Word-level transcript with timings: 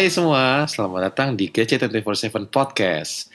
Hai 0.00 0.08
semua, 0.08 0.64
selamat 0.64 1.12
datang 1.12 1.28
di 1.36 1.52
GC247 1.52 2.48
Podcast. 2.48 3.28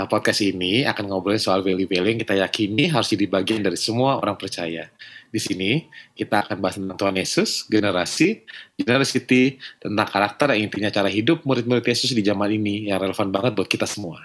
Uh, 0.00 0.08
podcast 0.08 0.40
ini 0.40 0.88
akan 0.88 1.12
ngobrolin 1.12 1.36
soal 1.36 1.60
value-value 1.60 2.16
yang 2.16 2.20
kita 2.24 2.40
yakini 2.40 2.88
harus 2.88 3.12
jadi 3.12 3.28
bagian 3.28 3.60
dari 3.60 3.76
semua 3.76 4.16
orang 4.16 4.32
percaya. 4.32 4.88
Di 5.28 5.36
sini, 5.36 5.92
kita 6.16 6.48
akan 6.48 6.56
bahas 6.56 6.80
tentang 6.80 6.96
Tuhan 6.96 7.20
Yesus, 7.20 7.68
generasi, 7.68 8.48
generosity, 8.80 9.60
tentang 9.76 10.08
karakter 10.08 10.56
yang 10.56 10.72
intinya 10.72 10.88
cara 10.88 11.12
hidup 11.12 11.44
murid-murid 11.44 11.84
Yesus 11.84 12.16
di 12.16 12.24
zaman 12.24 12.48
ini 12.48 12.88
yang 12.88 12.96
relevan 12.96 13.28
banget 13.28 13.52
buat 13.60 13.68
kita 13.68 13.84
semua. 13.84 14.24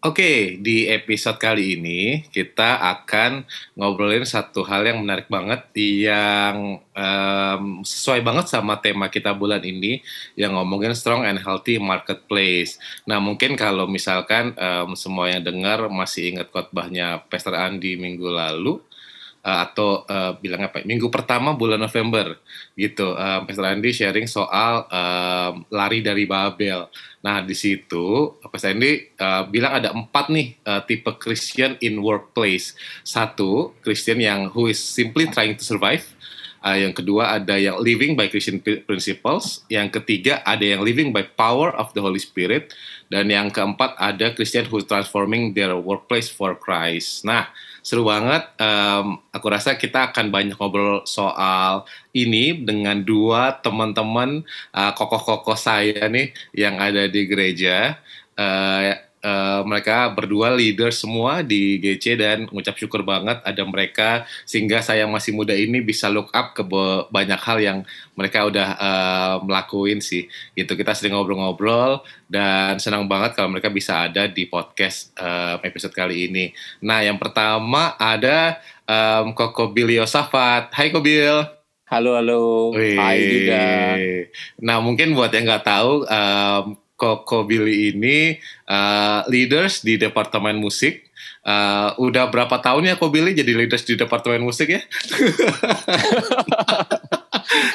Oke, 0.00 0.56
di 0.64 0.88
episode 0.88 1.36
kali 1.36 1.76
ini 1.76 2.24
kita 2.32 2.80
akan 2.80 3.44
ngobrolin 3.76 4.24
satu 4.24 4.64
hal 4.64 4.88
yang 4.88 5.04
menarik 5.04 5.28
banget 5.28 5.60
yang 5.76 6.80
um, 6.96 7.84
sesuai 7.84 8.24
banget 8.24 8.48
sama 8.48 8.80
tema 8.80 9.12
kita 9.12 9.36
bulan 9.36 9.60
ini 9.60 10.00
yang 10.40 10.56
ngomongin 10.56 10.96
strong 10.96 11.28
and 11.28 11.36
healthy 11.44 11.76
marketplace. 11.76 12.80
Nah, 13.04 13.20
mungkin 13.20 13.60
kalau 13.60 13.84
misalkan 13.84 14.56
um, 14.56 14.96
semua 14.96 15.36
yang 15.36 15.44
dengar 15.44 15.84
masih 15.92 16.32
ingat 16.32 16.48
khotbahnya 16.48 17.20
Pastor 17.28 17.52
Andi 17.60 18.00
minggu 18.00 18.24
lalu, 18.24 18.80
uh, 19.44 19.58
atau 19.68 20.04
uh, 20.06 20.36
bilang 20.40 20.64
apa 20.64 20.84
minggu 20.84 21.08
pertama 21.08 21.56
bulan 21.56 21.80
November 21.80 22.36
gitu. 22.76 23.16
Uh, 23.16 23.44
Pastor 23.44 23.68
Andi 23.68 23.90
sharing 23.92 24.28
soal 24.28 24.86
uh, 24.88 25.56
lari 25.72 26.00
dari 26.04 26.24
Babel. 26.24 26.88
Nah 27.20 27.44
di 27.44 27.56
situ 27.56 28.36
Pastor 28.40 28.76
Andi 28.76 29.16
uh, 29.20 29.44
bilang 29.48 29.72
ada 29.80 29.88
empat 29.92 30.32
nih 30.32 30.56
uh, 30.64 30.80
tipe 30.84 31.10
Christian 31.20 31.76
in 31.80 32.00
workplace. 32.00 32.76
Satu 33.04 33.76
Christian 33.84 34.20
yang 34.20 34.52
who 34.52 34.68
is 34.68 34.80
simply 34.80 35.28
trying 35.28 35.56
to 35.56 35.64
survive. 35.64 36.04
Uh, 36.60 36.76
yang 36.76 36.92
kedua 36.92 37.40
ada 37.40 37.56
yang 37.56 37.80
living 37.80 38.12
by 38.12 38.28
Christian 38.28 38.60
principles, 38.60 39.64
yang 39.72 39.88
ketiga 39.88 40.44
ada 40.44 40.60
yang 40.60 40.84
living 40.84 41.08
by 41.08 41.24
power 41.24 41.72
of 41.72 41.88
the 41.96 42.04
Holy 42.04 42.20
Spirit, 42.20 42.76
dan 43.08 43.32
yang 43.32 43.48
keempat 43.48 43.96
ada 43.96 44.36
Christian 44.36 44.68
who 44.68 44.84
transforming 44.84 45.56
their 45.56 45.72
workplace 45.80 46.28
for 46.28 46.52
Christ. 46.52 47.24
Nah, 47.24 47.48
seru 47.90 48.06
banget. 48.06 48.46
Um, 48.62 49.18
aku 49.34 49.50
rasa 49.50 49.74
kita 49.74 50.14
akan 50.14 50.30
banyak 50.30 50.54
ngobrol 50.54 51.02
soal 51.10 51.82
ini 52.14 52.62
dengan 52.62 53.02
dua 53.02 53.58
teman-teman 53.58 54.46
uh, 54.70 54.94
kokoh-kokoh 54.94 55.58
saya 55.58 56.06
nih 56.06 56.30
yang 56.54 56.78
ada 56.78 57.10
di 57.10 57.26
gereja. 57.26 57.98
Uh, 58.38 58.94
uh, 59.24 59.62
mereka 59.64 60.12
berdua 60.12 60.52
leader 60.52 60.92
semua 60.92 61.44
di 61.44 61.80
GC 61.80 62.20
dan 62.20 62.38
ngucap 62.48 62.76
syukur 62.76 63.04
banget 63.04 63.40
ada 63.44 63.62
mereka 63.64 64.24
sehingga 64.44 64.80
saya 64.80 65.04
masih 65.08 65.36
muda 65.36 65.52
ini 65.56 65.80
bisa 65.84 66.08
look 66.08 66.32
up 66.32 66.52
ke 66.56 66.64
banyak 67.08 67.40
hal 67.40 67.58
yang 67.60 67.78
mereka 68.16 68.44
udah 68.48 68.68
uh, 68.76 69.34
melakuin 69.44 70.00
sih. 70.00 70.28
Gitu 70.56 70.72
kita 70.76 70.92
sering 70.96 71.16
ngobrol-ngobrol 71.16 72.04
dan 72.28 72.76
senang 72.80 73.08
banget 73.08 73.36
kalau 73.36 73.52
mereka 73.52 73.72
bisa 73.72 74.08
ada 74.08 74.28
di 74.28 74.48
podcast 74.48 75.12
uh, 75.20 75.60
episode 75.64 75.92
kali 75.92 76.28
ini. 76.28 76.52
Nah 76.84 77.04
yang 77.04 77.16
pertama 77.16 77.96
ada 77.96 78.60
um, 78.84 79.32
Koko 79.36 79.72
Bilio 79.72 80.04
Safat. 80.04 80.72
Hai 80.74 80.92
Kobil 80.92 81.60
Halo 81.90 82.14
halo. 82.14 82.70
Wih. 82.70 82.94
Hai 82.94 83.18
juga. 83.18 83.66
Nah 84.62 84.78
mungkin 84.78 85.10
buat 85.10 85.34
yang 85.34 85.42
nggak 85.42 85.66
tahu 85.66 86.06
um, 86.06 86.78
Koko 87.00 87.48
Billy 87.48 87.96
ini 87.96 88.36
uh, 88.68 89.24
leaders 89.32 89.80
di 89.80 89.96
departemen 89.96 90.60
musik. 90.60 91.08
Uh, 91.40 91.96
udah 91.96 92.28
berapa 92.28 92.60
tahun 92.60 92.92
ya 92.92 92.94
Koko 93.00 93.08
Billy 93.08 93.32
jadi 93.32 93.56
leaders 93.56 93.88
di 93.88 93.96
departemen 93.96 94.44
musik 94.44 94.68
ya? 94.68 94.84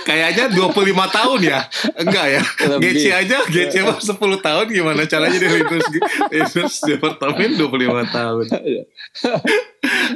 Kayaknya 0.06 0.54
25 0.54 0.78
tahun 1.10 1.40
ya? 1.42 1.60
Enggak 1.98 2.26
ya? 2.30 2.42
GC 2.78 3.06
aja, 3.10 3.42
GC 3.50 3.82
mah 3.82 3.98
10 3.98 4.14
tahun 4.22 4.66
gimana 4.70 5.10
caranya 5.10 5.34
jadi 5.42 5.50
leaders, 5.50 5.86
leaders 6.30 6.76
departemen 6.86 7.58
25 7.58 8.14
tahun. 8.14 8.46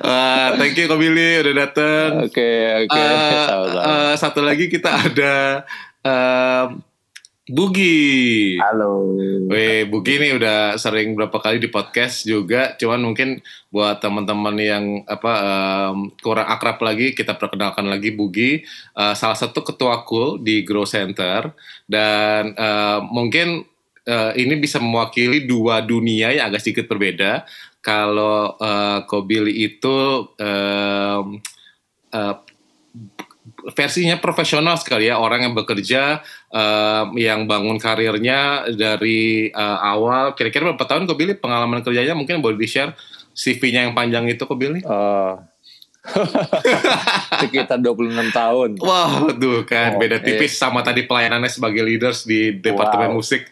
uh, 0.06 0.48
thank 0.62 0.78
you 0.78 0.86
Koko 0.86 1.02
Billy 1.02 1.42
udah 1.42 1.53
datang. 1.66 2.30
Oke, 2.30 2.38
okay, 2.38 2.86
oke. 2.86 2.94
Okay. 2.94 3.09
Uh, 3.50 3.81
uh, 3.81 4.14
satu 4.14 4.46
lagi 4.46 4.69
kita 4.69 4.94
ada 5.09 5.66
uh, 6.06 6.78
Bugi. 7.50 8.62
Halo. 8.62 9.18
Weh, 9.50 9.82
Bugi 9.90 10.22
ini 10.22 10.38
udah 10.38 10.78
sering 10.78 11.18
berapa 11.18 11.34
kali 11.42 11.58
di 11.58 11.66
podcast 11.66 12.22
juga. 12.22 12.78
Cuman 12.78 13.02
mungkin 13.02 13.42
buat 13.74 13.98
teman-teman 13.98 14.54
yang 14.62 14.86
apa 15.10 15.34
um, 15.90 16.14
kurang 16.22 16.46
akrab 16.46 16.78
lagi, 16.86 17.18
kita 17.18 17.34
perkenalkan 17.42 17.90
lagi 17.90 18.14
Bugi, 18.14 18.62
uh, 18.94 19.18
salah 19.18 19.34
satu 19.34 19.66
ketua 19.66 20.06
cool 20.06 20.38
di 20.38 20.62
Grow 20.62 20.86
Center 20.86 21.50
dan 21.90 22.54
uh, 22.54 23.02
mungkin 23.10 23.66
uh, 24.06 24.31
ini 24.38 24.54
bisa 24.62 24.78
mewakili 24.78 25.50
dua 25.50 25.81
dunia 25.81 26.30
yang 26.30 26.54
agak 26.54 26.62
sedikit 26.62 26.86
berbeda. 26.86 27.50
Kalau 27.81 28.62
uh, 28.62 29.10
Kobili 29.10 29.66
itu 29.66 29.98
um, 30.38 31.42
uh, 32.14 32.36
versinya 33.74 34.16
profesional 34.22 34.78
sekali 34.78 35.09
ya 35.09 35.18
orang 35.18 35.50
yang 35.50 35.53
bekerja 35.58 36.22
uh, 36.53 37.09
yang 37.18 37.50
bangun 37.50 37.81
karirnya 37.81 38.70
dari 38.78 39.50
uh, 39.50 39.80
awal 39.81 40.38
kira-kira 40.38 40.72
berapa 40.72 40.86
tahun 40.86 41.09
kok 41.09 41.18
Billy 41.18 41.34
pengalaman 41.36 41.81
kerjanya 41.81 42.14
mungkin 42.14 42.40
boleh 42.40 42.59
di 42.59 42.68
share 42.69 42.94
CV-nya 43.34 43.88
yang 43.88 43.96
panjang 43.96 44.28
itu 44.28 44.44
kok 44.44 44.59
Billy? 44.59 44.84
Uh, 44.84 45.40
sekitar 47.44 47.78
26 47.84 48.32
tahun. 48.32 48.70
Wah, 48.80 49.28
wow, 49.28 49.36
tuh 49.36 49.68
kan 49.68 49.96
oh, 49.96 50.00
beda 50.00 50.24
tipis 50.24 50.56
eh. 50.56 50.60
sama 50.60 50.80
tadi 50.80 51.04
pelayanannya 51.04 51.52
sebagai 51.52 51.84
leaders 51.84 52.24
di 52.24 52.56
departemen 52.56 53.12
wow. 53.12 53.18
musik. 53.20 53.52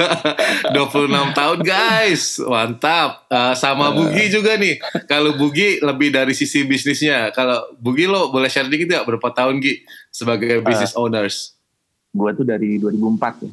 26 0.76 1.10
tahun 1.34 1.58
guys, 1.66 2.38
mantap. 2.46 3.26
Uh, 3.26 3.54
sama 3.58 3.90
uh. 3.90 3.98
Bugi 3.98 4.30
juga 4.30 4.54
nih. 4.54 4.78
Kalau 5.10 5.34
Bugi 5.34 5.82
lebih 5.82 6.14
dari 6.14 6.32
sisi 6.38 6.62
bisnisnya. 6.62 7.34
Kalau 7.34 7.74
Bugi 7.82 8.06
lo 8.06 8.30
boleh 8.30 8.46
share 8.46 8.70
dikit 8.70 8.86
ya 8.86 9.00
berapa 9.02 9.28
tahun 9.34 9.58
Gi 9.58 9.82
sebagai 10.14 10.62
business 10.62 10.94
uh, 10.94 11.02
owners? 11.02 11.58
Gua 12.14 12.32
tuh 12.32 12.46
dari 12.46 12.78
2004 12.78 13.44
ya. 13.44 13.52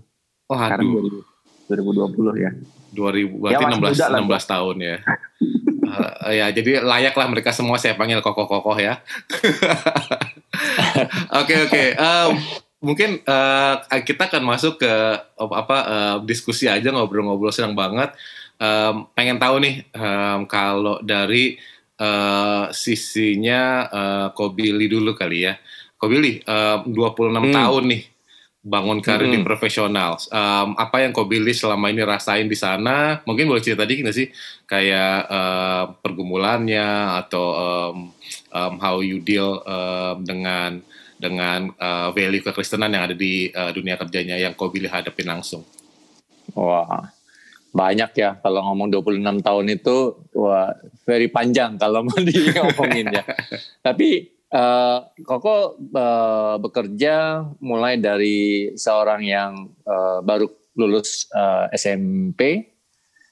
Oh, 0.53 0.57
aduh. 0.57 1.25
Sekarang 1.65 1.89
2020 2.13 2.45
ya. 2.45 2.51
2000 2.93 3.41
berarti 3.41 3.63
ya, 3.65 4.05
16 4.05 4.21
16 4.29 4.53
tahun 4.53 4.75
ya. 4.77 4.97
uh, 5.87 6.31
ya 6.33 6.49
jadi 6.49 6.81
layak 6.81 7.13
lah 7.13 7.27
mereka 7.29 7.53
semua 7.53 7.77
saya 7.77 7.93
panggil 7.93 8.19
kokoh-kokoh 8.19 8.77
ya. 8.77 8.99
Oke 11.33 11.57
oke. 11.65 11.65
Okay, 11.65 11.65
okay. 11.65 11.87
um, 11.97 12.37
mungkin 12.77 13.17
uh, 13.25 13.81
kita 14.05 14.29
akan 14.29 14.43
masuk 14.45 14.85
ke 14.85 14.93
apa 15.39 15.77
uh, 15.81 16.15
diskusi 16.21 16.69
aja 16.69 16.93
ngobrol-ngobrol 16.93 17.49
senang 17.49 17.73
banget. 17.73 18.13
Um, 18.61 19.09
pengen 19.17 19.41
tahu 19.41 19.57
nih 19.57 19.81
um, 19.97 20.45
kalau 20.45 21.01
dari 21.01 21.57
uh, 21.97 22.69
sisinya 22.69 23.89
uh, 23.89 24.27
Kobili 24.37 24.85
dulu 24.85 25.17
kali 25.17 25.49
ya. 25.49 25.57
Kobili 25.97 26.43
uh, 26.45 26.85
26 26.85 26.93
hmm. 26.93 27.55
tahun 27.55 27.83
nih 27.89 28.12
bangun 28.63 29.03
karir 29.03 29.27
hmm. 29.27 29.35
di 29.35 29.39
profesional. 29.43 30.15
Um, 30.31 30.79
apa 30.79 31.03
yang 31.03 31.11
kau 31.11 31.27
pilih 31.27 31.51
selama 31.51 31.91
ini 31.91 31.99
rasain 32.07 32.47
di 32.47 32.55
sana? 32.55 33.19
Mungkin 33.27 33.51
boleh 33.51 33.59
cerita 33.59 33.83
dikit 33.83 34.07
nggak 34.07 34.17
sih? 34.17 34.31
Kayak 34.63 35.27
uh, 35.27 35.83
pergumulannya 35.99 37.19
atau 37.27 37.45
um, 37.53 37.97
um, 38.55 38.73
how 38.79 39.03
you 39.03 39.19
deal 39.19 39.59
um, 39.67 40.23
dengan 40.23 40.79
dengan 41.19 41.75
uh, 41.75 42.15
value 42.15 42.39
kekristenan 42.39 42.95
yang 42.95 43.03
ada 43.11 43.15
di 43.15 43.51
uh, 43.51 43.75
dunia 43.75 43.99
kerjanya 43.99 44.39
yang 44.39 44.55
kau 44.55 44.71
pilih 44.71 44.87
hadapin 44.87 45.27
langsung. 45.27 45.67
Wah, 46.55 47.11
banyak 47.75 48.11
ya 48.15 48.39
kalau 48.39 48.63
ngomong 48.71 48.95
26 48.95 49.43
tahun 49.43 49.65
itu 49.75 49.97
wah 50.39 50.71
very 51.03 51.27
panjang 51.27 51.75
kalau 51.75 52.03
mau 52.07 52.15
diomongin 52.15 53.11
ya. 53.11 53.23
Tapi 53.85 54.31
Uh, 54.53 55.09
Koko 55.25 55.81
uh, 55.97 56.61
bekerja 56.61 57.41
mulai 57.57 57.97
dari 57.97 58.69
seorang 58.77 59.25
yang 59.25 59.73
uh, 59.81 60.21
baru 60.21 60.45
lulus 60.77 61.25
uh, 61.33 61.65
SMP, 61.73 62.73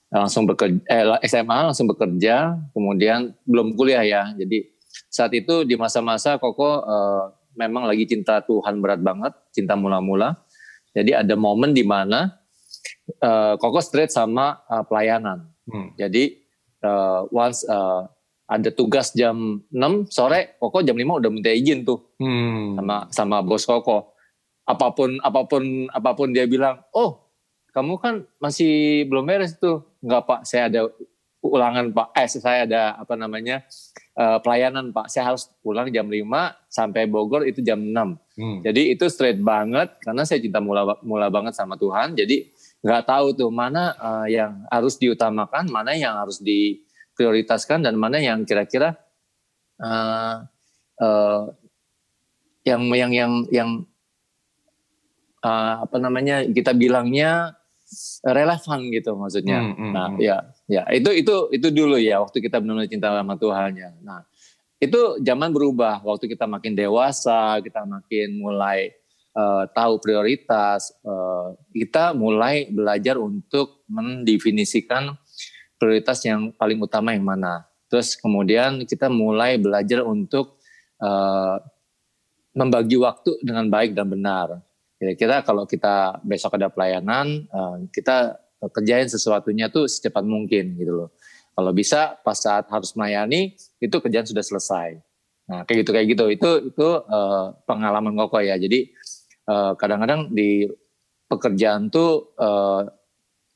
langsung 0.09 0.49
bekerja, 0.49 0.81
eh, 0.89 1.05
SMA 1.29 1.71
langsung 1.71 1.85
bekerja, 1.87 2.57
kemudian 2.73 3.37
belum 3.45 3.77
kuliah 3.77 4.01
ya. 4.01 4.23
Jadi 4.33 4.65
saat 5.13 5.31
itu 5.37 5.63
di 5.63 5.77
masa-masa 5.77 6.41
Koko 6.41 6.83
uh, 6.83 7.31
memang 7.55 7.87
lagi 7.87 8.09
cinta 8.09 8.43
Tuhan 8.43 8.83
berat 8.83 8.99
banget, 8.99 9.31
cinta 9.55 9.77
mula-mula. 9.77 10.41
Jadi 10.91 11.15
ada 11.15 11.37
momen 11.39 11.71
di 11.71 11.87
mana 11.87 12.33
uh, 13.23 13.55
Koko 13.61 13.79
straight 13.79 14.11
sama 14.11 14.59
uh, 14.67 14.83
pelayanan. 14.83 15.47
Hmm. 15.69 15.95
Jadi 15.95 16.43
uh, 16.83 17.29
once 17.31 17.63
uh, 17.69 18.09
ada 18.51 18.67
tugas 18.67 19.15
jam 19.15 19.63
6 19.71 20.11
sore, 20.11 20.59
Koko 20.59 20.83
jam 20.83 20.99
5 20.99 21.23
udah 21.23 21.31
minta 21.31 21.55
izin 21.55 21.87
tuh 21.87 22.03
hmm. 22.19 22.75
sama 22.83 22.97
sama 23.07 23.37
bos 23.39 23.63
Koko. 23.63 24.11
Apa 24.67 24.91
pun 24.91 25.15
apa 25.23 25.47
pun 25.47 25.87
apa 25.87 26.11
pun 26.11 26.35
dia 26.35 26.43
bilang, 26.43 26.83
oh 26.91 27.31
kamu 27.71 27.95
kan 28.03 28.15
masih 28.43 29.07
belum 29.07 29.23
beres 29.23 29.55
tuh. 29.55 29.87
Enggak 30.03 30.27
pak, 30.27 30.39
saya 30.43 30.67
ada 30.67 30.91
ulangan 31.39 31.95
pak. 31.95 32.07
Eh 32.11 32.27
saya 32.27 32.67
ada 32.67 32.81
apa 32.99 33.15
namanya 33.15 33.63
uh, 34.19 34.43
pelayanan 34.43 34.91
pak. 34.91 35.07
Saya 35.07 35.31
harus 35.31 35.47
pulang 35.63 35.87
jam 35.87 36.11
5 36.11 36.19
sampai 36.67 37.07
Bogor 37.07 37.47
itu 37.47 37.63
jam 37.63 37.79
6. 37.79 37.87
Hmm. 38.35 38.59
Jadi 38.67 38.91
itu 38.91 39.07
straight 39.07 39.39
banget 39.39 39.95
karena 40.03 40.27
saya 40.27 40.43
cinta 40.43 40.59
mula 40.59 40.99
mula 41.07 41.31
banget 41.31 41.55
sama 41.55 41.79
Tuhan. 41.79 42.19
Jadi 42.19 42.51
nggak 42.83 43.07
tahu 43.07 43.31
tuh 43.31 43.47
mana 43.47 43.95
uh, 43.95 44.27
yang 44.27 44.67
harus 44.67 44.99
diutamakan, 44.99 45.71
mana 45.71 45.95
yang 45.95 46.19
harus 46.19 46.43
diprioritaskan 47.21 47.85
dan 47.85 47.93
mana 48.01 48.17
yang 48.17 48.41
kira-kira 48.49 48.97
uh, 49.77 50.41
uh, 50.97 51.53
yang 52.65 52.89
yang 52.89 53.13
yang 53.13 53.31
yang 53.53 53.69
uh, 55.45 55.85
apa 55.85 56.01
namanya 56.01 56.41
kita 56.49 56.73
bilangnya 56.73 57.53
relevan 58.25 58.89
gitu 58.89 59.13
maksudnya. 59.13 59.61
Hmm, 59.61 59.77
hmm, 59.77 59.91
nah, 59.93 60.07
hmm. 60.09 60.17
ya, 60.17 60.37
ya 60.65 60.81
itu 60.89 61.13
itu 61.13 61.35
itu 61.53 61.67
dulu 61.69 62.01
ya 62.01 62.25
waktu 62.25 62.41
kita 62.41 62.57
benar-benar 62.57 62.89
cinta 62.89 63.13
sama 63.13 63.37
Tuhan 63.37 63.71
ya. 63.77 63.93
Nah, 64.01 64.25
itu 64.81 65.21
zaman 65.21 65.53
berubah 65.53 66.01
waktu 66.01 66.25
kita 66.25 66.49
makin 66.49 66.73
dewasa, 66.73 67.61
kita 67.61 67.85
makin 67.85 68.41
mulai 68.41 68.89
uh, 69.37 69.69
tahu 69.69 70.01
prioritas, 70.01 70.89
uh, 71.05 71.53
kita 71.69 72.17
mulai 72.17 72.65
belajar 72.73 73.21
untuk 73.21 73.85
mendefinisikan 73.85 75.13
prioritas 75.81 76.21
yang 76.21 76.53
paling 76.53 76.77
utama 76.77 77.17
yang 77.17 77.25
mana. 77.25 77.65
Terus 77.89 78.13
kemudian 78.13 78.85
kita 78.85 79.09
mulai 79.09 79.57
belajar 79.57 80.05
untuk 80.05 80.61
uh, 81.01 81.57
membagi 82.53 83.01
waktu 83.01 83.41
dengan 83.41 83.65
baik 83.65 83.97
dan 83.97 84.05
benar. 84.05 84.61
Kira-kira 85.01 85.41
kalau 85.41 85.65
kita 85.65 86.21
besok 86.21 86.61
ada 86.61 86.69
pelayanan, 86.69 87.49
uh, 87.49 87.81
kita 87.89 88.37
kerjain 88.69 89.09
sesuatunya 89.09 89.73
tuh 89.73 89.89
secepat 89.89 90.21
mungkin 90.21 90.77
gitu 90.77 90.93
loh. 90.93 91.09
Kalau 91.57 91.73
bisa 91.73 92.13
pas 92.21 92.37
saat 92.37 92.69
harus 92.69 92.93
melayani 92.93 93.57
itu 93.81 93.95
kerjaan 93.97 94.29
sudah 94.29 94.45
selesai. 94.45 95.01
Nah 95.49 95.65
kayak 95.65 95.83
gitu 95.83 95.91
kayak 95.91 96.07
gitu 96.13 96.25
itu 96.29 96.49
itu 96.69 96.87
uh, 97.09 97.57
pengalaman 97.65 98.13
koko 98.13 98.37
ya. 98.39 98.55
Jadi 98.61 98.93
uh, 99.49 99.73
kadang-kadang 99.73 100.29
di 100.29 100.69
pekerjaan 101.25 101.89
tuh 101.89 102.37
uh, 102.37 102.85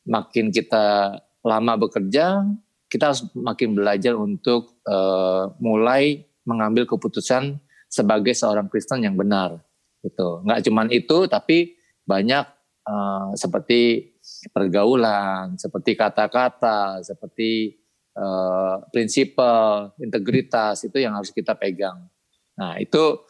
makin 0.10 0.50
kita 0.50 1.18
lama 1.46 1.78
bekerja, 1.78 2.42
kita 2.90 3.14
harus 3.14 3.22
makin 3.38 3.78
belajar 3.78 4.18
untuk 4.18 4.82
uh, 4.90 5.54
mulai 5.62 6.26
mengambil 6.46 6.90
keputusan 6.90 7.62
sebagai 7.86 8.34
seorang 8.34 8.66
Kristen 8.68 9.06
yang 9.06 9.14
benar. 9.14 9.62
Gitu. 10.02 10.42
Nggak 10.42 10.62
cuman 10.66 10.88
itu, 10.90 11.18
tapi 11.30 11.78
banyak 12.06 12.46
uh, 12.90 13.30
seperti 13.38 14.14
pergaulan, 14.50 15.58
seperti 15.58 15.94
kata-kata, 15.94 17.02
seperti 17.06 17.78
uh, 18.18 18.82
prinsipal, 18.90 19.94
integritas 20.02 20.82
itu 20.86 20.98
yang 21.02 21.14
harus 21.14 21.30
kita 21.30 21.54
pegang. 21.54 22.10
Nah 22.58 22.80
itu 22.82 23.26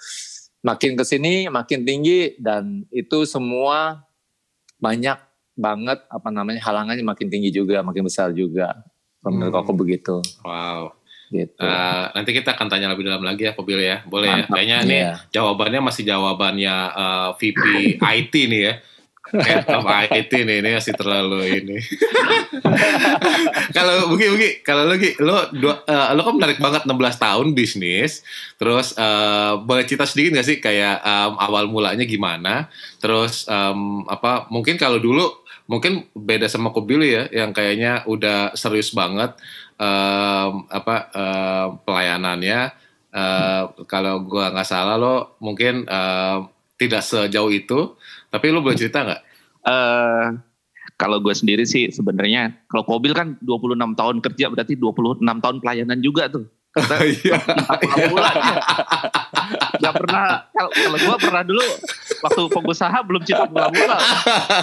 makin 0.66 0.98
ke 0.98 1.04
sini 1.06 1.46
makin 1.50 1.86
tinggi 1.86 2.38
dan 2.42 2.86
itu 2.90 3.26
semua 3.26 4.06
banyak 4.82 5.18
banget 5.56 6.04
apa 6.06 6.30
namanya 6.30 6.60
halangannya 6.62 7.02
makin 7.02 7.28
tinggi 7.28 7.50
juga, 7.50 7.80
makin 7.80 8.04
besar 8.04 8.32
juga. 8.32 8.76
Menurut 9.24 9.52
Hmm. 9.52 9.62
aku 9.64 9.72
begitu. 9.74 10.20
Wow. 10.44 10.94
Gitu. 11.26 11.58
Eh, 11.58 12.06
nanti 12.14 12.30
kita 12.32 12.54
akan 12.54 12.70
tanya 12.70 12.86
lebih 12.88 13.02
dalam 13.04 13.26
lagi 13.26 13.50
ya, 13.50 13.58
Kobil 13.58 13.82
ya. 13.82 14.06
Boleh 14.06 14.30
ya? 14.30 14.36
Mantap. 14.46 14.54
Kayaknya 14.54 14.78
ini 14.84 14.98
Iya. 15.02 15.12
jawabannya 15.32 15.80
masih 15.82 16.04
jawabannya 16.06 16.76
eh, 16.94 17.30
VP 17.34 17.62
IT 17.98 18.34
nih 18.46 18.62
ya. 18.62 18.74
Head 19.26 19.66
of 19.74 19.90
IT 19.90 20.32
nih, 20.38 20.62
ini 20.62 20.70
masih 20.78 20.94
terlalu 20.94 21.40
ini. 21.58 21.82
kalau 23.76 24.06
Bugi, 24.08 24.26
Bugi, 24.30 24.50
kalau 24.62 24.86
lu, 24.86 24.96
Gi, 24.96 25.18
lu, 25.18 25.34
dua- 25.56 25.82
eh, 25.84 26.08
lu 26.14 26.22
kan 26.22 26.34
menarik 26.36 26.60
banget 26.60 26.86
16 26.86 26.94
tahun 27.18 27.48
bisnis. 27.52 28.22
Terus 28.56 28.94
eh, 28.94 29.54
boleh 29.60 29.84
cerita 29.84 30.06
sedikit 30.06 30.38
gak 30.38 30.46
sih 30.46 30.58
kayak 30.60 31.02
em, 31.02 31.34
awal 31.38 31.66
mulanya 31.66 32.06
gimana? 32.06 32.70
Terus 33.00 33.46
em, 33.48 33.80
apa? 34.06 34.46
Mungkin 34.48 34.78
kalau 34.78 34.98
dulu 34.98 35.26
mungkin 35.66 36.06
beda 36.12 36.46
sama 36.46 36.70
Kobil 36.70 37.02
ya, 37.04 37.24
yang 37.30 37.52
kayaknya 37.52 38.06
udah 38.06 38.54
serius 38.54 38.92
banget 38.92 39.34
em, 39.76 40.52
apa 40.68 40.96
em, 41.12 41.68
pelayanannya. 41.82 42.60
Eh, 43.10 43.64
kalau 43.86 44.20
gua 44.22 44.52
nggak 44.52 44.68
salah 44.68 44.96
lo 44.96 45.40
mungkin 45.40 45.84
em, 45.84 46.40
tidak 46.76 47.02
sejauh 47.02 47.50
itu. 47.50 47.96
Tapi 48.28 48.46
lu 48.50 48.60
boleh 48.60 48.76
cerita 48.76 49.02
nggak? 49.02 49.22
eh 49.66 50.28
kalau 50.96 51.18
gue 51.18 51.34
sendiri 51.34 51.66
sih 51.66 51.90
sebenarnya 51.90 52.70
kalau 52.70 52.86
Kobil 52.86 53.12
kan 53.12 53.36
26 53.42 53.74
tahun 53.98 54.16
kerja 54.22 54.46
berarti 54.48 54.78
26 54.78 55.20
tahun 55.26 55.58
pelayanan 55.60 56.00
juga 56.00 56.30
tuh. 56.30 56.46
Kita 56.76 56.96
Iya. 57.02 57.40
cinta 57.40 57.76
bulan 58.12 58.36
Gak 59.76 59.94
pernah 59.96 60.44
kalau 60.52 60.72
kalau 60.72 60.98
gue 61.00 61.18
pernah 61.18 61.42
dulu 61.42 61.66
waktu 62.24 62.42
pengusaha 62.52 62.98
belum 63.04 63.22
cinta 63.26 63.48
mula-mula. 63.50 63.98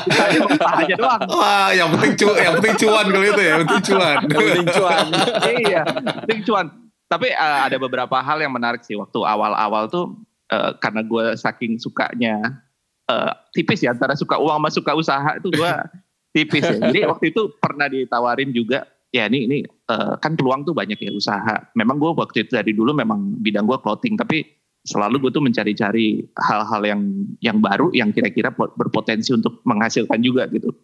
Pengusaha 0.09 0.75
aja 0.87 0.95
doang. 0.97 1.23
Wah, 1.29 1.69
yang 1.75 1.89
penting 1.97 2.13
cu 2.17 2.29
yang 2.37 2.53
penting 2.61 2.77
cuan 2.87 3.07
kalau 3.11 3.27
itu 3.27 3.43
ya, 3.43 3.51
yang 3.51 3.61
penting 3.67 3.85
cuan. 3.93 4.17
Mending 4.29 4.69
cuan. 4.71 5.05
iya, 5.67 5.83
penting 6.25 6.41
cuan. 6.47 6.67
Tapi 7.09 7.29
eh, 7.29 7.61
ada 7.69 7.77
beberapa 7.77 8.17
hal 8.21 8.39
yang 8.41 8.53
menarik 8.55 8.81
sih 8.87 8.97
waktu 8.97 9.19
awal-awal 9.21 9.91
tuh 9.91 10.17
eh, 10.49 10.73
karena 10.81 11.05
gue 11.05 11.37
saking 11.37 11.77
sukanya 11.77 12.63
eh, 13.11 13.33
tipis 13.53 13.85
ya 13.85 13.93
antara 13.93 14.17
suka 14.17 14.41
uang 14.41 14.63
sama 14.63 14.69
suka 14.73 14.93
usaha 14.97 15.31
itu 15.37 15.49
gue 15.53 15.73
tipis 16.37 16.65
ya. 16.65 16.77
Jadi 16.81 17.05
waktu 17.05 17.25
itu 17.35 17.53
pernah 17.61 17.91
ditawarin 17.91 18.55
juga 18.55 18.89
ya 19.13 19.29
ini 19.29 19.45
ini 19.45 19.59
eh, 19.67 20.15
kan 20.17 20.39
peluang 20.39 20.65
tuh 20.65 20.73
banyak 20.73 20.97
ya 20.97 21.13
usaha. 21.13 21.69
Memang 21.77 22.01
gue 22.01 22.11
waktu 22.17 22.49
itu 22.49 22.57
dari 22.57 22.73
dulu 22.73 22.97
memang 22.97 23.37
bidang 23.43 23.69
gue 23.69 23.79
clothing 23.83 24.17
tapi 24.17 24.62
selalu 24.83 25.23
gue 25.23 25.31
tuh 25.31 25.43
mencari-cari 25.43 26.27
hal-hal 26.35 26.83
yang 26.83 27.01
yang 27.39 27.59
baru 27.59 27.95
yang 27.95 28.11
kira-kira 28.11 28.51
po- 28.51 28.75
berpotensi 28.75 29.31
untuk 29.31 29.63
menghasilkan 29.63 30.19
juga 30.19 30.51
gitu. 30.51 30.75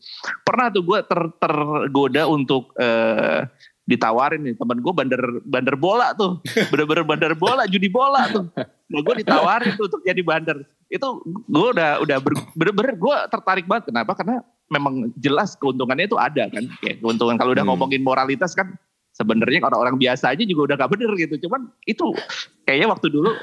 Pernah 0.42 0.70
tuh 0.70 0.86
gue 0.86 0.98
ter, 1.02 1.20
tergoda 1.36 2.22
untuk 2.30 2.70
eh, 2.78 3.42
ditawarin 3.84 4.44
nih 4.44 4.54
teman 4.54 4.78
gue 4.78 4.92
bandar 4.92 5.22
bandar 5.42 5.74
bola 5.74 6.14
tuh. 6.14 6.38
Bener-bener 6.70 7.02
bandar 7.02 7.32
bola 7.34 7.66
judi 7.66 7.90
bola 7.90 8.30
tuh. 8.30 8.46
Nah 8.88 9.00
gue 9.02 9.14
ditawarin 9.20 9.74
tuh 9.74 9.90
untuk 9.90 10.02
jadi 10.06 10.22
bandar. 10.22 10.62
Itu 10.86 11.18
gue 11.26 11.68
udah 11.74 11.98
udah 11.98 12.16
bener-bener 12.54 12.94
gue 12.94 13.16
tertarik 13.28 13.66
banget. 13.66 13.90
Kenapa? 13.90 14.14
Karena 14.14 14.38
memang 14.68 15.10
jelas 15.18 15.58
keuntungannya 15.58 16.06
itu 16.06 16.14
ada 16.14 16.46
kan. 16.46 16.64
Kayak 16.78 17.02
keuntungan 17.02 17.34
kalau 17.34 17.50
udah 17.50 17.66
Hmm. 17.66 17.74
ngomongin 17.74 18.06
moralitas 18.06 18.54
kan 18.54 18.78
sebenarnya 19.10 19.66
orang-orang 19.66 19.98
biasa 19.98 20.30
aja 20.30 20.46
juga 20.46 20.70
udah 20.70 20.76
gak 20.78 20.92
bener 20.94 21.10
gitu. 21.18 21.34
Cuman 21.48 21.66
itu 21.82 22.14
kayaknya 22.62 22.92
waktu 22.92 23.10
dulu 23.10 23.34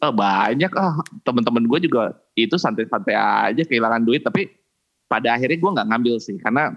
eh, 0.00 0.12
banyak 0.14 0.72
ah. 0.76 1.00
Teman-teman 1.22 1.64
gue 1.68 1.78
juga 1.88 2.16
itu 2.36 2.56
santai-santai 2.56 3.14
aja 3.14 3.62
kehilangan 3.64 4.02
duit. 4.04 4.24
Tapi 4.24 4.48
pada 5.06 5.36
akhirnya 5.36 5.58
gue 5.58 5.70
nggak 5.76 5.88
ngambil 5.92 6.16
sih. 6.20 6.36
Karena 6.40 6.72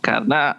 karena 0.00 0.56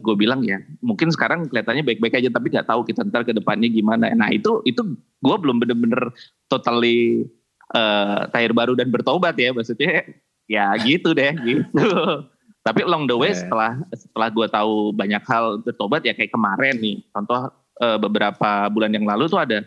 gue 0.00 0.16
bilang 0.16 0.40
ya 0.40 0.56
mungkin 0.80 1.12
sekarang 1.12 1.52
kelihatannya 1.52 1.84
baik-baik 1.84 2.16
aja 2.16 2.32
tapi 2.32 2.48
nggak 2.48 2.64
tahu 2.64 2.80
kita 2.88 3.04
ntar 3.12 3.28
ke 3.28 3.36
depannya 3.36 3.68
gimana. 3.68 4.08
Nah 4.16 4.32
itu 4.32 4.64
itu 4.64 4.96
gue 5.20 5.36
belum 5.36 5.60
bener-bener 5.60 6.10
totally 6.48 7.28
eh 7.76 8.20
tahir 8.32 8.56
baru 8.56 8.72
dan 8.72 8.88
bertobat 8.88 9.36
ya. 9.36 9.52
Maksudnya 9.52 10.08
ya 10.48 10.72
gitu 10.80 11.12
deh 11.12 11.32
gitu. 11.44 11.92
Tapi 12.64 12.80
along 12.80 13.04
the 13.04 13.16
way 13.16 13.36
Oke. 13.36 13.44
setelah 13.44 13.76
setelah 13.92 14.28
gue 14.32 14.46
tahu 14.48 14.96
banyak 14.96 15.20
hal 15.28 15.60
bertobat 15.60 16.00
ya 16.00 16.16
kayak 16.16 16.32
kemarin 16.32 16.80
nih. 16.80 17.04
Contoh 17.12 17.52
eh, 17.84 17.98
beberapa 18.00 18.72
bulan 18.72 18.96
yang 18.96 19.04
lalu 19.04 19.28
tuh 19.28 19.44
ada 19.44 19.60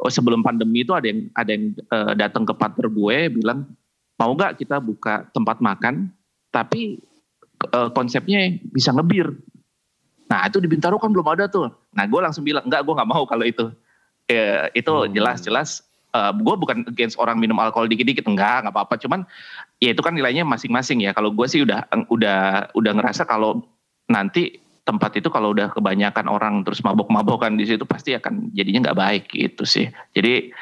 oh 0.00 0.10
sebelum 0.10 0.42
pandemi 0.42 0.82
itu 0.82 0.92
ada 0.92 1.06
yang 1.06 1.30
ada 1.34 1.50
yang 1.54 1.64
eh, 1.76 2.12
datang 2.18 2.42
ke 2.42 2.54
partner 2.56 2.90
gue 2.90 3.16
bilang 3.30 3.68
mau 4.18 4.30
nggak 4.34 4.62
kita 4.62 4.78
buka 4.82 5.26
tempat 5.30 5.58
makan 5.62 6.10
tapi 6.50 6.98
eh, 7.70 7.90
konsepnya 7.94 8.54
bisa 8.70 8.94
ngebir. 8.94 9.30
Nah 10.30 10.48
itu 10.48 10.58
di 10.58 10.66
Bintaro 10.70 10.96
kan 10.98 11.12
belum 11.12 11.26
ada 11.30 11.46
tuh. 11.46 11.70
Nah 11.94 12.04
gue 12.06 12.20
langsung 12.22 12.42
bilang 12.42 12.66
enggak 12.66 12.82
gue 12.82 12.94
nggak 12.94 13.10
mau 13.10 13.22
kalau 13.26 13.44
itu. 13.46 13.70
Eh, 14.24 14.72
itu 14.72 14.88
Hmm. 14.88 15.12
jelas-jelas 15.12 15.84
eh, 16.14 16.32
gue 16.32 16.54
bukan 16.56 16.86
against 16.88 17.18
orang 17.20 17.36
minum 17.38 17.58
alkohol 17.60 17.90
dikit-dikit 17.90 18.26
enggak 18.26 18.66
nggak 18.66 18.74
apa-apa. 18.74 18.94
Cuman 18.98 19.20
ya 19.78 19.92
itu 19.92 20.00
kan 20.02 20.14
nilainya 20.14 20.46
masing-masing 20.46 21.04
ya. 21.04 21.12
Kalau 21.12 21.30
gue 21.34 21.46
sih 21.46 21.62
udah 21.62 21.86
udah 22.10 22.70
udah 22.72 22.92
ngerasa 22.98 23.28
kalau 23.28 23.62
nanti 24.08 24.63
tempat 24.84 25.16
itu 25.16 25.32
kalau 25.32 25.56
udah 25.56 25.72
kebanyakan 25.72 26.28
orang 26.28 26.60
terus 26.62 26.84
mabok-mabokan 26.84 27.56
di 27.56 27.64
situ 27.64 27.88
pasti 27.88 28.12
akan 28.12 28.52
jadinya 28.52 28.92
nggak 28.92 28.98
baik 29.00 29.24
gitu 29.32 29.64
sih. 29.64 29.88
Jadi 30.12 30.52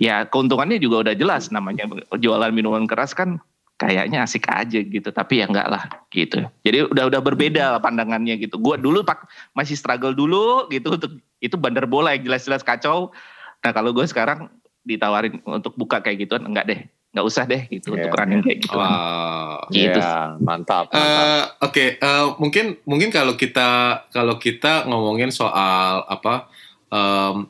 ya 0.00 0.24
keuntungannya 0.28 0.80
juga 0.80 1.08
udah 1.08 1.14
jelas 1.16 1.52
namanya 1.52 1.84
jualan 2.16 2.52
minuman 2.52 2.88
keras 2.88 3.12
kan 3.12 3.40
kayaknya 3.76 4.24
asik 4.24 4.48
aja 4.48 4.80
gitu 4.80 5.12
tapi 5.12 5.44
ya 5.44 5.46
enggak 5.52 5.68
lah 5.68 5.84
gitu. 6.08 6.40
Jadi 6.64 6.88
udah 6.88 7.04
udah 7.12 7.20
berbeda 7.20 7.76
lah 7.76 7.80
pandangannya 7.84 8.40
gitu. 8.40 8.56
Gue 8.56 8.80
dulu 8.80 9.04
pak 9.04 9.28
masih 9.52 9.76
struggle 9.76 10.16
dulu 10.16 10.72
gitu 10.72 10.96
untuk 10.96 11.20
itu 11.44 11.56
bandar 11.60 11.84
bola 11.84 12.16
yang 12.16 12.24
jelas-jelas 12.24 12.64
kacau. 12.64 13.12
Nah 13.60 13.70
kalau 13.76 13.92
gue 13.92 14.08
sekarang 14.08 14.48
ditawarin 14.88 15.44
untuk 15.44 15.76
buka 15.76 16.00
kayak 16.00 16.24
gituan 16.24 16.48
enggak 16.48 16.64
deh 16.64 16.80
nggak 17.16 17.26
usah 17.26 17.48
deh 17.48 17.64
gitu 17.72 17.96
Iya, 17.96 18.04
untuk 18.04 18.12
running 18.12 18.44
kayak 18.44 18.58
gitu 18.60 18.76
Wow. 18.76 19.64
Gitu. 19.72 19.96
Iya, 19.96 20.36
mantap, 20.44 20.92
mantap. 20.92 21.24
Eh, 21.24 21.44
Oke, 21.64 21.84
eh, 21.96 22.26
mungkin 22.36 22.76
mungkin 22.84 23.08
kalau 23.08 23.34
kita 23.40 24.04
kalau 24.12 24.36
kita 24.36 24.84
ngomongin 24.84 25.32
soal 25.32 26.04
apa 26.04 26.52
em, 26.92 27.48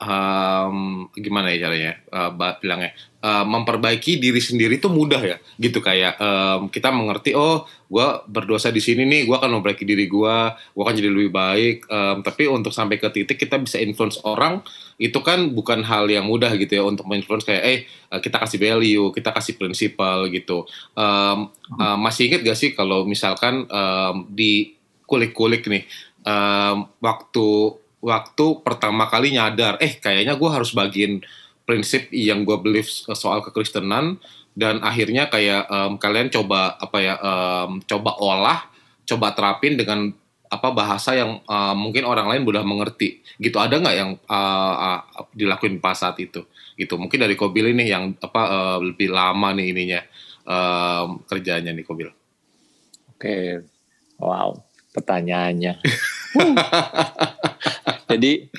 um, 0.00 1.06
gimana 1.12 1.52
ya 1.52 1.68
caranya 1.68 1.92
uh, 2.10 2.30
bilangnya 2.58 2.96
uh, 3.20 3.44
memperbaiki 3.44 4.16
diri 4.16 4.40
sendiri 4.40 4.80
itu 4.80 4.88
mudah 4.88 5.20
ya 5.20 5.36
gitu 5.60 5.84
kayak 5.84 6.16
um, 6.16 6.72
kita 6.72 6.88
mengerti 6.90 7.36
oh 7.36 7.68
gue 7.86 8.06
berdosa 8.26 8.72
di 8.72 8.80
sini 8.80 9.04
nih 9.04 9.28
gue 9.28 9.36
akan 9.36 9.60
memperbaiki 9.60 9.84
diri 9.84 10.08
gue 10.08 10.36
gue 10.56 10.82
akan 10.82 10.94
jadi 10.96 11.10
lebih 11.12 11.32
baik 11.32 11.76
um, 11.86 12.16
tapi 12.24 12.48
untuk 12.48 12.72
sampai 12.72 12.96
ke 12.96 13.08
titik 13.12 13.36
kita 13.36 13.60
bisa 13.60 13.76
influence 13.76 14.16
orang 14.24 14.64
itu 15.00 15.16
kan 15.24 15.56
bukan 15.56 15.80
hal 15.80 16.04
yang 16.12 16.28
mudah 16.28 16.52
gitu 16.60 16.76
ya 16.76 16.84
untuk 16.84 17.08
menginfluence 17.08 17.48
kayak 17.48 17.64
eh 17.64 17.78
kita 18.20 18.36
kasih 18.36 18.60
value 18.60 19.08
kita 19.16 19.32
kasih 19.32 19.56
prinsipal 19.56 20.28
gitu. 20.28 20.68
Um, 20.92 21.48
uh, 21.80 21.96
masih 21.96 22.28
inget 22.28 22.44
gak 22.44 22.58
sih 22.60 22.76
kalau 22.76 23.08
misalkan 23.08 23.64
um, 23.72 24.28
di 24.28 24.76
kulik-kulik 25.08 25.64
nih 25.64 25.88
um, 26.28 26.84
waktu 27.00 27.80
waktu 28.00 28.46
pertama 28.64 29.06
kali 29.06 29.36
nyadar, 29.36 29.76
eh 29.78 30.00
kayaknya 30.00 30.34
gue 30.36 30.50
harus 30.50 30.72
bagiin 30.72 31.20
prinsip 31.68 32.08
yang 32.10 32.42
gue 32.42 32.56
believe 32.58 32.88
soal 33.14 33.44
kekristenan 33.44 34.18
dan 34.56 34.82
akhirnya 34.82 35.30
kayak 35.30 35.68
um, 35.70 35.94
kalian 36.00 36.32
coba 36.32 36.74
apa 36.80 36.98
ya 36.98 37.14
um, 37.20 37.78
coba 37.84 38.10
olah, 38.18 38.60
coba 39.06 39.36
terapin 39.36 39.78
dengan 39.78 40.10
apa 40.50 40.68
bahasa 40.74 41.14
yang 41.14 41.38
uh, 41.46 41.74
mungkin 41.78 42.02
orang 42.04 42.26
lain 42.26 42.42
mudah 42.42 42.66
mengerti 42.66 43.22
gitu 43.38 43.56
ada 43.62 43.78
nggak 43.78 43.96
yang 43.96 44.10
uh, 44.26 44.74
uh, 44.98 45.00
dilakuin 45.30 45.78
pas 45.78 45.94
saat 45.94 46.18
itu 46.18 46.42
gitu 46.74 46.98
mungkin 46.98 47.22
dari 47.22 47.38
Kobil 47.38 47.70
ini 47.70 47.86
yang 47.86 48.18
apa 48.18 48.42
uh, 48.50 48.78
lebih 48.82 49.14
lama 49.14 49.54
nih 49.54 49.66
ininya 49.70 50.00
um, 50.42 51.22
kerjanya 51.30 51.70
nih 51.70 51.86
Kobil 51.86 52.10
oke 52.10 52.16
okay. 53.14 53.62
wow 54.18 54.58
pertanyaannya 54.90 55.78
Jadi 58.10 58.50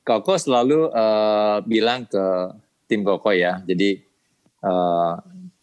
Koko 0.00 0.34
selalu 0.40 0.90
uh, 0.90 1.60
bilang 1.68 2.08
ke 2.08 2.24
tim 2.88 3.04
Koko 3.04 3.30
ya. 3.30 3.60
Jadi 3.62 4.00
uh, 4.64 5.14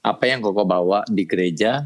apa 0.06 0.24
yang 0.30 0.40
Koko 0.40 0.64
bawa 0.64 1.04
di 1.10 1.26
gereja, 1.26 1.84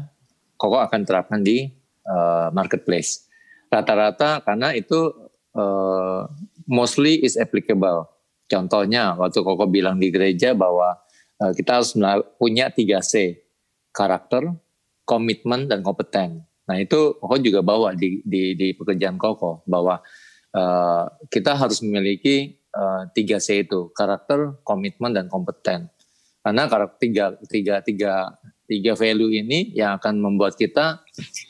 Koko 0.60 0.78
akan 0.78 1.00
terapkan 1.02 1.40
di 1.40 1.66
uh, 2.06 2.52
marketplace. 2.52 3.31
Rata-rata 3.72 4.44
karena 4.44 4.76
itu 4.76 5.08
uh, 5.56 6.28
mostly 6.68 7.24
is 7.24 7.40
applicable. 7.40 8.04
Contohnya 8.44 9.16
waktu 9.16 9.40
Koko 9.40 9.64
bilang 9.64 9.96
di 9.96 10.12
gereja 10.12 10.52
bahwa 10.52 11.00
uh, 11.40 11.52
kita 11.56 11.80
harus 11.80 11.96
punya 12.36 12.68
3C, 12.68 13.40
karakter, 13.96 14.44
komitmen, 15.08 15.72
dan 15.72 15.80
kompeten. 15.80 16.44
Nah 16.68 16.76
itu 16.76 17.16
Koko 17.16 17.40
juga 17.40 17.64
bawa 17.64 17.96
di, 17.96 18.20
di, 18.28 18.52
di 18.52 18.76
pekerjaan 18.76 19.16
Koko 19.16 19.64
bahwa 19.64 20.04
uh, 20.52 21.08
kita 21.32 21.56
harus 21.56 21.80
memiliki 21.80 22.60
uh, 22.76 23.08
tiga 23.16 23.40
C 23.40 23.64
itu 23.64 23.88
karakter, 23.96 24.60
komitmen 24.68 25.16
dan 25.16 25.32
kompeten. 25.32 25.88
Karena 26.44 26.66
karakter 26.66 26.98
tiga 27.00 27.24
tiga 27.48 27.74
tiga 27.80 28.12
tiga 28.66 28.92
value 28.98 29.30
ini 29.30 29.72
yang 29.72 29.96
akan 29.96 30.18
membuat 30.18 30.58
kita 30.58 31.00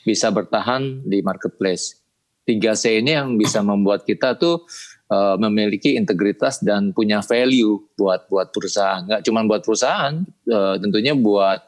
bisa 0.07 0.29
bertahan 0.29 1.03
di 1.03 1.19
marketplace. 1.19 2.02
Tiga 2.43 2.75
C 2.75 2.99
ini 2.99 3.15
yang 3.15 3.39
bisa 3.39 3.63
membuat 3.63 4.03
kita 4.03 4.35
tuh 4.35 4.67
uh, 5.07 5.39
memiliki 5.39 5.95
integritas 5.95 6.59
dan 6.59 6.91
punya 6.91 7.23
value 7.23 7.79
buat 7.95 8.27
buat 8.27 8.51
perusahaan. 8.51 9.03
Nggak 9.07 9.21
cuma 9.23 9.47
buat 9.47 9.63
perusahaan, 9.63 10.19
uh, 10.51 10.75
tentunya 10.75 11.15
buat 11.15 11.63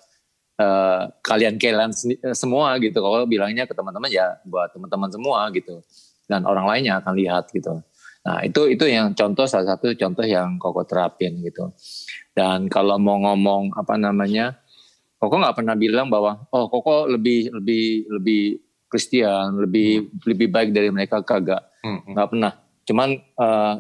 uh, 0.59 1.07
kalian 1.23 1.55
kalian 1.55 1.95
semua 2.35 2.75
gitu. 2.83 2.99
Kalau 2.99 3.23
bilangnya 3.23 3.63
ke 3.63 3.71
teman-teman 3.71 4.11
ya 4.11 4.35
buat 4.43 4.75
teman-teman 4.75 5.09
semua 5.11 5.47
gitu 5.55 5.79
dan 6.27 6.43
orang 6.43 6.65
lainnya 6.67 6.99
akan 6.99 7.13
lihat 7.15 7.53
gitu. 7.53 7.81
Nah 8.25 8.41
itu 8.41 8.73
itu 8.73 8.85
yang 8.89 9.13
contoh 9.13 9.45
salah 9.45 9.77
satu 9.77 9.93
contoh 9.93 10.25
yang 10.25 10.57
Koko 10.57 10.81
terapin 10.83 11.37
gitu. 11.45 11.71
Dan 12.33 12.67
kalau 12.73 12.97
mau 12.97 13.21
ngomong 13.21 13.77
apa 13.77 13.95
namanya, 14.01 14.57
Koko 15.21 15.37
nggak 15.37 15.61
pernah 15.61 15.77
bilang 15.77 16.09
bahwa 16.09 16.49
oh 16.49 16.65
Koko 16.67 17.05
lebih 17.05 17.53
lebih 17.53 18.09
lebih 18.09 18.64
Kristen, 18.87 19.59
lebih 19.59 20.07
hmm. 20.07 20.25
lebih 20.29 20.47
baik 20.49 20.69
dari 20.71 20.89
mereka 20.93 21.21
kagak, 21.25 21.61
hmm. 21.83 22.15
nggak 22.15 22.27
pernah. 22.31 22.53
Cuman 22.85 23.09
uh, 23.37 23.75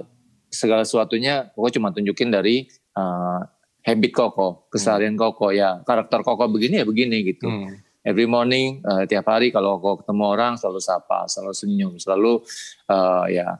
segala 0.49 0.83
sesuatunya 0.87 1.53
Koko 1.53 1.69
cuma 1.69 1.93
tunjukin 1.93 2.33
dari 2.33 2.65
uh, 2.97 3.41
habit 3.85 4.11
Koko, 4.11 4.67
keseharian 4.73 5.13
hmm. 5.15 5.21
Koko 5.21 5.53
ya 5.53 5.81
karakter 5.85 6.25
Koko 6.25 6.49
begini 6.49 6.81
ya 6.81 6.85
begini 6.85 7.17
gitu. 7.21 7.47
Hmm 7.47 7.85
every 8.05 8.29
morning 8.29 8.85
uh, 8.85 9.03
tiap 9.09 9.25
hari 9.25 9.49
kalau 9.49 9.81
aku 9.81 10.05
ketemu 10.05 10.23
orang 10.29 10.53
selalu 10.61 10.79
sapa, 10.79 11.25
selalu 11.25 11.57
senyum, 11.57 11.93
selalu 11.97 12.37
uh, 12.87 13.25
ya 13.25 13.57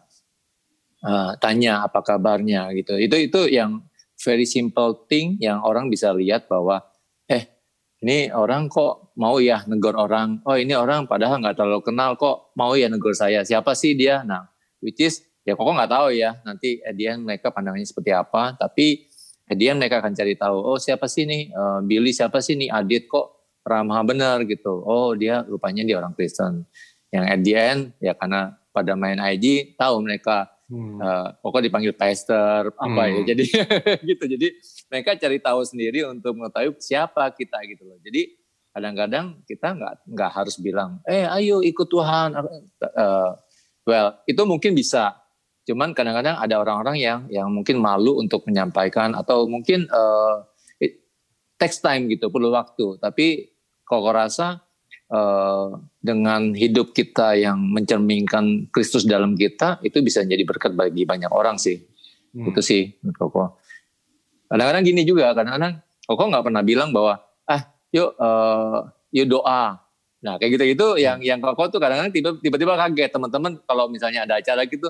uh, 1.02 1.34
tanya 1.42 1.82
apa 1.82 2.06
kabarnya 2.06 2.70
gitu. 2.78 2.96
Itu 3.02 3.18
itu 3.18 3.42
yang 3.50 3.82
very 4.22 4.46
simple 4.46 5.10
thing 5.10 5.42
yang 5.42 5.66
orang 5.66 5.90
bisa 5.90 6.14
lihat 6.14 6.46
bahwa 6.46 6.86
eh 7.26 7.55
ini 8.04 8.28
orang 8.34 8.68
kok 8.68 9.16
mau 9.16 9.40
ya 9.40 9.64
negor 9.72 9.96
orang. 9.96 10.44
Oh 10.44 10.60
ini 10.60 10.76
orang 10.76 11.08
padahal 11.08 11.40
nggak 11.40 11.56
terlalu 11.56 11.82
kenal 11.86 12.20
kok 12.20 12.52
mau 12.60 12.76
ya 12.76 12.92
negor 12.92 13.16
saya. 13.16 13.48
Siapa 13.48 13.72
sih 13.72 13.96
dia? 13.96 14.22
Nah, 14.28 14.52
which 14.84 15.00
is 15.00 15.24
ya 15.48 15.56
kok 15.56 15.64
nggak 15.64 15.92
tahu 15.92 16.12
ya 16.12 16.36
nanti 16.44 16.84
Edian 16.84 17.24
mereka 17.24 17.56
pandangannya 17.56 17.88
seperti 17.88 18.12
apa. 18.12 18.60
Tapi 18.60 19.08
Edian 19.48 19.80
mereka 19.80 20.04
akan 20.04 20.12
cari 20.18 20.36
tahu. 20.36 20.58
Oh 20.58 20.78
siapa 20.82 21.08
sih 21.08 21.24
nih 21.24 21.54
uh, 21.54 21.80
Billy 21.86 22.12
siapa 22.12 22.42
sih 22.44 22.60
nih 22.60 22.74
Adit 22.74 23.08
kok 23.08 23.56
ramah 23.64 24.02
benar 24.04 24.44
gitu. 24.44 24.84
Oh 24.84 25.16
dia 25.16 25.46
rupanya 25.48 25.86
dia 25.88 25.96
orang 26.02 26.14
Kristen. 26.14 26.68
Yang 27.14 27.26
at 27.32 27.40
the 27.46 27.54
end 27.56 27.82
ya 28.04 28.14
karena 28.18 28.60
pada 28.76 28.92
main 29.00 29.22
IG 29.22 29.78
tahu 29.80 30.04
mereka 30.04 30.52
hmm. 30.68 31.00
uh, 31.00 31.28
pokok 31.40 31.64
dipanggil 31.64 31.96
pastor 31.96 32.76
apa 32.76 33.02
ya. 33.08 33.14
hmm. 33.14 33.18
ya. 33.18 33.22
Jadi 33.32 33.44
gitu. 34.14 34.24
Jadi 34.36 34.48
mereka 34.96 35.20
cari 35.20 35.44
tahu 35.44 35.60
sendiri 35.68 36.08
untuk 36.08 36.40
mengetahui 36.40 36.80
siapa 36.80 37.28
kita 37.36 37.60
gitu 37.68 37.84
loh. 37.84 38.00
Jadi 38.00 38.32
kadang-kadang 38.72 39.44
kita 39.44 39.76
nggak 39.76 39.94
nggak 40.08 40.32
harus 40.32 40.56
bilang, 40.56 41.04
eh 41.04 41.28
ayo 41.28 41.60
ikut 41.60 41.84
Tuhan. 41.92 42.32
Uh, 42.80 43.36
well 43.84 44.24
itu 44.24 44.40
mungkin 44.48 44.72
bisa. 44.72 45.20
Cuman 45.68 45.92
kadang-kadang 45.92 46.40
ada 46.40 46.56
orang-orang 46.64 46.96
yang 46.96 47.20
yang 47.28 47.52
mungkin 47.52 47.76
malu 47.84 48.24
untuk 48.24 48.48
menyampaikan 48.48 49.12
atau 49.20 49.52
mungkin 49.52 49.84
uh, 49.92 50.48
it 50.80 51.04
takes 51.60 51.84
time 51.84 52.08
gitu 52.08 52.32
perlu 52.32 52.56
waktu. 52.56 52.96
Tapi 53.04 53.52
Koko 53.84 54.16
rasa 54.16 54.64
uh, 55.12 55.76
dengan 56.00 56.56
hidup 56.56 56.96
kita 56.96 57.36
yang 57.36 57.60
mencerminkan 57.60 58.72
Kristus 58.72 59.04
dalam 59.04 59.36
kita 59.36 59.78
itu 59.84 60.00
bisa 60.02 60.24
jadi 60.24 60.42
berkat 60.48 60.72
bagi 60.72 61.04
banyak 61.04 61.30
orang 61.30 61.60
sih. 61.60 61.84
Hmm. 62.32 62.50
Itu 62.50 62.64
sih 62.64 62.96
Koko. 63.12 63.60
Kadang-kadang 64.56 64.88
gini 64.88 65.04
juga, 65.04 65.36
kadang-kadang 65.36 65.84
Koko 66.08 66.32
nggak 66.32 66.48
pernah 66.48 66.64
bilang 66.64 66.96
bahwa 66.96 67.20
ah 67.44 67.62
yuk 67.92 68.16
uh, 68.16 68.88
yuk 69.12 69.28
doa. 69.28 69.84
Nah 70.24 70.40
kayak 70.40 70.56
gitu-gitu 70.56 70.96
hmm. 70.96 71.02
yang 71.04 71.20
yang 71.20 71.40
Koko 71.44 71.68
tuh 71.68 71.84
kadang-kadang 71.84 72.16
tiba-tiba 72.40 72.80
kaget 72.80 73.12
teman-teman 73.12 73.60
kalau 73.68 73.92
misalnya 73.92 74.24
ada 74.24 74.40
acara 74.40 74.64
gitu, 74.64 74.88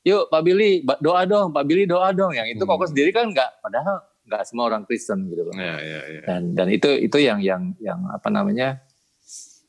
yuk 0.00 0.32
Pak 0.32 0.40
Billy 0.40 0.80
doa 1.04 1.28
dong, 1.28 1.52
Pak 1.52 1.64
Billy 1.68 1.84
doa 1.84 2.08
dong. 2.16 2.32
Yang 2.32 2.56
itu 2.56 2.64
hmm. 2.64 2.72
Koko 2.72 2.84
sendiri 2.88 3.12
kan 3.12 3.28
nggak, 3.28 3.60
padahal 3.60 4.00
nggak 4.24 4.42
semua 4.48 4.64
orang 4.72 4.88
Kristen 4.88 5.28
gitu 5.28 5.44
loh. 5.44 5.54
Ya, 5.60 5.76
ya, 5.76 6.00
ya. 6.08 6.20
Dan 6.24 6.56
dan 6.56 6.72
itu 6.72 6.88
itu 6.96 7.18
yang 7.20 7.44
yang 7.44 7.76
yang 7.84 8.00
apa 8.08 8.32
namanya 8.32 8.80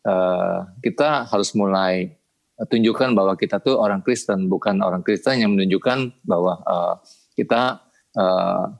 uh, 0.07 0.71
kita 0.79 1.27
harus 1.27 1.51
mulai 1.51 2.15
tunjukkan 2.63 3.17
bahwa 3.17 3.33
kita 3.35 3.59
tuh 3.59 3.81
orang 3.81 4.05
Kristen 4.05 4.47
bukan 4.47 4.79
orang 4.79 5.01
Kristen 5.01 5.41
yang 5.41 5.57
menunjukkan 5.57 6.21
bahwa 6.23 6.61
uh, 6.63 6.95
kita 7.33 7.81
uh, 8.13 8.77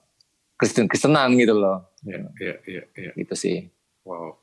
Kristen 0.57 0.85
Kristenan 0.87 1.35
gitu 1.35 1.57
loh. 1.57 1.93
Iya 2.05 2.29
iya 2.39 2.55
iya. 2.69 2.83
Ya. 2.95 3.11
Itu 3.17 3.33
sih. 3.33 3.67
Wow. 4.05 4.37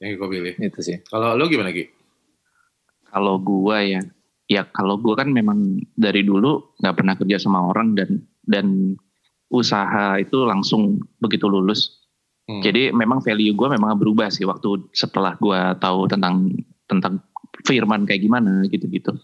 Yang 0.00 0.10
gue 0.16 0.28
pilih. 0.32 0.54
Itu 0.56 0.80
sih. 0.80 0.96
Kalau 1.06 1.36
lo 1.36 1.44
gimana 1.46 1.74
Ki? 1.74 1.84
Kalau 3.10 3.42
gue 3.42 3.78
ya, 3.98 4.00
ya 4.46 4.62
kalau 4.70 4.96
gue 5.02 5.14
kan 5.18 5.28
memang 5.28 5.82
dari 5.98 6.22
dulu 6.22 6.78
nggak 6.78 6.94
pernah 6.96 7.14
kerja 7.18 7.36
sama 7.42 7.66
orang 7.68 7.98
dan 7.98 8.22
dan 8.46 8.96
usaha 9.50 10.16
itu 10.16 10.46
langsung 10.46 11.02
begitu 11.18 11.50
lulus. 11.50 12.00
Hmm. 12.46 12.62
Jadi 12.62 12.94
memang 12.94 13.20
value 13.20 13.52
gue 13.52 13.68
memang 13.68 13.98
berubah 13.98 14.30
sih 14.30 14.46
waktu 14.46 14.90
setelah 14.94 15.34
gue 15.36 15.60
tahu 15.82 16.06
tentang 16.06 16.54
tentang 16.86 17.22
firman 17.66 18.06
kayak 18.06 18.24
gimana 18.24 18.64
gitu-gitu. 18.70 19.14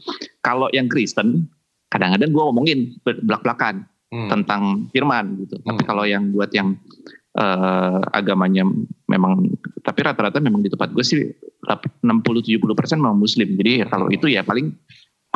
Kalau 0.42 0.68
yang 0.74 0.90
Kristen 0.90 1.46
kadang-kadang 1.88 2.34
gue 2.34 2.42
ngomongin 2.42 2.78
belak-belakan 3.06 3.86
hmm. 4.16 4.28
tentang 4.32 4.88
firman 4.88 5.44
gitu. 5.44 5.60
Hmm. 5.60 5.76
Tapi 5.76 5.82
kalau 5.84 6.08
yang 6.08 6.32
buat 6.32 6.48
yang 6.56 6.80
uh, 7.36 8.00
agamanya 8.16 8.64
memang 9.12 9.52
tapi 9.84 10.00
rata-rata 10.02 10.40
memang 10.40 10.64
di 10.64 10.72
tempat 10.72 10.90
gue 10.96 11.04
sih 11.04 11.20
60-70 12.02 12.58
persen 12.72 12.98
memang 12.98 13.20
muslim. 13.20 13.52
Jadi 13.60 13.84
kalau 13.86 14.08
itu 14.08 14.32
ya 14.32 14.40
paling 14.40 14.72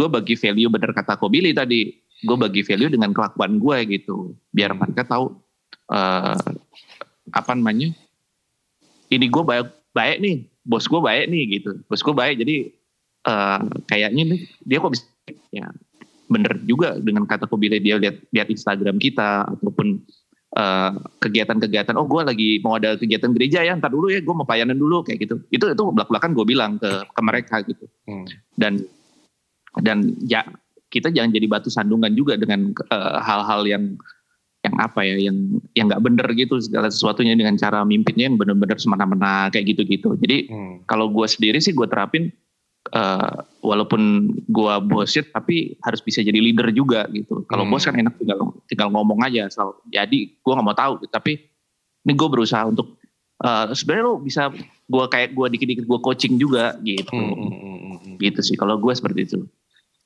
gue 0.01 0.09
bagi 0.09 0.35
value 0.35 0.73
bener 0.73 0.97
kata 0.97 1.21
Kobili 1.21 1.53
tadi 1.53 1.93
gue 2.21 2.37
bagi 2.37 2.65
value 2.65 2.89
dengan 2.93 3.13
kelakuan 3.13 3.61
gue 3.61 4.01
gitu 4.01 4.33
biar 4.53 4.73
mereka 4.77 5.05
tahu 5.05 5.37
uh, 5.93 6.41
apa 7.33 7.53
namanya 7.53 7.93
ini 9.13 9.27
gue 9.29 9.45
baik 9.45 9.69
baik 9.93 10.17
nih 10.25 10.37
bos 10.65 10.89
gue 10.89 11.01
baik 11.01 11.29
nih 11.29 11.43
gitu 11.61 11.81
bos 11.89 12.01
gue 12.01 12.15
baik 12.17 12.41
jadi 12.41 12.57
uh, 13.29 13.61
kayaknya 13.89 14.37
nih 14.37 14.41
dia 14.65 14.79
kok 14.81 14.93
bisa 14.93 15.05
ya 15.53 15.69
bener 16.31 16.63
juga 16.63 16.95
dengan 16.97 17.27
kata 17.27 17.51
Kobile 17.51 17.83
dia 17.83 17.99
lihat 17.99 18.23
lihat 18.31 18.49
Instagram 18.49 18.97
kita 18.97 19.51
ataupun 19.51 19.99
eh, 20.51 20.91
kegiatan-kegiatan 21.19 21.99
oh 21.99 22.07
gue 22.07 22.23
lagi 22.23 22.51
mau 22.63 22.79
ada 22.79 22.95
kegiatan 22.95 23.35
gereja 23.35 23.61
ya 23.61 23.75
ntar 23.75 23.91
dulu 23.91 24.09
ya 24.09 24.23
gue 24.23 24.35
mau 24.35 24.47
pelayanan 24.47 24.79
dulu 24.79 25.03
kayak 25.03 25.27
gitu 25.27 25.43
itu 25.51 25.65
itu 25.67 25.83
belak 25.91 26.07
belakan 26.07 26.31
gue 26.33 26.47
bilang 26.47 26.73
ke 26.79 26.91
ke 27.05 27.21
mereka 27.21 27.57
gitu 27.67 27.85
Hmm. 28.07 28.27
dan 28.55 28.79
dan 29.79 29.99
ya 30.27 30.43
kita 30.91 31.15
jangan 31.15 31.31
jadi 31.31 31.47
batu 31.47 31.71
sandungan 31.71 32.11
juga 32.15 32.35
dengan 32.35 32.71
eh, 32.75 33.19
hal-hal 33.23 33.63
yang 33.67 33.85
yang 34.61 34.77
apa 34.77 35.01
ya 35.01 35.17
yang 35.31 35.37
yang 35.73 35.89
nggak 35.89 36.05
bener 36.05 36.27
gitu 36.37 36.61
segala 36.61 36.93
sesuatunya 36.93 37.33
dengan 37.33 37.57
cara 37.57 37.81
mimpinnya 37.81 38.29
yang 38.29 38.37
bener-bener 38.37 38.77
semena-mena 38.77 39.49
kayak 39.49 39.73
gitu-gitu 39.73 40.19
jadi 40.21 40.51
Hmm. 40.51 40.75
kalau 40.85 41.09
gue 41.09 41.25
sendiri 41.25 41.59
sih 41.59 41.73
gue 41.73 41.87
terapin 41.87 42.29
eh, 42.91 43.35
walaupun 43.61 44.01
gue 44.45 44.75
bosit 44.85 45.31
tapi 45.31 45.79
harus 45.81 46.01
bisa 46.01 46.21
jadi 46.21 46.37
leader 46.37 46.71
juga 46.71 47.07
gitu. 47.09 47.43
Kalau 47.45 47.63
Hmm. 47.63 47.71
bos 47.71 47.83
kan 47.83 47.95
enak 47.95 48.15
tinggal 48.17 48.39
tinggal 48.67 48.89
ngomong 48.91 49.23
aja 49.23 49.47
asal 49.47 49.79
jadi 49.87 50.19
gue 50.31 50.53
nggak 50.53 50.67
mau 50.67 50.75
tahu 50.75 51.07
tapi 51.07 51.39
ini 52.01 52.13
gue 52.13 52.29
berusaha 52.29 52.65
untuk 52.65 52.99
eh, 53.41 53.73
sebenarnya 53.73 54.05
lo 54.05 54.19
bisa 54.19 54.51
gue 54.85 55.05
kayak 55.07 55.33
gue 55.33 55.47
dikit-dikit 55.55 55.85
gue 55.87 55.99
coaching 56.01 56.35
juga 56.37 56.75
gitu. 56.83 57.15
Hmm, 57.15 57.31
hmm, 57.31 57.51
hmm, 57.51 57.79
hmm, 58.03 58.15
gitu 58.19 58.41
sih 58.43 58.55
kalau 58.55 58.75
gue 58.77 58.93
seperti 58.93 59.21
itu. 59.25 59.41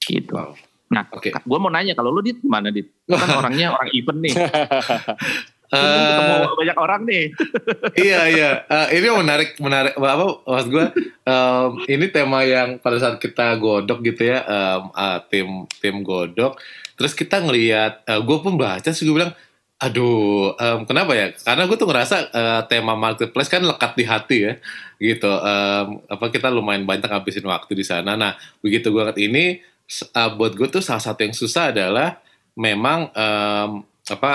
Gitu. 0.05 0.33
Wow. 0.37 0.53
nah 0.85 1.09
Oke. 1.11 1.33
gue 1.33 1.59
mau 1.59 1.73
nanya 1.73 1.97
kalau 1.97 2.13
lu 2.13 2.21
dit 2.21 2.37
gimana 2.39 2.69
dit? 2.69 2.87
Lu 3.09 3.17
kan 3.17 3.27
orangnya 3.41 3.73
orang 3.73 3.89
event 3.91 4.21
nih 4.21 4.35
Lu 5.73 5.79
Eh, 5.81 6.07
ketemu 6.13 6.55
banyak 6.61 6.79
orang 6.79 7.01
nih. 7.09 7.25
Iya 8.05 8.21
iya. 8.31 8.51
Eh, 8.69 8.87
ini 9.01 9.05
yang 9.09 9.19
menarik 9.25 9.57
menarik 9.59 9.95
apa 9.97 10.25
maksud 10.45 10.69
gue 10.71 10.87
em, 11.25 11.71
ini 11.89 12.05
tema 12.13 12.45
yang 12.45 12.77
pada 12.79 13.01
saat 13.01 13.17
kita 13.17 13.57
godok 13.57 14.05
gitu 14.05 14.29
ya 14.29 14.45
em, 14.45 14.83
ah, 14.93 15.19
tim 15.25 15.65
tim 15.81 16.05
godok. 16.05 16.61
Terus 16.95 17.13
kita 17.17 17.43
ngelihat 17.43 18.07
gue 18.07 18.39
pun 18.39 18.55
baca 18.55 18.87
sih 18.93 19.03
gue 19.09 19.17
bilang 19.17 19.33
aduh 19.81 20.55
em, 20.57 20.79
kenapa 20.87 21.13
ya? 21.17 21.27
Karena 21.35 21.65
gue 21.67 21.77
tuh 21.81 21.89
ngerasa 21.89 22.17
eh, 22.31 22.63
tema 22.71 22.95
marketplace 22.95 23.51
kan 23.51 23.63
lekat 23.65 23.93
di 23.97 24.05
hati 24.07 24.39
ya 24.47 24.53
gitu. 25.01 25.33
Em, 25.33 25.87
apa 26.07 26.27
kita 26.31 26.53
lumayan 26.53 26.85
banyak 26.87 27.09
ngabisin 27.09 27.45
waktu 27.49 27.73
di 27.75 27.85
sana. 27.87 28.15
Nah 28.15 28.37
begitu 28.61 28.93
gue 28.93 29.01
ngeliat 29.01 29.21
ini 29.21 29.45
eh, 29.91 30.31
buat 30.37 30.53
gue 30.55 30.69
tuh 30.71 30.85
salah 30.85 31.03
satu 31.03 31.25
yang 31.25 31.35
susah 31.35 31.73
adalah 31.75 32.21
memang 32.55 33.11
em, 33.17 33.71
apa 34.05 34.33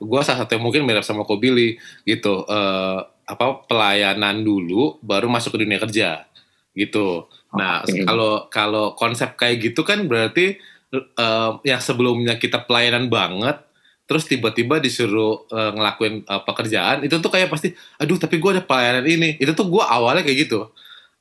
gue 0.00 0.20
salah 0.24 0.44
satu 0.44 0.56
yang 0.56 0.64
mungkin 0.64 0.88
mirip 0.88 1.04
sama 1.04 1.28
Kobili 1.28 1.76
gitu. 2.08 2.48
Eh, 2.48 3.00
apa 3.22 3.64
pelayanan 3.64 4.42
dulu 4.42 4.98
baru 5.00 5.30
masuk 5.30 5.56
ke 5.56 5.58
dunia 5.62 5.78
kerja 5.78 6.26
gitu. 6.74 7.28
Nah 7.54 7.84
Oke. 7.84 8.02
kalau 8.04 8.32
kalau 8.48 8.84
konsep 8.98 9.36
kayak 9.36 9.72
gitu 9.72 9.84
kan 9.86 10.04
berarti 10.08 10.58
eh, 10.92 11.50
yang 11.64 11.80
sebelumnya 11.82 12.36
kita 12.40 12.64
pelayanan 12.64 13.08
banget 13.12 13.60
terus 14.08 14.26
tiba-tiba 14.28 14.82
disuruh 14.82 15.46
eh, 15.48 15.70
ngelakuin 15.72 16.26
eh, 16.26 16.42
pekerjaan 16.44 17.06
itu 17.06 17.14
tuh 17.22 17.30
kayak 17.30 17.48
pasti 17.48 17.72
aduh 18.00 18.18
tapi 18.18 18.40
gue 18.42 18.50
ada 18.58 18.64
pelayanan 18.64 19.04
ini. 19.06 19.30
Itu 19.38 19.54
tuh 19.54 19.68
gue 19.70 19.84
awalnya 19.84 20.26
kayak 20.26 20.38
gitu. 20.48 20.68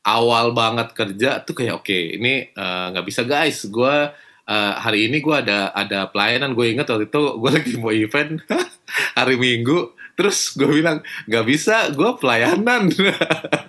Awal 0.02 0.58
banget 0.58 0.98
kerja 0.98 1.46
tuh 1.46 1.54
kayak 1.54 1.86
oke 1.86 1.98
ini 2.18 2.50
eh, 2.50 2.86
nggak 2.96 3.06
bisa 3.06 3.22
guys. 3.28 3.68
Gue 3.70 4.10
eh, 4.52 4.74
hari 4.76 5.08
ini 5.08 5.24
gue 5.24 5.36
ada 5.36 5.72
ada 5.72 6.12
pelayanan. 6.12 6.52
Gue 6.52 6.76
inget 6.76 6.92
waktu 6.92 7.08
itu 7.08 7.22
gue 7.40 7.50
lagi 7.58 7.74
mau 7.80 7.96
event. 7.96 8.44
Hari 9.18 9.36
minggu. 9.40 9.96
Terus 10.20 10.52
gue 10.60 10.68
bilang 10.68 11.00
nggak 11.32 11.46
bisa 11.48 11.88
gue 11.96 12.12
pelayanan. 12.20 12.92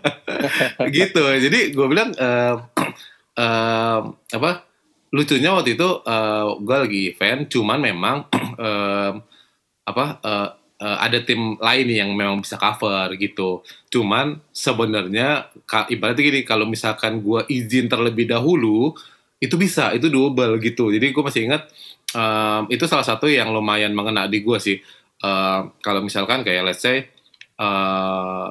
Gitu. 0.99 1.23
Jadi 1.23 1.71
gue 1.71 1.87
bilang 1.87 2.11
eh, 2.19 2.55
eh, 3.43 4.01
apa 4.11 4.51
lucunya 5.13 5.53
waktu 5.55 5.79
itu 5.79 5.89
gue 6.67 6.77
lagi 6.77 7.01
event. 7.15 7.47
Cuman 7.47 7.79
memang 7.79 8.17
eh, 8.67 9.13
apa 9.87 10.05
eh, 10.23 10.49
eh, 10.83 10.99
ada 10.99 11.19
tim 11.23 11.59
lain 11.59 11.89
yang 11.91 12.11
memang 12.15 12.43
bisa 12.43 12.59
cover 12.59 13.11
gitu. 13.19 13.63
Cuman 13.91 14.39
sebenarnya 14.51 15.51
ibaratnya 15.91 16.23
gini 16.23 16.41
kalau 16.47 16.67
misalkan 16.67 17.23
gue 17.23 17.43
izin 17.51 17.91
terlebih 17.91 18.31
dahulu 18.31 18.95
itu 19.43 19.55
bisa 19.59 19.91
itu 19.91 20.07
double 20.07 20.63
gitu. 20.63 20.95
Jadi 20.95 21.11
gue 21.11 21.23
masih 21.27 21.51
ingat 21.51 21.67
em, 22.15 22.63
itu 22.71 22.87
salah 22.87 23.03
satu 23.03 23.27
yang 23.27 23.51
lumayan 23.51 23.91
mengena 23.91 24.31
di 24.31 24.39
gue 24.47 24.59
sih. 24.63 24.79
Em, 25.19 25.63
kalau 25.83 25.99
misalkan 25.99 26.47
kayak 26.47 26.63
let's 26.63 26.79
say 26.87 27.11
eh, 27.59 28.49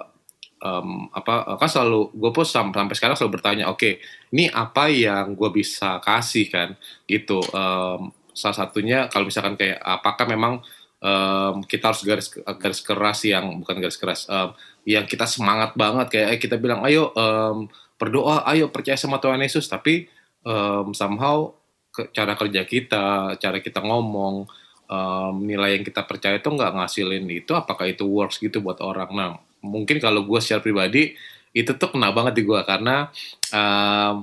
em, 0.59 0.87
apa 1.15 1.55
kan 1.55 1.69
selalu 1.71 2.11
gue 2.11 2.31
pun 2.35 2.43
sam- 2.43 2.75
sampai 2.75 2.95
sekarang 2.99 3.15
selalu 3.15 3.39
bertanya 3.39 3.71
oke 3.71 4.03
ini 4.35 4.51
apa 4.51 4.91
yang 4.91 5.31
gue 5.31 5.49
bisa 5.55 6.03
kasih 6.03 6.51
kan? 6.51 6.75
Gitu. 7.07 7.39
Em, 7.55 8.11
salah 8.35 8.57
satunya 8.67 9.07
kalau 9.07 9.27
misalkan 9.31 9.55
kayak 9.55 9.79
apakah 9.79 10.27
memang 10.27 10.59
em, 10.99 11.63
kita 11.71 11.95
harus 11.95 12.03
garis 12.03 12.27
garis 12.35 12.81
keras 12.83 13.19
yang 13.23 13.63
bukan 13.63 13.79
garis 13.79 13.95
keras 13.95 14.27
em, 14.27 14.51
yang 14.83 15.07
kita 15.07 15.23
semangat 15.23 15.71
banget 15.79 16.11
kayak 16.11 16.27
eh, 16.35 16.39
kita 16.41 16.59
bilang 16.59 16.83
ayo 16.83 17.15
em, 17.15 17.71
berdoa 17.95 18.43
ayo 18.51 18.67
percaya 18.73 18.99
sama 18.99 19.23
Tuhan 19.23 19.39
Yesus. 19.39 19.71
Tapi 19.71 20.19
em, 20.45 20.87
somehow 20.95 21.51
ke- 21.91 22.09
cara 22.15 22.33
kerja 22.39 22.61
kita 22.63 23.35
cara 23.37 23.57
kita 23.59 23.79
ngomong 23.83 24.47
em, 24.91 25.33
nilai 25.45 25.79
yang 25.79 25.83
kita 25.87 26.01
percaya 26.07 26.37
itu 26.39 26.49
nggak 26.51 26.71
ngasilin 26.77 27.25
itu 27.29 27.51
apakah 27.55 27.85
itu 27.89 28.03
works 28.07 28.37
gitu 28.41 28.59
buat 28.63 28.79
orang? 28.83 29.09
Nah 29.13 29.29
mungkin 29.63 29.97
kalau 30.01 30.25
gue 30.25 30.39
secara 30.41 30.61
pribadi 30.63 31.13
itu 31.53 31.71
tuh 31.75 31.89
kena 31.93 32.09
banget 32.15 32.33
di 32.39 32.43
gue 32.47 32.59
karena 32.65 33.11
em, 33.53 34.15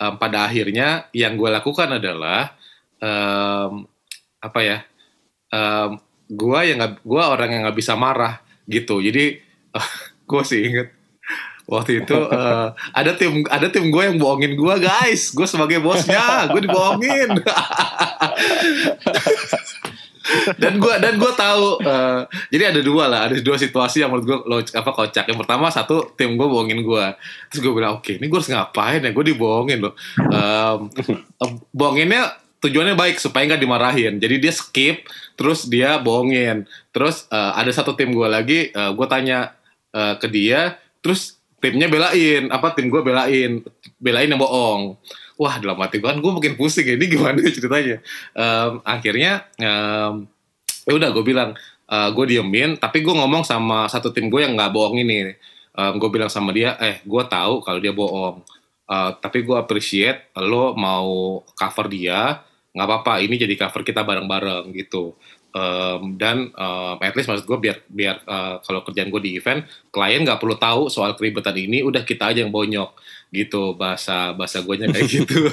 em, 0.00 0.14
pada 0.20 0.46
akhirnya 0.48 1.08
yang 1.14 1.34
gue 1.38 1.50
lakukan 1.50 1.98
adalah 1.98 2.52
em, 3.02 3.86
apa 4.42 4.60
ya 4.62 4.78
em, 5.52 5.90
gue 6.30 6.58
yang 6.68 6.76
nggak 6.80 6.94
gue 7.04 7.22
orang 7.22 7.48
yang 7.52 7.62
nggak 7.68 7.78
bisa 7.78 7.94
marah 7.98 8.40
gitu. 8.68 9.00
Jadi 9.04 9.40
gue 10.30 10.42
sih 10.46 10.60
inget 10.68 10.88
waktu 11.64 12.04
itu 12.04 12.16
eh, 12.28 12.68
ada 12.92 13.12
tim 13.16 13.40
ada 13.48 13.66
tim 13.72 13.88
gue 13.88 14.02
yang 14.04 14.16
bohongin 14.20 14.52
gue 14.56 14.74
guys. 14.80 15.32
Gue 15.32 15.48
sebagai 15.48 15.80
bosnya 15.80 16.48
gue 16.52 16.60
dibohongin. 16.64 17.30
Dan 20.56 20.80
gue 20.80 20.94
dan 21.04 21.20
gue 21.20 21.32
tahu 21.36 21.84
eh, 21.84 22.24
jadi 22.48 22.72
ada 22.72 22.80
dua 22.80 23.12
lah 23.12 23.20
ada 23.28 23.36
dua 23.44 23.60
situasi 23.60 24.00
yang 24.00 24.08
menurut 24.08 24.24
gue 24.24 24.38
lo 24.48 24.56
apa 24.64 24.90
kocak. 24.96 25.28
Yang 25.28 25.38
pertama 25.44 25.68
satu 25.68 26.16
tim 26.16 26.40
gue 26.40 26.48
bohongin 26.48 26.80
gue 26.80 27.06
terus 27.52 27.60
gue 27.60 27.72
bilang 27.76 28.00
oke 28.00 28.16
ini 28.16 28.24
gue 28.24 28.38
harus 28.40 28.48
ngapain 28.48 29.04
ya? 29.04 29.12
Gue 29.12 29.24
dibohongin 29.28 29.84
Em, 29.84 30.80
em, 31.12 31.50
bohonginnya 31.76 32.40
tujuannya 32.64 32.96
baik 32.96 33.20
supaya 33.20 33.44
nggak 33.52 33.62
dimarahin. 33.62 34.16
Jadi 34.16 34.34
dia 34.40 34.52
skip 34.56 35.04
terus 35.36 35.68
dia 35.68 36.00
bohongin. 36.00 36.64
Terus 36.96 37.28
eh, 37.28 37.52
ada 37.60 37.68
satu 37.68 37.92
tim 37.92 38.16
gue 38.16 38.28
lagi 38.28 38.72
gue 38.72 39.06
tanya 39.06 39.52
eh, 39.92 40.16
ke 40.16 40.26
dia 40.32 40.80
terus 41.04 41.33
timnya 41.64 41.88
belain 41.88 42.52
apa 42.52 42.76
tim 42.76 42.92
gue 42.92 43.00
belain 43.00 43.64
belain 43.96 44.28
yang 44.28 44.36
bohong. 44.36 45.00
Wah 45.40 45.56
dalam 45.56 45.80
hati 45.80 45.98
gue 45.98 46.06
kan 46.06 46.20
gue 46.20 46.32
makin 46.36 46.54
pusing 46.60 46.84
ya 46.84 46.94
ini 47.00 47.08
gimana 47.08 47.40
ceritanya? 47.40 48.04
Em, 48.36 48.72
akhirnya 48.84 49.48
em, 49.56 50.28
ya 50.84 50.92
udah 50.92 51.08
gue 51.08 51.24
bilang 51.24 51.56
gue 51.94 52.24
diemin 52.26 52.76
tapi 52.76 53.00
gue 53.00 53.14
ngomong 53.16 53.44
sama 53.48 53.88
satu 53.88 54.12
tim 54.12 54.28
gue 54.28 54.44
yang 54.44 54.52
nggak 54.52 54.72
bohong 54.76 55.00
ini. 55.00 55.32
Gue 55.74 56.08
bilang 56.12 56.28
sama 56.28 56.52
dia 56.52 56.76
eh 56.76 57.00
gue 57.00 57.22
tahu 57.24 57.64
kalau 57.64 57.80
dia 57.80 57.96
bohong. 57.96 58.44
Eh, 58.84 59.10
tapi 59.16 59.40
gue 59.40 59.56
appreciate 59.56 60.28
lo 60.44 60.76
mau 60.76 61.40
cover 61.56 61.88
dia 61.88 62.44
nggak 62.74 62.86
apa-apa 62.90 63.22
ini 63.22 63.38
jadi 63.38 63.54
cover 63.54 63.86
kita 63.86 64.02
bareng-bareng 64.02 64.74
gitu. 64.74 65.14
Em, 65.54 66.18
dan 66.18 66.50
em, 66.50 66.96
at 66.98 67.14
least 67.14 67.30
maksud 67.30 67.46
gue 67.46 67.58
biar 67.62 67.78
biar 67.86 68.16
eh, 68.26 68.54
kalau 68.66 68.82
kerjaan 68.82 69.06
gue 69.14 69.22
di 69.22 69.38
event 69.38 69.62
klien 69.94 70.26
nggak 70.26 70.42
perlu 70.42 70.58
tahu 70.58 70.90
soal 70.90 71.14
keribetan 71.14 71.54
ini 71.54 71.86
udah 71.86 72.02
kita 72.02 72.34
aja 72.34 72.42
yang 72.42 72.50
bonyok 72.50 72.98
gitu. 73.30 73.78
Bahasa 73.78 74.34
bahasa 74.34 74.66
gue 74.66 74.74
kayak 74.74 75.06
gitu. 75.22 75.46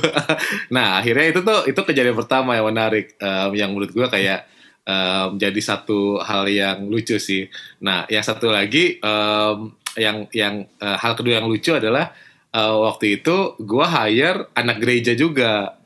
Nah 0.74 0.98
akhirnya 0.98 1.30
itu 1.30 1.40
tuh 1.46 1.70
itu 1.70 1.78
kejadian 1.86 2.18
pertama 2.18 2.58
yang 2.58 2.66
menarik 2.74 3.14
em, 3.22 3.52
yang 3.54 3.70
menurut 3.70 3.94
gue 3.94 4.08
kayak 4.10 4.50
em, 4.90 5.38
jadi 5.38 5.62
satu 5.62 6.18
hal 6.26 6.50
yang 6.50 6.90
lucu 6.90 7.22
sih. 7.22 7.46
Nah 7.86 8.10
yang 8.10 8.26
satu 8.26 8.50
lagi 8.50 8.98
em, 8.98 9.58
yang 10.02 10.26
yang 10.34 10.66
eh, 10.66 10.98
hal 10.98 11.14
kedua 11.14 11.38
yang 11.38 11.46
lucu 11.46 11.78
adalah 11.78 12.10
eh, 12.50 12.76
waktu 12.90 13.22
itu 13.22 13.54
gue 13.62 13.86
hire 13.86 14.50
anak 14.58 14.82
gereja 14.82 15.14
juga 15.14 15.81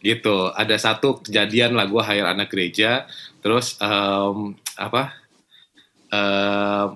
gitu. 0.00 0.48
Ada 0.52 0.76
satu 0.80 1.20
kejadian 1.20 1.76
lah 1.76 1.84
gue 1.84 2.02
hire 2.02 2.28
anak 2.28 2.48
gereja 2.48 3.04
terus 3.40 3.76
em, 3.80 4.56
apa 4.76 5.16
em, 6.08 6.88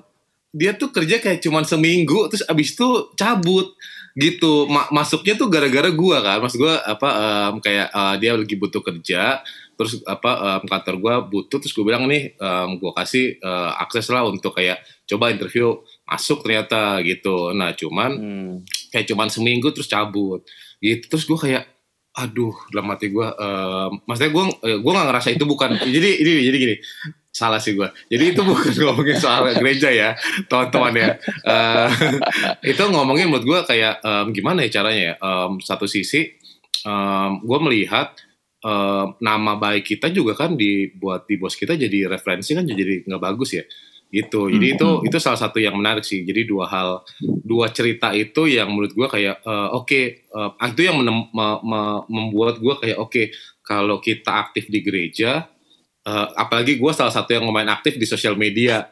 dia 0.55 0.71
tuh 0.79 0.95
kerja 0.95 1.19
kayak 1.19 1.43
cuman 1.43 1.67
seminggu 1.67 2.31
terus 2.31 2.47
abis 2.47 2.79
itu 2.79 3.11
cabut 3.19 3.75
gitu. 4.15 4.71
Ma- 4.71 4.87
masuknya 4.95 5.35
tuh 5.35 5.51
gara-gara 5.51 5.91
gua 5.91 6.23
kan. 6.23 6.39
Maksud 6.39 6.59
gua 6.63 6.79
apa 6.87 7.09
em, 7.11 7.55
kayak 7.59 7.89
eh, 7.91 8.15
dia 8.23 8.33
lagi 8.39 8.55
butuh 8.55 8.83
kerja 8.83 9.43
terus 9.75 9.99
apa 10.07 10.63
em, 10.63 10.71
kantor 10.71 10.95
gua 11.03 11.15
butuh 11.27 11.59
terus 11.59 11.75
gue 11.75 11.83
bilang 11.83 12.07
nih 12.07 12.39
em, 12.39 12.71
gua 12.79 12.95
kasih 12.95 13.43
eh, 13.43 13.71
akses 13.83 14.07
lah 14.15 14.23
untuk 14.23 14.55
kayak 14.55 14.79
coba 15.11 15.35
interview. 15.35 15.75
Masuk 16.07 16.47
ternyata 16.47 17.03
gitu. 17.03 17.51
Nah 17.57 17.75
cuman 17.75 18.11
Hmm. 18.15 18.55
kayak 18.95 19.11
cuman 19.11 19.27
seminggu 19.33 19.75
terus 19.75 19.91
cabut. 19.91 20.47
Gitu. 20.79 21.09
Terus 21.11 21.25
gue 21.27 21.39
kayak 21.51 21.74
aduh 22.15 22.55
dalam 22.71 22.95
hati 22.95 23.11
gue 23.11 23.27
uh, 23.27 23.91
maksudnya 24.07 24.31
gue 24.31 24.45
gue 24.79 24.93
nggak 24.95 25.09
ngerasa 25.11 25.29
itu 25.35 25.45
bukan 25.51 25.83
jadi 25.83 26.11
ini 26.23 26.33
jadi 26.47 26.57
gini 26.63 26.77
salah 27.35 27.59
sih 27.59 27.75
gue 27.75 27.91
jadi 28.07 28.31
itu 28.31 28.41
bukan 28.47 28.71
ngomongin 28.87 29.19
soal 29.19 29.51
gereja 29.59 29.91
ya 29.91 30.15
teman-teman 30.47 30.95
ya. 30.95 31.11
Uh, 31.43 31.91
itu 32.71 32.83
ngomongin 32.87 33.27
menurut 33.27 33.43
gue 33.43 33.61
kayak 33.75 33.99
um, 34.07 34.31
gimana 34.31 34.63
ya 34.63 34.81
caranya 34.81 35.03
ya? 35.03 35.15
Um, 35.19 35.59
satu 35.59 35.91
sisi 35.91 36.39
um, 36.87 37.43
gue 37.43 37.59
melihat 37.67 38.15
um, 38.63 39.19
nama 39.19 39.59
baik 39.59 39.99
kita 39.99 40.15
juga 40.15 40.39
kan 40.39 40.55
dibuat 40.55 41.27
di 41.27 41.35
bos 41.35 41.59
kita 41.59 41.75
jadi 41.75 42.07
referensi 42.07 42.55
kan 42.55 42.63
jadi 42.63 43.03
nggak 43.03 43.23
bagus 43.23 43.59
ya 43.59 43.65
gitu. 44.13 44.47
Jadi 44.53 44.79
itu 44.79 44.89
itu 45.07 45.17
salah 45.23 45.41
satu 45.41 45.59
yang 45.59 45.75
menarik 45.75 46.05
sih. 46.07 46.23
Jadi 46.23 46.47
dua 46.47 46.67
hal 46.71 47.03
dua 47.23 47.71
cerita 47.71 48.11
itu 48.15 48.47
yang 48.49 48.71
menurut 48.71 48.93
gue 48.95 49.09
kayak 49.11 49.43
uh, 49.45 49.75
oke 49.75 49.91
okay, 49.91 50.05
uh, 50.35 50.55
itu 50.71 50.87
yang 50.87 51.01
menem, 51.01 51.29
me, 51.35 51.47
me, 51.65 51.81
membuat 52.07 52.63
gue 52.63 52.75
kayak 52.79 52.99
oke 53.01 53.11
okay, 53.11 53.27
kalau 53.65 53.99
kita 53.99 54.31
aktif 54.31 54.71
di 54.71 54.85
gereja 54.85 55.49
uh, 56.07 56.29
apalagi 56.37 56.77
gue 56.77 56.93
salah 56.95 57.13
satu 57.13 57.35
yang 57.35 57.45
main 57.51 57.69
aktif 57.69 57.97
di 57.97 58.07
sosial 58.07 58.37
media 58.37 58.89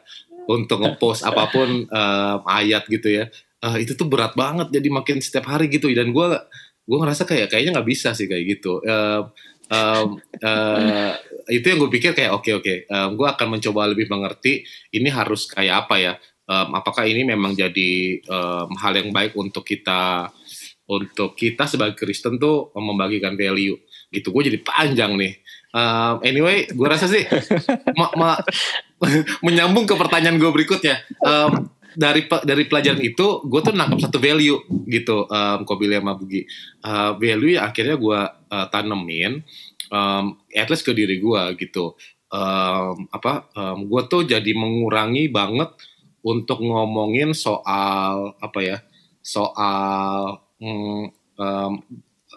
untuk 0.49 0.83
ngepost 0.83 1.23
apa 1.23 1.47
pun 1.47 1.87
uh, 1.87 2.43
ayat 2.49 2.83
gitu 2.89 3.23
ya. 3.23 3.25
Uh, 3.63 3.79
itu 3.79 3.95
tuh 3.95 4.11
berat 4.11 4.35
banget 4.35 4.75
jadi 4.75 4.91
makin 4.91 5.23
setiap 5.23 5.47
hari 5.47 5.71
gitu. 5.71 5.87
Dan 5.95 6.11
gue 6.11 6.27
gue 6.83 6.97
ngerasa 6.99 7.23
kayak 7.23 7.47
kayaknya 7.47 7.79
nggak 7.79 7.87
bisa 7.87 8.11
sih 8.11 8.27
kayak 8.27 8.59
gitu. 8.59 8.83
Uh, 8.83 9.31
um, 9.71 10.19
uh, 10.43 11.15
itu 11.49 11.65
yang 11.67 11.79
gue 11.81 11.91
pikir 11.91 12.11
kayak 12.15 12.31
oke 12.31 12.45
okay, 12.45 12.53
oke 12.55 12.63
okay, 12.63 12.77
um, 12.91 13.15
gue 13.19 13.27
akan 13.27 13.47
mencoba 13.57 13.91
lebih 13.91 14.07
mengerti 14.07 14.63
ini 14.93 15.09
harus 15.11 15.47
kayak 15.49 15.87
apa 15.87 15.95
ya? 15.99 16.13
Um, 16.43 16.75
apakah 16.75 17.07
ini 17.07 17.23
memang 17.23 17.55
jadi 17.55 18.19
um, 18.27 18.75
hal 18.75 18.99
yang 18.99 19.15
baik 19.15 19.31
untuk 19.39 19.63
kita 19.63 20.27
untuk 20.83 21.39
kita 21.39 21.63
sebagai 21.65 21.95
Kristen 21.95 22.35
tuh 22.35 22.75
membagikan 22.75 23.39
value 23.39 23.79
gitu. 24.11 24.29
Gue 24.35 24.51
jadi 24.51 24.59
panjang 24.59 25.15
nih. 25.15 25.33
Um, 25.73 26.21
anyway 26.21 26.69
gue 26.69 26.87
rasa 26.87 27.09
sih 27.09 27.25
ma 27.99 28.13
ma 28.13 28.29
menyambung 29.45 29.89
ke 29.89 29.95
pertanyaan 29.95 30.37
gue 30.37 30.51
berikutnya. 30.51 30.99
Um, 31.23 31.71
dari 31.93 32.25
dari 32.25 32.65
pelajaran 32.65 33.01
itu 33.05 33.45
gue 33.45 33.59
tuh 33.61 33.73
nangkap 33.73 34.01
satu 34.01 34.17
value 34.17 34.57
gitu 34.89 35.29
um, 35.29 35.59
Kobili 35.63 35.97
sama 35.97 36.17
Bugi. 36.17 36.45
Uh, 36.81 37.15
value 37.17 37.55
yang 37.57 37.69
akhirnya 37.69 37.95
gue 37.95 38.19
uh, 38.49 38.65
tanemin 38.73 39.45
um, 39.93 40.41
at 40.49 40.67
least 40.73 40.81
ke 40.81 40.91
diri 40.91 41.21
gue 41.21 41.41
gitu 41.61 41.93
um, 42.33 43.05
apa 43.13 43.53
um, 43.53 43.85
gue 43.85 44.01
tuh 44.09 44.25
jadi 44.25 44.51
mengurangi 44.57 45.29
banget 45.29 45.69
untuk 46.25 46.65
ngomongin 46.65 47.37
soal 47.37 48.33
apa 48.41 48.59
ya 48.65 48.77
soal 49.21 50.41
um, 50.57 51.13
um, 51.37 51.73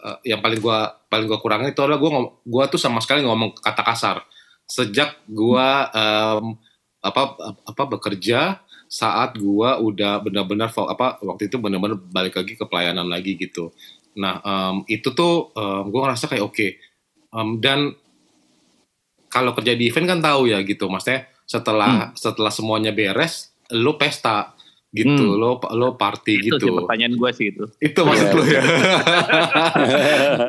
uh, 0.05 0.19
yang 0.23 0.45
paling 0.45 0.61
gue 0.61 0.79
paling 1.09 1.27
gue 1.27 1.39
kurangin 1.41 1.73
itu 1.73 1.81
adalah 1.81 1.97
gue 1.97 2.11
gue 2.45 2.65
tuh 2.69 2.81
sama 2.81 3.01
sekali 3.01 3.25
ngomong 3.25 3.57
kata 3.57 3.81
kasar 3.81 4.17
sejak 4.69 5.17
gue 5.25 5.69
um, 5.97 6.61
apa 7.01 7.23
apa 7.65 7.83
bekerja 7.97 8.61
saat 8.87 9.35
gua 9.39 9.83
udah 9.83 10.23
benar-benar 10.23 10.71
apa 10.71 11.19
waktu 11.23 11.51
itu 11.51 11.59
benar-benar 11.59 11.99
balik 12.11 12.39
lagi 12.39 12.55
ke 12.55 12.65
pelayanan 12.67 13.07
lagi 13.11 13.35
gitu. 13.35 13.75
Nah 14.19 14.39
um, 14.43 14.87
itu 14.87 15.11
tuh 15.13 15.51
um, 15.55 15.91
gue 15.91 16.01
ngerasa 16.01 16.31
kayak 16.31 16.45
oke 16.47 16.55
okay. 16.55 16.79
Um, 17.37 17.61
dan 17.61 17.93
kalau 19.29 19.53
kerja 19.53 19.77
di 19.77 19.93
event 19.93 20.17
kan 20.17 20.21
tahu 20.25 20.49
ya 20.49 20.65
gitu, 20.65 20.89
maksudnya 20.89 21.29
setelah 21.45 22.11
hmm. 22.11 22.17
setelah 22.17 22.49
semuanya 22.49 22.97
beres, 22.97 23.53
lo 23.77 24.01
pesta 24.01 24.57
gitu, 24.97 25.37
hmm. 25.37 25.37
lo 25.37 25.61
lo 25.77 25.89
party 26.01 26.41
itu 26.41 26.57
gitu. 26.57 26.73
Itu 26.73 26.77
pertanyaan 26.81 27.15
gue 27.21 27.31
sih 27.37 27.47
itu. 27.53 27.65
Itu 27.77 28.01
maksud 28.09 28.29
yeah. 28.33 28.37
lo 28.37 28.43
ya. 28.49 28.63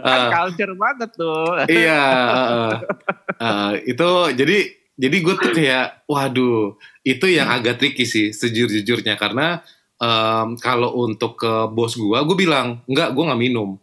kan 0.08 0.22
culture 0.32 0.74
banget 0.80 1.10
tuh. 1.20 1.52
iya, 1.68 2.04
uh, 2.32 2.74
uh, 3.44 3.72
itu 3.84 4.10
jadi 4.40 4.58
jadi 4.98 5.18
gue 5.22 5.36
tuh 5.38 5.52
kayak 5.54 6.08
waduh 6.10 6.80
itu 7.06 7.26
yang 7.30 7.52
agak 7.54 7.78
tricky 7.78 8.08
sih 8.08 8.34
sejujur-jujurnya 8.34 9.14
karena 9.20 9.62
um, 10.02 10.58
kalau 10.58 11.06
untuk 11.06 11.38
ke 11.38 11.54
bos 11.70 11.94
gue 11.94 12.18
gue 12.18 12.38
bilang 12.38 12.82
enggak 12.90 13.14
gue 13.14 13.24
nggak 13.24 13.42
minum 13.42 13.78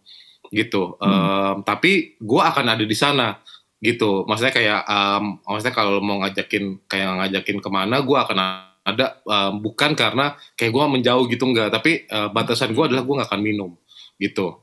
gitu. 0.54 0.94
Um, 1.02 1.10
hmm. 1.10 1.54
tapi 1.66 2.14
gue 2.22 2.42
akan 2.42 2.78
ada 2.78 2.84
di 2.86 2.96
sana 2.96 3.42
gitu. 3.82 4.24
Maksudnya 4.24 4.54
kayak 4.54 4.80
um, 4.86 5.42
maksudnya 5.42 5.74
kalau 5.74 5.98
mau 6.00 6.22
ngajakin 6.22 6.86
kayak 6.86 7.20
ngajakin 7.20 7.58
ke 7.58 7.68
mana 7.68 8.00
gue 8.00 8.16
akan 8.16 8.38
ada 8.84 9.18
um, 9.26 9.60
bukan 9.60 9.98
karena 9.98 10.38
kayak 10.54 10.72
gue 10.72 10.84
menjauh 10.86 11.26
gitu 11.26 11.44
enggak. 11.50 11.74
Tapi 11.74 12.06
uh, 12.08 12.30
batasan 12.30 12.72
gue 12.72 12.84
adalah 12.86 13.02
gue 13.02 13.14
nggak 13.18 13.28
akan 13.28 13.42
minum 13.42 13.70
gitu. 14.16 14.62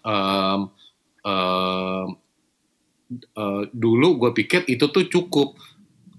Um, 0.00 0.72
um, 1.28 2.08
uh, 3.36 3.62
dulu 3.70 4.08
gue 4.26 4.30
pikir 4.32 4.66
itu 4.66 4.90
tuh 4.90 5.06
cukup. 5.06 5.54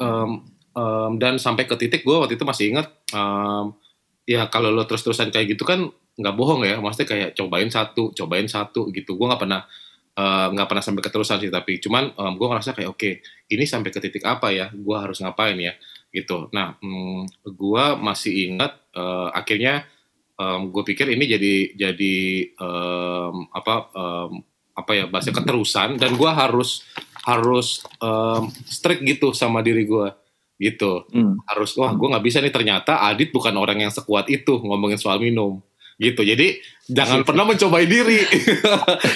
Um, 0.01 0.49
um, 0.73 1.11
dan 1.19 1.37
sampai 1.37 1.67
ke 1.67 1.75
titik 1.77 2.01
gue 2.01 2.15
waktu 2.15 2.39
itu 2.39 2.45
masih 2.47 2.73
ingat 2.73 2.87
um, 3.13 3.75
ya 4.25 4.47
kalau 4.47 4.71
lo 4.71 4.87
terus-terusan 4.87 5.33
kayak 5.33 5.57
gitu 5.57 5.63
kan 5.67 5.91
nggak 6.19 6.35
bohong 6.35 6.61
ya 6.67 6.77
maksudnya 6.83 7.07
kayak 7.07 7.29
cobain 7.37 7.69
satu 7.71 8.11
cobain 8.11 8.47
satu 8.47 8.91
gitu. 8.91 9.15
Gue 9.15 9.27
nggak 9.31 9.41
pernah 9.41 9.61
nggak 10.51 10.67
uh, 10.67 10.69
pernah 10.69 10.83
sampai 10.83 11.03
keterusan 11.07 11.39
sih 11.39 11.51
tapi 11.51 11.79
cuman 11.79 12.11
um, 12.19 12.35
gue 12.35 12.47
ngerasa 12.51 12.75
kayak 12.75 12.89
oke 12.91 12.99
okay, 12.99 13.13
ini 13.47 13.63
sampai 13.63 13.89
ke 13.95 13.99
titik 14.03 14.23
apa 14.27 14.51
ya? 14.51 14.67
Gue 14.75 14.95
harus 14.99 15.23
ngapain 15.23 15.55
ya? 15.55 15.73
Gitu. 16.11 16.51
Nah 16.51 16.75
um, 16.83 17.23
gue 17.47 17.85
masih 17.99 18.51
ingat 18.51 18.75
uh, 18.95 19.31
akhirnya 19.31 19.87
um, 20.35 20.69
gue 20.69 20.83
pikir 20.83 21.07
ini 21.15 21.25
jadi 21.31 21.55
jadi 21.79 22.17
um, 22.59 23.47
apa 23.55 23.73
um, 23.95 24.43
apa 24.71 24.91
ya 24.95 25.05
bahasa 25.07 25.31
keterusan 25.31 25.99
dan 25.99 26.15
gue 26.15 26.31
harus 26.31 26.83
harus 27.23 27.85
um, 28.01 28.49
strict 28.67 29.03
gitu 29.05 29.31
sama 29.31 29.63
diri 29.63 29.87
gue 29.87 30.09
gitu. 30.61 31.09
Hmm. 31.09 31.41
harus 31.49 31.73
wah 31.73 31.89
gue 31.89 32.05
nggak 32.05 32.21
bisa 32.21 32.37
nih 32.37 32.53
ternyata 32.53 33.01
Adit 33.01 33.33
bukan 33.33 33.55
orang 33.57 33.81
yang 33.81 33.89
sekuat 33.89 34.29
itu 34.29 34.61
ngomongin 34.61 35.01
soal 35.01 35.17
minum 35.17 35.57
gitu. 36.01 36.25
Jadi 36.25 36.57
jangan 36.89 37.21
pernah 37.21 37.45
mencobai 37.45 37.85
diri. 37.85 38.19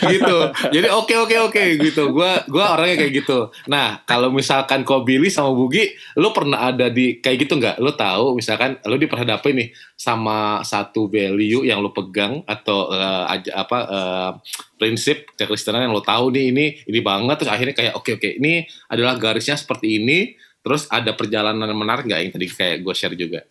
Gitu. 0.05 0.37
Jadi 0.69 0.87
oke 0.93 1.09
okay, 1.09 1.17
oke 1.17 1.27
okay, 1.33 1.39
oke 1.41 1.51
okay, 1.51 1.67
gitu. 1.81 2.13
Gue 2.13 2.31
gua 2.47 2.77
orangnya 2.77 3.03
kayak 3.03 3.13
gitu. 3.25 3.49
Nah 3.65 4.05
kalau 4.05 4.29
misalkan 4.29 4.85
kau 4.85 5.01
Billy 5.01 5.33
sama 5.33 5.51
Bugi 5.51 5.97
lo 6.15 6.29
pernah 6.29 6.69
ada 6.69 6.93
di 6.93 7.17
kayak 7.19 7.37
gitu 7.47 7.57
nggak? 7.57 7.81
Lo 7.81 7.97
tahu 7.97 8.37
misalkan 8.37 8.77
lo 8.85 8.95
diperhadapin 8.95 9.65
nih 9.65 9.69
sama 9.97 10.61
satu 10.61 11.09
value 11.09 11.65
yang 11.65 11.81
lo 11.81 11.89
pegang 11.89 12.45
atau 12.45 12.93
uh, 12.93 13.25
aja 13.27 13.65
apa 13.65 13.79
uh, 13.89 14.31
prinsip 14.77 15.33
kekristenan 15.33 15.89
yang 15.89 15.93
lo 15.95 16.05
tahu 16.05 16.29
nih 16.31 16.53
ini 16.53 16.65
ini 16.85 16.99
banget 17.01 17.43
terus 17.43 17.51
akhirnya 17.51 17.75
kayak 17.75 17.93
oke 17.97 18.05
okay, 18.05 18.13
oke 18.15 18.21
okay, 18.23 18.31
ini 18.37 18.53
adalah 18.91 19.17
garisnya 19.17 19.57
seperti 19.57 19.99
ini 19.99 20.37
terus 20.61 20.89
ada 20.89 21.13
perjalanan 21.13 21.69
menarik 21.77 22.09
nggak 22.09 22.21
yang 22.21 22.31
tadi 22.33 22.47
kayak 22.49 22.77
gue 22.81 22.93
share 22.97 23.15
juga 23.17 23.45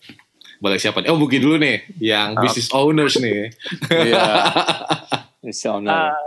boleh 0.65 0.81
siapa 0.81 1.05
nih? 1.05 1.13
Oh 1.13 1.21
Bugi 1.21 1.37
dulu 1.37 1.61
nih, 1.61 1.85
yang 2.01 2.33
uh, 2.33 2.41
business 2.41 2.73
owners 2.73 3.21
nih. 3.21 3.53
Iya. 3.93 4.25
business 5.45 5.61
owner. 5.69 5.93
Uh, 5.93 6.25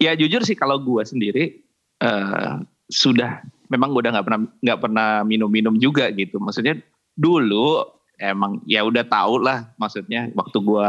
ya 0.00 0.16
jujur 0.16 0.40
sih 0.40 0.56
kalau 0.56 0.80
gue 0.80 1.04
sendiri 1.04 1.60
uh, 2.00 2.64
sudah 2.88 3.44
memang 3.68 3.92
gue 3.92 4.08
udah 4.08 4.16
nggak 4.16 4.26
pernah 4.26 4.40
nggak 4.64 4.80
pernah 4.80 5.08
minum-minum 5.28 5.76
juga 5.76 6.08
gitu. 6.16 6.40
Maksudnya 6.40 6.80
dulu 7.12 7.84
emang 8.16 8.64
ya 8.64 8.80
udah 8.88 9.04
tau 9.04 9.36
lah 9.36 9.68
maksudnya 9.76 10.32
waktu 10.32 10.58
gue 10.58 10.88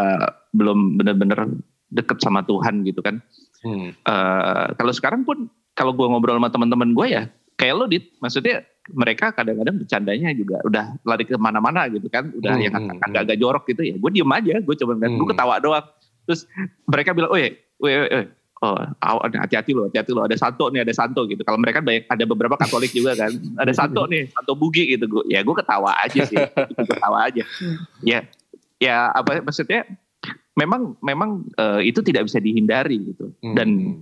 belum 0.56 0.96
bener-bener 0.96 1.60
deket 1.92 2.24
sama 2.24 2.48
Tuhan 2.48 2.88
gitu 2.88 3.04
kan. 3.04 3.20
Hmm. 3.60 3.92
Uh, 4.08 4.72
kalau 4.80 4.96
sekarang 4.96 5.28
pun 5.28 5.52
kalau 5.76 5.92
gue 5.92 6.08
ngobrol 6.08 6.39
sama 6.39 6.48
teman-teman 6.48 6.96
gue 6.96 7.08
ya 7.12 7.24
kayak 7.60 7.76
lo 7.76 7.86
dit, 7.91 8.08
maksudnya 8.24 8.63
mereka 8.95 9.36
kadang-kadang 9.36 9.84
bercandanya 9.84 10.32
juga 10.32 10.63
udah 10.63 10.95
lari 11.04 11.28
ke 11.28 11.36
mana-mana 11.36 11.91
gitu 11.91 12.08
kan, 12.08 12.32
udah 12.32 12.56
hmm, 12.56 12.63
yang 12.63 12.74
hmm, 12.74 13.04
agak-agak 13.04 13.36
hmm. 13.36 13.43
jorok 13.43 13.63
gitu 13.67 13.82
ya. 13.84 13.95
Gue 14.00 14.12
diem 14.15 14.32
aja, 14.32 14.56
gue 14.63 14.76
coba 14.80 14.93
hmm. 14.95 15.19
gue 15.19 15.28
ketawa 15.36 15.56
doang. 15.60 15.86
Terus 16.24 16.48
mereka 16.88 17.12
bilang, 17.12 17.30
oh 17.36 17.39
ya, 17.39 17.52
oh, 18.63 18.80
oh 19.04 19.19
hati-hati 19.36 19.76
loh, 19.76 19.91
hati-hati 19.91 20.12
loh, 20.15 20.24
ada 20.24 20.39
santo 20.39 20.72
nih, 20.72 20.88
ada 20.88 20.93
santo 20.95 21.28
gitu. 21.28 21.43
Kalau 21.43 21.60
mereka 21.60 21.84
banyak, 21.84 22.08
ada 22.08 22.24
beberapa 22.24 22.56
Katolik 22.56 22.95
juga 22.95 23.19
kan, 23.19 23.36
ada 23.60 23.74
santo 23.76 24.08
nih, 24.08 24.32
santo 24.32 24.56
bugi 24.56 24.95
gitu. 24.95 25.06
Gua, 25.12 25.24
ya 25.28 25.43
gue 25.43 25.56
ketawa 25.60 26.00
aja 26.00 26.22
sih, 26.24 26.39
gue 26.39 26.88
ketawa 26.88 27.28
aja. 27.28 27.43
Ya, 28.02 28.24
ya 28.80 29.12
apa 29.12 29.43
maksudnya? 29.43 29.84
Memang 30.60 31.00
memang 31.00 31.48
uh, 31.56 31.80
itu 31.80 32.04
tidak 32.04 32.28
bisa 32.28 32.43
dihindari 32.43 33.15
gitu. 33.15 33.32
Dan 33.39 34.02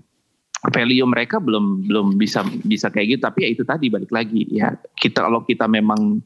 value 0.73 1.05
mereka 1.05 1.37
belum 1.37 1.85
belum 1.85 2.07
bisa 2.17 2.41
bisa 2.65 2.89
kayak 2.89 3.17
gitu. 3.17 3.21
Tapi 3.23 3.39
ya 3.45 3.49
itu 3.53 3.63
tadi 3.63 3.87
balik 3.93 4.11
lagi. 4.11 4.43
Ya 4.49 4.73
kita 4.97 5.25
kalau 5.25 5.45
kita 5.45 5.69
memang 5.69 6.21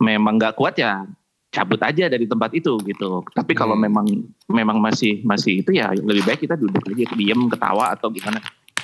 memang 0.00 0.36
nggak 0.40 0.56
kuat 0.56 0.76
ya 0.80 1.04
cabut 1.50 1.82
aja 1.82 2.06
dari 2.06 2.24
tempat 2.30 2.54
itu 2.54 2.78
gitu. 2.86 3.26
Tapi 3.34 3.52
kalau 3.58 3.74
hmm. 3.74 3.84
memang 3.90 4.06
memang 4.48 4.78
masih 4.78 5.20
masih 5.26 5.66
itu 5.66 5.74
ya 5.74 5.90
lebih 5.90 6.22
baik 6.22 6.46
kita 6.46 6.54
duduk 6.54 6.80
aja 6.86 7.10
diam 7.18 7.50
ketawa 7.50 7.92
atau 7.94 8.08
gimana. 8.14 8.38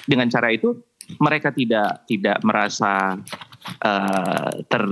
Dengan 0.07 0.31
cara 0.31 0.51
itu 0.51 0.75
mereka 1.23 1.55
tidak 1.55 2.07
tidak 2.11 2.39
merasa 2.43 3.15
uh, 3.83 4.51
ter 4.67 4.83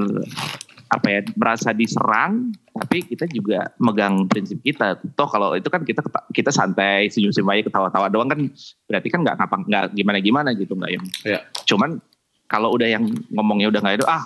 apa 0.94 1.07
ya 1.11 1.20
merasa 1.35 1.74
diserang 1.74 2.54
tapi 2.70 3.02
kita 3.02 3.26
juga 3.26 3.66
megang 3.76 4.24
prinsip 4.24 4.62
kita 4.62 4.94
toh 5.12 5.26
kalau 5.26 5.52
itu 5.52 5.66
kan 5.66 5.83
kita 5.83 5.98
kita 6.30 6.48
santai 6.48 7.11
senyum-senyum 7.11 7.50
aja 7.50 7.62
ketawa-tawa 7.66 8.07
doang 8.07 8.30
kan 8.30 8.38
berarti 8.87 9.09
kan 9.09 9.20
nggak 9.20 9.35
ngapa 9.35 9.57
nggak 9.64 9.85
gimana 9.92 10.18
gimana 10.20 10.48
gitu 10.54 10.72
nggak 10.72 10.90
yang 10.92 11.04
Iya. 11.26 11.38
cuman 11.66 11.98
kalau 12.46 12.70
udah 12.70 12.87
yang 12.87 13.02
ngomongnya 13.28 13.68
udah 13.68 13.80
nggak 13.80 13.96
itu 13.98 14.07
ah 14.07 14.22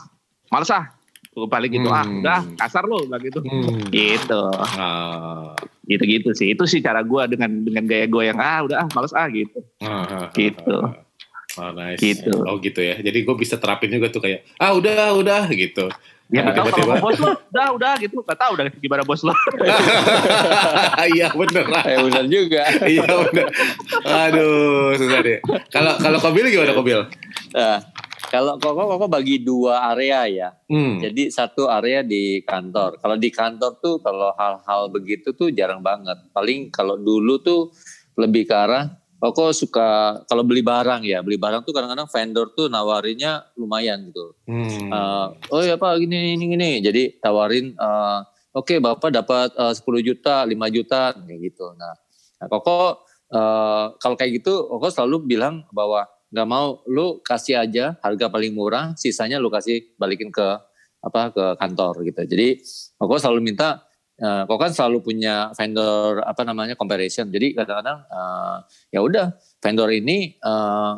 males 0.49 0.69
ah 0.69 0.93
paling 1.39 1.71
gitu 1.73 1.89
ah 1.89 2.03
Hmm. 2.03 2.21
udah 2.21 2.41
kasar 2.59 2.85
lo 2.85 3.01
begitu 3.07 3.41
Hmm. 3.41 3.89
gitu 3.89 4.43
Ah, 4.77 5.57
gitu 5.87 6.05
gitu 6.05 6.29
sih 6.35 6.53
itu 6.53 6.65
sih 6.67 6.85
cara 6.85 7.01
gue 7.01 7.23
dengan 7.31 7.63
dengan 7.63 7.85
gaya 7.87 8.05
gue 8.05 8.23
yang 8.27 8.37
ah 8.37 8.61
udah 8.61 8.77
ah 8.85 8.89
males 8.93 9.15
ah 9.15 9.25
gitu 9.31 9.59
ah, 9.81 10.05
ah, 10.05 10.29
Gitu. 10.37 10.77
ah, 10.77 10.93
ah. 10.93 11.07
Oh, 11.59 11.75
nice. 11.75 11.99
Gitu. 11.99 12.31
Oh 12.47 12.63
gitu 12.63 12.79
ya. 12.79 13.03
Jadi 13.03 13.27
gue 13.27 13.35
bisa 13.35 13.59
terapin 13.59 13.91
juga 13.91 14.07
tuh 14.07 14.23
kayak 14.23 14.47
ah 14.63 14.71
udah 14.71 15.11
udah 15.11 15.51
gitu. 15.51 15.91
Ya 16.29 16.45
nggak 16.45 16.57
tahu 16.61 16.69
kalau 16.77 16.97
bos 17.01 17.19
lo 17.25 17.29
udah 17.33 17.67
udah 17.73 17.93
gitu 18.05 18.21
nggak 18.21 18.37
tahu 18.37 18.51
udah 18.53 18.65
gimana 18.85 19.03
bos 19.09 19.25
lo 19.25 19.33
Iya 21.09 21.33
bener. 21.33 21.65
Eh 21.89 21.99
benar 22.05 22.25
juga. 22.29 22.63
Iya 22.93 23.07
bener. 23.07 23.49
Aduh 24.05 24.95
susah 24.99 25.21
deh. 25.25 25.39
Kalau 25.73 25.97
kalau 25.99 26.19
Kobil 26.21 26.53
gimana 26.53 26.77
Kobil? 26.77 27.01
Nah, 27.55 27.81
kalau 28.29 28.61
koko 28.61 28.83
koko 28.97 29.07
bagi 29.09 29.41
dua 29.41 29.89
area 29.95 30.29
ya. 30.29 30.49
Hmm. 30.69 31.01
Jadi 31.01 31.33
satu 31.33 31.71
area 31.71 32.05
di 32.05 32.45
kantor. 32.45 33.01
Kalau 33.01 33.17
di 33.17 33.31
kantor 33.33 33.73
tuh 33.81 33.97
kalau 34.05 34.35
hal-hal 34.37 34.93
begitu 34.93 35.33
tuh 35.33 35.49
jarang 35.55 35.81
banget. 35.81 36.19
Paling 36.35 36.69
kalau 36.69 37.01
dulu 37.01 37.41
tuh 37.41 37.73
lebih 38.19 38.51
ke 38.51 38.55
arah 38.55 38.98
Koko 39.19 39.51
suka 39.51 40.23
kalau 40.31 40.47
beli 40.47 40.63
barang 40.63 41.03
ya, 41.03 41.27
beli 41.27 41.43
barang 41.43 41.67
tuh 41.67 41.75
kadang-kadang 41.75 42.07
vendor 42.07 42.55
tuh 42.55 42.71
nawarinya 42.71 43.51
lumayan 43.59 44.07
gitu. 44.15 44.39
Hmm. 44.47 44.95
Eh, 44.95 45.27
oh 45.51 45.63
ya 45.67 45.75
Pak 45.75 45.99
gini 45.99 46.39
gini 46.39 46.45
gini. 46.55 46.71
Jadi 46.79 47.19
tawarin 47.19 47.75
eh, 47.75 48.19
oke 48.55 48.79
Bapak 48.79 49.11
dapat 49.11 49.51
eh, 49.59 49.75
10 49.75 50.07
juta, 50.07 50.47
5 50.47 50.55
juta 50.71 51.19
kayak 51.19 51.41
gitu. 51.51 51.67
Nah, 51.75 51.99
nah 52.39 52.47
Koko 52.47 53.03
eh, 53.35 53.85
kalau 53.99 54.15
kayak 54.15 54.39
gitu 54.39 54.71
Koko 54.71 54.87
selalu 54.87 55.27
bilang 55.27 55.67
bahwa 55.75 56.07
nggak 56.31 56.47
mau 56.47 56.87
lu 56.87 57.19
kasih 57.27 57.59
aja 57.59 57.99
harga 57.99 58.31
paling 58.31 58.55
murah, 58.55 58.95
sisanya 58.95 59.43
lu 59.43 59.51
kasih 59.51 59.99
balikin 59.99 60.31
ke 60.31 60.47
apa 61.03 61.35
ke 61.35 61.45
kantor 61.59 62.07
gitu. 62.07 62.23
Jadi 62.23 62.63
Koko 62.95 63.19
selalu 63.19 63.51
minta 63.51 63.83
eh, 64.19 64.43
Koko 64.45 64.59
kan 64.59 64.75
selalu 64.75 64.99
punya 65.01 65.55
vendor 65.55 66.21
apa 66.27 66.43
namanya 66.43 66.75
comparison. 66.75 67.31
Jadi 67.31 67.55
kadang-kadang 67.55 67.99
eh, 68.07 68.57
ya 68.93 69.01
udah 69.01 69.27
vendor 69.63 69.89
ini 69.95 70.35
eh, 70.37 70.93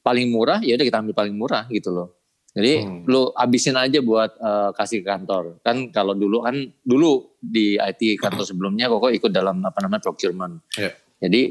paling 0.00 0.26
murah 0.30 0.62
ya 0.62 0.74
udah 0.78 0.86
kita 0.86 0.98
ambil 1.02 1.14
paling 1.14 1.34
murah 1.36 1.64
gitu 1.68 1.92
loh. 1.92 2.08
Jadi 2.56 2.88
Hmm. 2.88 3.04
lu 3.04 3.28
abisin 3.36 3.76
aja 3.76 4.00
buat 4.00 4.32
eh, 4.40 4.70
kasih 4.72 5.04
ke 5.04 5.08
kantor. 5.12 5.60
Kan 5.60 5.92
kalau 5.92 6.16
dulu 6.16 6.40
kan 6.40 6.56
dulu 6.80 7.36
di 7.36 7.76
IT 7.76 8.16
kantor 8.16 8.44
sebelumnya 8.50 8.88
Koko 8.88 9.12
ikut 9.12 9.28
dalam 9.28 9.60
apa 9.60 9.84
namanya 9.84 10.00
procurement. 10.08 10.64
Iya. 10.72 10.96
Jadi 11.20 11.42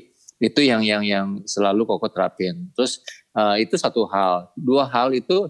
itu 0.42 0.62
yang 0.66 0.82
yang 0.82 1.06
yang 1.06 1.28
selalu 1.46 1.86
Koko 1.86 2.10
terapin. 2.10 2.74
Terus 2.74 3.06
eh, 3.38 3.62
itu 3.62 3.78
satu 3.78 4.10
hal. 4.10 4.50
Dua 4.58 4.90
hal 4.90 5.14
itu 5.14 5.46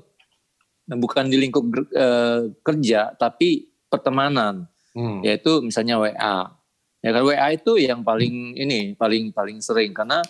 bukan 0.85 1.25
di 1.31 1.37
lingkup 1.39 1.65
eh, 1.95 2.51
kerja 2.61 3.15
tapi 3.17 3.71
pertemanan 3.89 4.67
Hmm. 4.95 5.19
yaitu 5.21 5.59
misalnya 5.59 5.99
WA. 5.99 6.55
Ya 7.03 7.09
kan 7.11 7.21
WA 7.27 7.47
itu 7.51 7.75
yang 7.77 8.01
paling 8.01 8.55
ini 8.55 8.95
paling 8.95 9.35
paling 9.35 9.59
sering 9.59 9.91
karena 9.91 10.23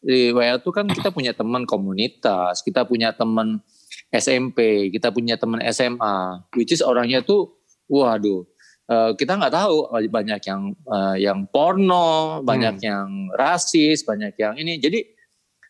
di 0.00 0.32
WA 0.32 0.56
itu 0.56 0.72
kan 0.72 0.88
kita 0.88 1.12
punya 1.12 1.36
teman 1.36 1.68
komunitas, 1.68 2.64
kita 2.64 2.88
punya 2.88 3.12
teman 3.12 3.60
SMP, 4.08 4.88
kita 4.88 5.12
punya 5.12 5.36
teman 5.36 5.60
SMA, 5.68 6.48
which 6.56 6.72
is 6.72 6.80
orangnya 6.80 7.20
tuh 7.20 7.60
waduh 7.86 8.42
eh, 8.88 9.12
kita 9.14 9.36
nggak 9.36 9.54
tahu 9.54 9.92
banyak 10.08 10.40
yang 10.48 10.62
eh, 10.72 11.16
yang 11.20 11.44
porno, 11.52 12.40
banyak 12.40 12.80
yang 12.80 13.28
rasis, 13.36 14.02
banyak 14.02 14.32
yang 14.40 14.56
ini. 14.56 14.80
Jadi 14.80 15.04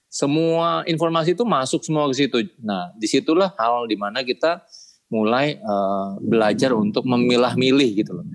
semua 0.06 0.86
informasi 0.86 1.34
itu 1.34 1.44
masuk 1.44 1.82
semua 1.82 2.08
ke 2.08 2.14
situ. 2.16 2.38
Nah, 2.62 2.94
di 2.96 3.04
situlah 3.10 3.52
hal 3.58 3.84
di 3.90 3.98
mana 3.98 4.22
kita 4.22 4.64
mulai 5.06 5.56
eh, 5.58 6.08
belajar 6.22 6.74
untuk 6.74 7.06
memilah-milih 7.06 7.90
gitu 8.02 8.12
loh. 8.18 8.26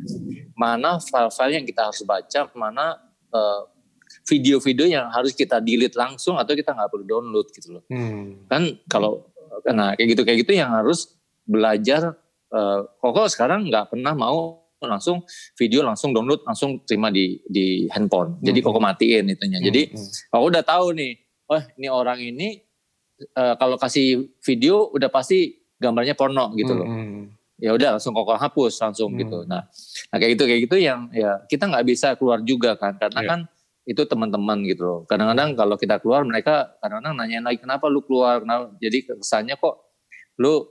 Mana 0.56 1.02
file-file 1.02 1.60
yang 1.60 1.66
kita 1.68 1.92
harus 1.92 2.02
baca, 2.08 2.48
mana 2.56 2.96
eh, 3.32 3.62
video-video 4.28 4.86
yang 4.88 5.08
harus 5.12 5.32
kita 5.36 5.60
delete 5.64 5.96
langsung 5.96 6.36
atau 6.36 6.52
kita 6.56 6.76
nggak 6.76 6.90
perlu 6.92 7.06
download 7.08 7.48
gitu 7.52 7.80
loh. 7.80 7.84
Hmm. 7.92 8.48
Kan 8.48 8.80
kalau 8.88 9.28
nah 9.68 9.94
kayak 10.00 10.16
gitu 10.16 10.22
kayak 10.24 10.48
gitu 10.48 10.56
yang 10.56 10.72
harus 10.72 11.16
belajar. 11.44 12.16
eh, 12.52 12.80
Koko 13.00 13.32
sekarang 13.32 13.72
nggak 13.72 13.96
pernah 13.96 14.12
mau 14.12 14.60
langsung 14.82 15.22
video 15.56 15.86
langsung 15.86 16.10
download 16.12 16.42
langsung 16.42 16.82
terima 16.84 17.08
di 17.14 17.38
di 17.48 17.86
handphone. 17.94 18.42
Jadi 18.44 18.60
Hmm. 18.60 18.68
Koko 18.68 18.80
matiin 18.82 19.26
itunya. 19.32 19.60
Jadi 19.64 19.94
Hmm. 19.94 20.08
Koko 20.34 20.44
udah 20.52 20.64
tahu 20.66 20.86
nih, 20.98 21.12
oh 21.48 21.62
ini 21.80 21.88
orang 21.88 22.20
ini 22.20 22.60
eh, 23.22 23.56
kalau 23.56 23.78
kasih 23.78 24.34
video 24.42 24.90
udah 24.92 25.08
pasti 25.14 25.61
gambarnya 25.82 26.14
porno 26.14 26.54
gitu 26.54 26.78
loh 26.78 26.86
Hmm. 26.86 27.34
ya 27.58 27.74
udah 27.74 27.98
langsung 27.98 28.14
koko 28.14 28.38
hapus 28.38 28.74
langsung 28.82 29.14
Hmm. 29.14 29.22
gitu. 29.22 29.38
Nah, 29.46 29.66
nah 30.10 30.18
kayak 30.18 30.38
gitu 30.38 30.44
kayak 30.50 30.62
gitu 30.66 30.78
yang 30.82 31.10
ya 31.14 31.42
kita 31.46 31.70
nggak 31.70 31.86
bisa 31.86 32.14
keluar 32.18 32.42
juga 32.42 32.74
kan 32.74 32.98
karena 32.98 33.22
Iya. 33.22 33.30
kan 33.30 33.40
itu 33.82 34.02
teman-teman 34.06 34.62
gitu 34.66 34.82
loh. 34.86 35.00
Kadang-kadang 35.06 35.58
kalau 35.58 35.76
kita 35.78 35.98
keluar 35.98 36.22
mereka 36.22 36.74
kadang-kadang 36.82 37.18
nanyain 37.18 37.42
lagi 37.42 37.62
kenapa 37.62 37.90
lu 37.90 38.02
keluar? 38.06 38.42
Kenapa? 38.42 38.74
Jadi 38.78 38.98
kesannya 39.10 39.58
kok 39.58 39.78
lu 40.38 40.70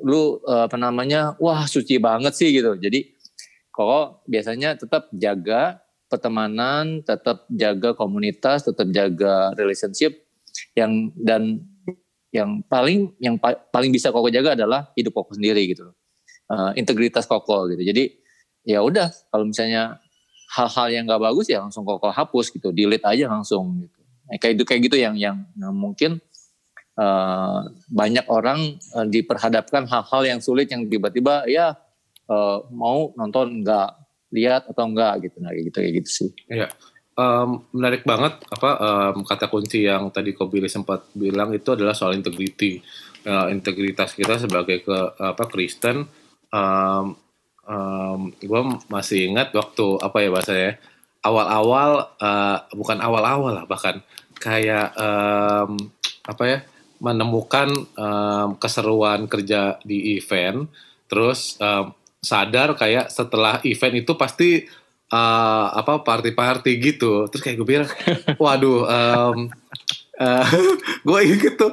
lu 0.00 0.40
eh, 0.44 0.62
apa 0.64 0.76
namanya 0.76 1.36
wah 1.40 1.64
suci 1.68 2.00
banget 2.00 2.32
sih 2.36 2.52
gitu. 2.52 2.76
Jadi 2.76 3.04
kok 3.68 4.24
biasanya 4.24 4.76
tetap 4.80 5.08
jaga 5.12 5.80
pertemanan, 6.08 7.02
tetap 7.02 7.44
jaga 7.50 7.92
komunitas, 7.92 8.64
tetap 8.64 8.86
jaga 8.92 9.50
relationship 9.58 10.24
yang 10.78 11.10
dan 11.18 11.64
yang 12.34 12.66
paling 12.66 13.14
yang 13.22 13.38
pa- 13.38 13.54
paling 13.70 13.94
bisa 13.94 14.10
koko 14.10 14.26
jaga 14.26 14.58
adalah 14.58 14.90
hidup 14.98 15.14
koko 15.14 15.38
sendiri 15.38 15.70
gitu. 15.70 15.94
Eh, 16.50 16.82
integritas 16.82 17.30
koko 17.30 17.70
gitu. 17.70 17.86
Jadi 17.86 18.10
ya 18.66 18.82
udah 18.82 19.06
kalau 19.30 19.46
misalnya 19.46 20.02
hal-hal 20.58 20.86
yang 20.90 21.04
nggak 21.06 21.22
bagus 21.22 21.46
ya 21.46 21.62
langsung 21.62 21.86
koko 21.86 22.10
hapus 22.10 22.50
gitu, 22.50 22.74
delete 22.74 23.06
aja 23.06 23.30
langsung 23.30 23.78
gitu. 23.78 24.00
Nah, 24.26 24.36
kayak 24.42 24.58
itu 24.58 24.64
kayak 24.66 24.80
gitu 24.90 24.96
yang 24.98 25.14
yang, 25.14 25.46
yang 25.54 25.70
mungkin 25.70 26.18
eh, 26.98 27.60
banyak 27.86 28.26
orang 28.26 28.82
eh, 28.82 29.06
diperhadapkan 29.06 29.86
hal-hal 29.86 30.22
yang 30.26 30.40
sulit 30.42 30.66
yang 30.74 30.90
tiba-tiba 30.90 31.46
ya 31.46 31.78
eh, 32.26 32.58
mau 32.74 33.14
nonton 33.14 33.62
nggak 33.62 33.88
lihat 34.34 34.66
atau 34.66 34.90
enggak 34.90 35.30
gitu 35.30 35.38
nah 35.38 35.54
kayak 35.54 35.70
gitu 35.70 35.78
kayak 35.78 35.92
gitu 36.02 36.10
sih. 36.10 36.30
Em, 37.14 37.50
menarik 37.70 38.02
banget 38.02 38.42
apa 38.50 38.70
em, 38.74 39.16
kata 39.22 39.46
kunci 39.46 39.86
yang 39.86 40.10
tadi 40.10 40.34
Kobili 40.34 40.66
sempat 40.66 41.06
bilang 41.14 41.54
itu 41.54 41.70
adalah 41.70 41.94
soal 41.94 42.18
integrity 42.18 42.82
Eh, 43.24 43.46
integritas 43.56 44.12
kita 44.12 44.36
sebagai 44.36 44.84
ke 44.84 44.98
apa 45.16 45.48
Kristen 45.48 46.04
um, 46.52 47.16
gue 48.36 48.62
masih 48.92 49.32
ingat 49.32 49.48
waktu 49.56 49.96
apa 49.96 50.20
ya 50.20 50.28
bahasanya 50.28 50.72
awal-awal 51.24 52.04
eh, 52.20 52.58
bukan 52.76 53.00
awal-awal 53.00 53.56
lah 53.56 53.64
bahkan 53.64 54.04
kayak 54.36 54.92
em, 54.92 55.88
apa 56.28 56.42
ya 56.44 56.58
menemukan 57.00 57.72
em, 57.96 58.48
keseruan 58.60 59.24
kerja 59.24 59.80
di 59.80 60.20
event 60.20 60.68
terus 61.08 61.56
em, 61.64 61.96
sadar 62.20 62.76
kayak 62.76 63.08
setelah 63.08 63.56
event 63.64 64.04
itu 64.04 64.12
pasti 64.20 64.68
eh, 65.14 65.66
apa 65.70 66.02
party-party 66.02 66.72
gitu. 66.82 67.30
Terus 67.30 67.38
kayak 67.40 67.56
gue 67.56 67.68
bilang 67.68 67.90
waduh 68.42 68.82
em, 68.84 69.38
eh, 70.18 70.44
gue 71.06 71.18
inget 71.22 71.54
tuh 71.54 71.70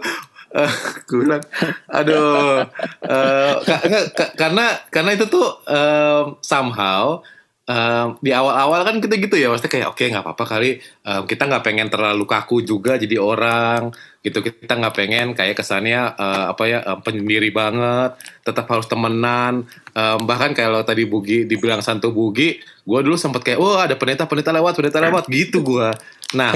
eh, 0.51 0.71
gue 1.07 1.17
bilang 1.21 1.41
aduh 1.87 2.61
eh, 3.01 3.53
ka- 3.61 3.83
nggak, 3.87 4.05
ka- 4.13 4.33
karena 4.35 4.65
karena 4.87 5.11
itu 5.15 5.25
tuh 5.25 5.47
em, 5.65 6.37
somehow 6.39 7.25
em, 7.71 8.07
di 8.19 8.35
awal-awal 8.35 8.83
kan 8.83 8.99
kita 8.99 9.15
gitu 9.15 9.39
ya 9.39 9.47
maksudnya 9.47 9.71
kayak 9.71 9.87
oke 9.95 10.03
nggak 10.03 10.23
apa-apa 10.27 10.43
kali 10.43 10.83
em, 11.07 11.23
kita 11.23 11.47
nggak 11.47 11.63
pengen 11.63 11.87
terlalu 11.87 12.27
kaku 12.27 12.59
juga 12.67 12.99
jadi 12.99 13.15
orang 13.15 13.95
gitu. 14.21 14.43
Kita 14.43 14.77
nggak 14.77 14.93
pengen 14.93 15.27
kayak 15.33 15.55
kesannya 15.55 16.13
eh, 16.19 16.45
apa 16.51 16.63
ya 16.67 16.83
em, 16.83 16.99
penyendiri 16.99 17.49
banget 17.55 18.19
tetap 18.43 18.67
harus 18.67 18.91
temenan. 18.91 19.63
Em, 19.95 20.19
bahkan 20.27 20.51
kalau 20.51 20.83
tadi 20.83 21.07
Bugi 21.07 21.47
dibilang 21.47 21.79
Santo 21.79 22.11
Bugi 22.11 22.59
gue 22.81 22.99
dulu 23.05 23.13
sempet 23.13 23.45
kayak 23.45 23.59
wah 23.61 23.85
ada 23.85 23.95
pendeta 23.95 24.25
pendeta 24.25 24.49
lewat 24.51 24.73
pendeta 24.73 24.99
lewat 24.99 25.29
gitu 25.29 25.61
gue 25.61 25.89
nah 26.33 26.49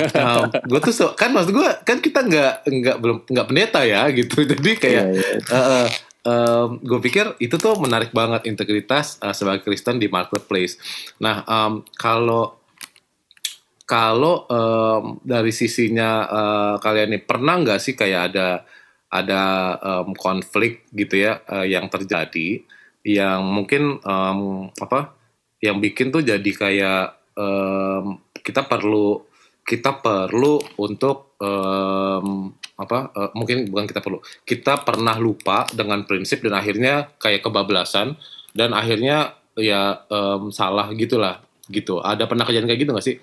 gue 0.66 0.80
tuh 0.82 0.96
so- 0.96 1.14
kan 1.14 1.30
maksud 1.30 1.54
gue 1.54 1.70
kan 1.86 2.02
kita 2.02 2.26
nggak 2.26 2.66
nggak 2.66 2.98
belum 2.98 3.18
nggak 3.30 3.48
pendeta 3.48 3.84
ya 3.86 4.08
gitu. 4.10 4.42
Jadi 4.42 4.72
kayak 4.80 5.06
Iya, 6.26 6.82
gue 6.82 7.00
pikir 7.06 7.38
itu 7.38 7.54
tuh 7.62 7.78
menarik 7.78 8.10
banget 8.10 8.50
integritas 8.50 9.22
eh, 9.22 9.36
sebagai 9.38 9.62
Kristen 9.62 10.02
di 10.02 10.10
marketplace. 10.10 10.82
Nah, 11.22 11.46
em, 11.46 11.86
kalau 11.94 12.58
kalau 13.86 14.50
em, 14.50 15.22
dari 15.22 15.54
sisinya 15.54 16.26
eh, 16.26 16.76
kalian 16.82 17.10
nih 17.14 17.24
pernah 17.30 17.62
nggak 17.62 17.78
sih 17.78 17.94
kayak 17.94 18.34
ada 18.34 18.66
ada 19.14 19.44
em, 19.78 20.18
konflik 20.18 20.90
gitu 20.98 21.22
ya 21.22 21.46
eh, 21.46 21.70
yang 21.78 21.86
terjadi 21.94 22.66
yang 23.06 23.46
mungkin 23.46 24.02
um, 24.02 24.74
apa 24.82 25.14
yang 25.62 25.78
bikin 25.78 26.10
tuh 26.10 26.26
jadi 26.26 26.52
kayak 26.58 27.22
um, 27.38 28.18
kita 28.42 28.66
perlu 28.66 29.22
kita 29.62 30.02
perlu 30.02 30.58
untuk 30.82 31.38
um, 31.38 32.50
apa 32.76 33.12
uh, 33.16 33.30
mungkin 33.36 33.72
bukan 33.72 33.88
kita 33.88 34.04
perlu. 34.04 34.20
Kita 34.44 34.84
pernah 34.84 35.16
lupa 35.16 35.64
dengan 35.72 36.04
prinsip 36.04 36.44
dan 36.44 36.60
akhirnya 36.60 37.08
kayak 37.20 37.44
kebablasan 37.48 38.20
dan 38.52 38.76
akhirnya 38.76 39.36
ya 39.56 40.04
um, 40.12 40.52
salah 40.52 40.92
gitulah 40.92 41.40
gitu. 41.72 42.04
Ada 42.04 42.28
pernah 42.28 42.46
kejadian 42.46 42.70
kayak 42.70 42.82
gitu 42.84 42.92
gak 42.94 43.06
sih? 43.06 43.18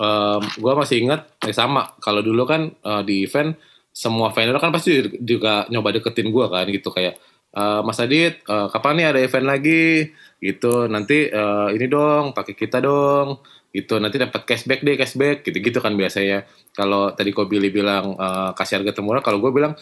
Um, 0.00 0.40
gue 0.40 0.72
masih 0.72 0.96
ingat 1.04 1.28
eh, 1.44 1.54
sama. 1.54 1.92
Kalau 2.00 2.24
dulu 2.24 2.46
kan 2.48 2.70
uh, 2.86 3.02
di 3.04 3.26
event 3.26 3.52
semua 3.92 4.32
vendor 4.32 4.56
kan 4.56 4.72
pasti 4.72 5.04
juga 5.20 5.68
nyoba 5.68 5.92
deketin 5.98 6.32
gue 6.32 6.46
kan 6.48 6.64
gitu. 6.70 6.88
Kayak 6.94 7.20
uh, 7.58 7.84
Mas 7.84 8.00
Adit 8.00 8.40
uh, 8.48 8.70
kapan 8.72 9.02
nih 9.02 9.06
ada 9.12 9.20
event 9.20 9.46
lagi? 9.46 10.08
Gitu. 10.38 10.86
Nanti 10.88 11.28
uh, 11.28 11.68
ini 11.74 11.86
dong 11.90 12.32
pakai 12.32 12.54
kita 12.56 12.80
dong 12.80 13.42
gitu 13.72 13.96
nanti 13.96 14.20
dapat 14.20 14.44
cashback 14.44 14.84
deh 14.84 15.00
cashback 15.00 15.48
gitu 15.48 15.58
gitu 15.58 15.78
kan 15.80 15.96
biasanya. 15.96 16.44
Kalau 16.76 17.16
tadi 17.16 17.32
kau 17.32 17.48
Billy 17.48 17.72
bilang 17.72 18.14
uh, 18.20 18.52
kasih 18.52 18.80
harga 18.80 19.00
termurah 19.00 19.24
kalau 19.24 19.40
gue 19.40 19.48
bilang 19.48 19.72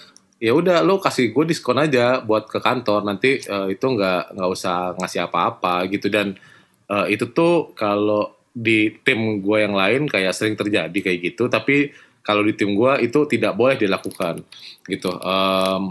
ya 0.41 0.55
udah 0.57 0.81
lo 0.87 1.03
kasih 1.03 1.35
gue 1.35 1.45
diskon 1.51 1.77
aja 1.77 2.23
buat 2.23 2.49
ke 2.49 2.63
kantor 2.63 3.05
nanti 3.05 3.43
uh, 3.51 3.69
itu 3.69 3.83
nggak 3.83 4.39
nggak 4.39 4.49
usah 4.49 4.95
ngasih 4.95 5.27
apa-apa 5.27 5.91
gitu. 5.91 6.07
Dan 6.07 6.39
uh, 6.87 7.07
itu 7.11 7.35
tuh 7.35 7.75
kalau 7.75 8.39
di 8.51 8.95
tim 9.03 9.43
gue 9.43 9.59
yang 9.59 9.75
lain 9.75 10.07
kayak 10.07 10.35
sering 10.35 10.59
terjadi 10.59 10.95
kayak 10.95 11.19
gitu 11.23 11.47
tapi 11.47 11.95
kalau 12.27 12.43
di 12.43 12.53
tim 12.59 12.75
gue 12.75 12.93
itu 13.07 13.27
tidak 13.27 13.59
boleh 13.59 13.75
dilakukan 13.75 14.43
gitu. 14.87 15.11
Um, 15.19 15.91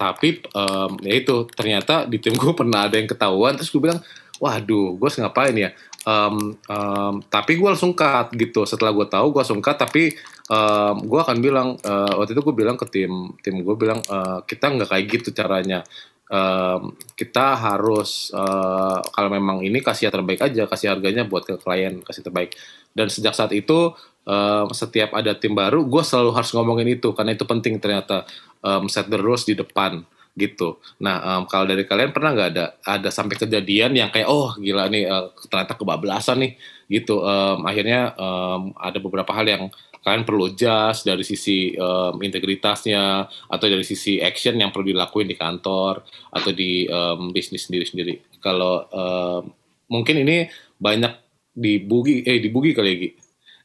tapi 0.00 0.40
um, 0.56 0.96
ya 1.04 1.20
itu 1.20 1.44
ternyata 1.52 2.08
di 2.08 2.16
tim 2.16 2.32
gue 2.32 2.52
pernah 2.60 2.88
ada 2.88 2.96
yang 2.96 3.10
ketahuan 3.10 3.58
terus 3.58 3.68
gue 3.68 3.82
bilang 3.82 4.00
waduh 4.40 4.96
gue 4.96 5.08
ngapain 5.20 5.52
ya 5.52 5.70
um, 6.06 6.56
um, 6.68 7.14
tapi 7.28 7.56
gue 7.56 7.68
langsung 7.68 7.92
cut 7.92 8.32
gitu. 8.36 8.64
Setelah 8.64 8.92
gue 8.94 9.06
tahu 9.08 9.32
gue 9.34 9.40
langsung 9.40 9.60
cut 9.60 9.76
tapi 9.76 10.12
um, 10.48 11.04
gue 11.04 11.20
akan 11.20 11.36
bilang 11.40 11.68
uh, 11.84 12.12
waktu 12.20 12.32
itu 12.36 12.42
gue 12.44 12.54
bilang 12.56 12.76
ke 12.80 12.86
tim 12.88 13.34
tim 13.44 13.60
gue 13.60 13.76
bilang 13.76 14.00
uh, 14.08 14.40
kita 14.44 14.70
nggak 14.72 14.88
kayak 14.88 15.04
gitu 15.10 15.28
caranya. 15.36 15.84
Um, 16.30 16.94
kita 17.18 17.58
harus 17.58 18.30
uh, 18.30 19.02
kalau 19.10 19.34
memang 19.34 19.66
ini 19.66 19.82
kasih 19.82 20.06
yang 20.06 20.22
terbaik 20.22 20.38
aja 20.46 20.70
kasih 20.70 20.94
harganya 20.94 21.26
buat 21.26 21.42
ke 21.42 21.58
klien 21.58 22.00
kasih 22.06 22.22
terbaik. 22.22 22.54
Dan 22.94 23.10
sejak 23.10 23.34
saat 23.34 23.50
itu 23.50 23.92
um, 24.24 24.66
setiap 24.70 25.10
ada 25.18 25.34
tim 25.34 25.58
baru 25.58 25.82
gue 25.84 26.02
selalu 26.06 26.30
harus 26.32 26.54
ngomongin 26.54 26.86
itu 26.96 27.10
karena 27.12 27.34
itu 27.34 27.44
penting 27.44 27.82
ternyata. 27.82 28.24
Um, 28.60 28.92
set 28.92 29.08
the 29.08 29.16
rules 29.16 29.48
di 29.48 29.56
depan 29.56 30.04
gitu. 30.40 30.80
Nah, 31.04 31.20
um, 31.20 31.42
kalau 31.44 31.68
dari 31.68 31.84
kalian 31.84 32.16
pernah 32.16 32.32
nggak 32.32 32.48
ada 32.56 32.64
ada 32.88 33.08
sampai 33.12 33.36
kejadian 33.36 33.92
yang 33.92 34.08
kayak 34.08 34.26
oh 34.32 34.56
gila 34.56 34.88
nih 34.88 35.04
uh, 35.04 35.28
ternyata 35.52 35.76
kebablasan 35.76 36.40
nih 36.40 36.52
gitu. 36.88 37.20
Um, 37.20 37.68
akhirnya 37.68 38.16
um, 38.16 38.72
ada 38.80 38.96
beberapa 38.96 39.30
hal 39.36 39.44
yang 39.44 39.64
kalian 40.00 40.24
perlu 40.24 40.48
adjust 40.48 41.04
dari 41.04 41.20
sisi 41.20 41.76
um, 41.76 42.16
integritasnya 42.24 43.28
atau 43.28 43.66
dari 43.68 43.84
sisi 43.84 44.16
action 44.16 44.56
yang 44.56 44.72
perlu 44.72 44.96
dilakuin 44.96 45.28
di 45.28 45.36
kantor 45.36 46.00
atau 46.32 46.50
di 46.56 46.88
um, 46.88 47.28
bisnis 47.36 47.68
sendiri-sendiri. 47.68 48.40
Kalau 48.40 48.88
um, 48.88 49.52
mungkin 49.92 50.24
ini 50.24 50.48
banyak 50.80 51.12
di 51.52 51.76
bugi 51.84 52.24
eh 52.24 52.40
di 52.40 52.48
bugi 52.48 52.72
kali 52.72 52.90
ya? 52.96 53.10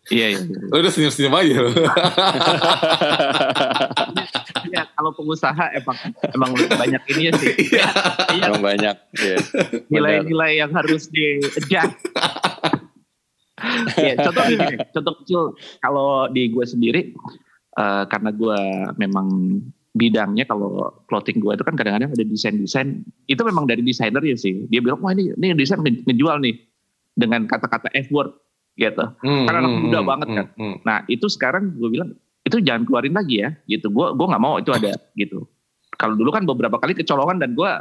Iya, 0.06 0.38
iya. 0.38 0.40
Lo 0.70 0.78
udah 0.78 0.92
senyum-senyum 0.94 1.34
aja. 1.34 1.58
ya 4.76 4.84
kalau 4.92 5.12
pengusaha 5.16 5.66
emang 5.80 5.98
emang 6.36 6.52
banyak 6.54 7.04
ini 7.16 7.22
ya 7.28 7.32
sih. 7.40 7.54
Iya. 7.72 7.88
Iya. 8.36 8.44
Emang 8.52 8.64
banyak. 8.64 8.96
Iya. 9.16 9.38
Nilai-nilai 9.88 10.52
yang 10.60 10.72
harus 10.76 11.08
di 11.08 11.40
adjust. 11.40 11.96
ya, 13.96 14.14
contoh 14.20 14.44
gini, 14.52 14.76
contoh 14.92 15.14
kecil 15.24 15.42
kalau 15.80 16.28
di 16.28 16.52
gue 16.52 16.66
sendiri 16.68 17.16
uh, 17.80 18.04
karena 18.12 18.36
gue 18.36 18.60
memang 19.00 19.28
bidangnya 19.96 20.44
kalau 20.44 20.92
clothing 21.08 21.40
gue 21.40 21.56
itu 21.56 21.64
kan 21.64 21.80
kadang-kadang 21.80 22.12
ada 22.12 22.26
desain-desain 22.28 23.08
itu 23.32 23.42
memang 23.48 23.64
dari 23.64 23.80
desainer 23.80 24.20
ya 24.20 24.36
sih 24.36 24.68
dia 24.68 24.84
bilang 24.84 25.00
wah 25.00 25.16
ini 25.16 25.32
ini 25.40 25.56
desain 25.56 25.80
ngejual 25.80 26.44
nih 26.44 26.60
dengan 27.16 27.48
kata-kata 27.48 27.88
F 27.96 28.12
word 28.12 28.36
gitu 28.76 29.08
hmm, 29.24 29.48
karena 29.48 29.60
anak 29.64 29.72
hmm, 29.72 29.84
muda 29.88 30.00
hmm, 30.04 30.10
banget 30.12 30.28
kan 30.36 30.48
hmm, 30.52 30.60
hmm. 30.60 30.78
nah 30.84 30.98
itu 31.08 31.32
sekarang 31.32 31.80
gue 31.80 31.88
bilang 31.88 32.12
itu 32.46 32.62
jangan 32.62 32.86
keluarin 32.86 33.18
lagi 33.18 33.42
ya 33.42 33.50
gitu. 33.66 33.90
Gue 33.90 34.14
gue 34.14 34.26
nggak 34.30 34.44
mau 34.44 34.62
itu 34.62 34.70
ada 34.70 34.94
gitu. 35.18 35.50
Kalau 35.98 36.14
dulu 36.14 36.30
kan 36.30 36.46
beberapa 36.46 36.78
kali 36.78 36.94
kecolongan 36.94 37.42
dan 37.42 37.58
gue 37.58 37.72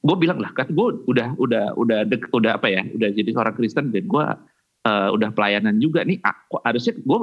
gue 0.00 0.16
bilang 0.16 0.40
lah 0.40 0.50
kan 0.56 0.64
gue 0.72 0.86
udah 1.04 1.36
udah 1.36 1.76
udah 1.76 1.98
dek, 2.08 2.32
udah 2.32 2.56
apa 2.56 2.72
ya 2.72 2.82
udah 2.96 3.12
jadi 3.12 3.30
seorang 3.36 3.52
Kristen 3.52 3.92
dan 3.92 4.08
gue 4.08 4.24
uh, 4.88 5.08
udah 5.12 5.28
pelayanan 5.36 5.76
juga 5.76 6.00
nih 6.08 6.16
aku 6.24 6.56
harusnya 6.64 6.96
gue 6.96 7.18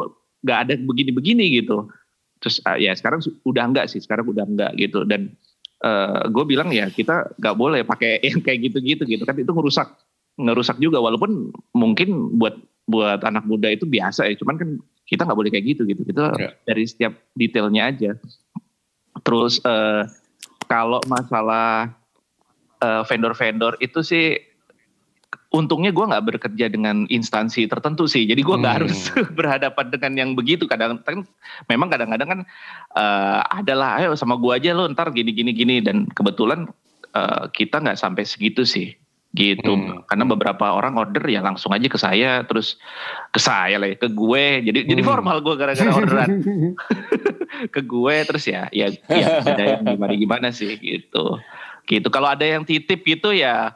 nggak 0.45 0.59
ada 0.69 0.73
begini-begini 0.77 1.61
gitu. 1.61 1.89
Terus 2.37 2.61
uh, 2.69 2.77
ya 2.77 2.93
sekarang 2.93 3.25
udah 3.41 3.63
enggak 3.65 3.85
sih 3.89 3.97
sekarang 3.97 4.29
udah 4.29 4.45
enggak 4.45 4.71
gitu. 4.77 5.01
Dan 5.01 5.33
uh, 5.81 6.21
eh, 6.21 6.23
gue 6.29 6.43
bilang 6.45 6.69
ya 6.69 6.93
kita 6.93 7.33
nggak 7.41 7.55
boleh 7.57 7.81
pakai 7.81 8.21
yang 8.29 8.45
kayak 8.45 8.69
gitu-gitu 8.69 9.03
gitu. 9.09 9.23
Kan 9.25 9.41
itu 9.41 9.49
ngerusak 9.49 9.97
ngerusak 10.37 10.77
juga 10.77 11.01
walaupun 11.01 11.49
mungkin 11.73 12.37
buat 12.37 12.53
buat 12.87 13.19
anak 13.21 13.43
muda 13.43 13.67
itu 13.69 13.83
biasa 13.83 14.31
ya. 14.31 14.33
Cuman 14.39 14.55
kan 14.55 14.69
kita 15.03 15.27
nggak 15.27 15.37
boleh 15.37 15.51
kayak 15.51 15.65
gitu 15.75 15.81
gitu. 15.83 16.01
Kita 16.07 16.33
yeah. 16.39 16.55
dari 16.63 16.83
setiap 16.87 17.13
detailnya 17.35 17.91
aja. 17.91 18.11
Terus 19.21 19.59
uh, 19.67 20.07
kalau 20.71 21.03
masalah 21.11 21.91
uh, 22.79 23.03
vendor-vendor 23.03 23.75
itu 23.83 23.99
sih 24.01 24.39
untungnya 25.47 25.95
gue 25.95 26.03
nggak 26.03 26.23
bekerja 26.27 26.67
dengan 26.67 27.07
instansi 27.07 27.67
tertentu 27.67 28.07
sih. 28.07 28.23
Jadi 28.27 28.43
gue 28.43 28.55
nggak 28.55 28.73
hmm. 28.73 28.81
harus 28.83 28.97
berhadapan 29.37 29.85
dengan 29.91 30.11
yang 30.15 30.31
begitu. 30.35 30.67
Kadang 30.67 31.03
kan 31.03 31.27
memang 31.67 31.91
kadang-kadang 31.91 32.27
kan 32.27 32.39
uh, 32.95 33.43
adalah 33.51 33.99
ayo 33.99 34.15
sama 34.15 34.39
gue 34.39 34.51
aja 34.55 34.71
lo 34.75 34.87
ntar 34.91 35.11
gini 35.11 35.35
gini 35.35 35.51
gini. 35.51 35.83
Dan 35.83 36.07
kebetulan 36.11 36.67
uh, 37.15 37.51
kita 37.51 37.83
nggak 37.83 37.99
sampai 37.99 38.23
segitu 38.27 38.63
sih 38.63 38.95
gitu 39.35 39.75
hmm. 39.75 40.07
karena 40.07 40.25
beberapa 40.25 40.71
orang 40.71 40.95
order 40.95 41.21
ya 41.27 41.43
langsung 41.43 41.75
aja 41.75 41.85
ke 41.91 41.99
saya 41.99 42.47
terus 42.47 42.79
ke 43.29 43.39
saya 43.43 43.75
lah 43.75 43.91
ya, 43.91 43.97
ke 43.99 44.07
gue 44.07 44.45
jadi 44.63 44.79
hmm. 44.83 44.89
jadi 44.95 45.01
formal 45.03 45.43
gue 45.43 45.55
gara-gara 45.59 45.91
orderan 45.91 46.41
ke 47.75 47.81
gue 47.83 48.15
terus 48.23 48.47
ya 48.47 48.71
ya 48.71 48.87
ya 49.11 49.43
ada 49.43 49.63
yang 49.77 49.83
gimana 49.83 50.13
gimana 50.15 50.47
sih 50.49 50.79
gitu 50.79 51.37
gitu 51.85 52.07
kalau 52.07 52.31
ada 52.31 52.43
yang 52.47 52.63
titip 52.63 53.03
gitu 53.03 53.35
ya 53.35 53.75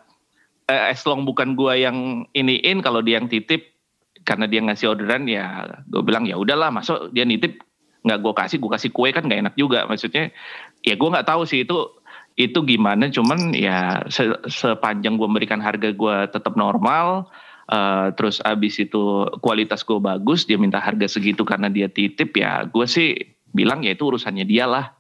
eh, 0.72 0.84
as 0.96 1.04
long 1.04 1.28
bukan 1.28 1.54
gue 1.54 1.74
yang 1.84 2.26
iniin 2.32 2.80
kalau 2.80 3.04
dia 3.04 3.20
yang 3.20 3.28
titip 3.28 3.76
karena 4.24 4.48
dia 4.48 4.62
ngasih 4.64 4.98
orderan 4.98 5.28
ya 5.28 5.68
gue 5.86 6.02
bilang 6.02 6.26
ya 6.26 6.40
udahlah 6.40 6.72
masuk 6.72 7.12
dia 7.12 7.28
nitip 7.28 7.60
nggak 8.02 8.20
gue 8.22 8.34
kasih 8.34 8.58
gue 8.58 8.72
kasih 8.72 8.90
kue 8.90 9.14
kan 9.14 9.26
nggak 9.30 9.42
enak 9.46 9.56
juga 9.58 9.86
maksudnya 9.86 10.34
ya 10.82 10.98
gue 10.98 11.10
nggak 11.10 11.28
tahu 11.28 11.46
sih 11.46 11.66
itu 11.66 11.78
itu 12.48 12.66
gimana 12.66 13.12
cuman 13.12 13.54
ya 13.54 14.02
se 14.10 14.34
sepanjang 14.50 15.20
gue 15.20 15.28
memberikan 15.28 15.62
harga 15.62 15.94
gue 15.94 16.16
tetap 16.32 16.58
normal 16.58 17.30
uh, 17.70 18.10
terus 18.18 18.42
abis 18.42 18.82
itu 18.82 19.28
kualitas 19.44 19.86
gue 19.86 20.00
bagus 20.02 20.50
dia 20.50 20.58
minta 20.58 20.82
harga 20.82 21.06
segitu 21.06 21.46
karena 21.46 21.70
dia 21.70 21.92
titip 21.92 22.34
ya 22.34 22.66
gue 22.66 22.86
sih 22.90 23.16
bilang 23.52 23.84
ya 23.86 23.94
itu 23.94 24.08
urusannya 24.08 24.48
dia 24.48 24.66
lah 24.66 24.96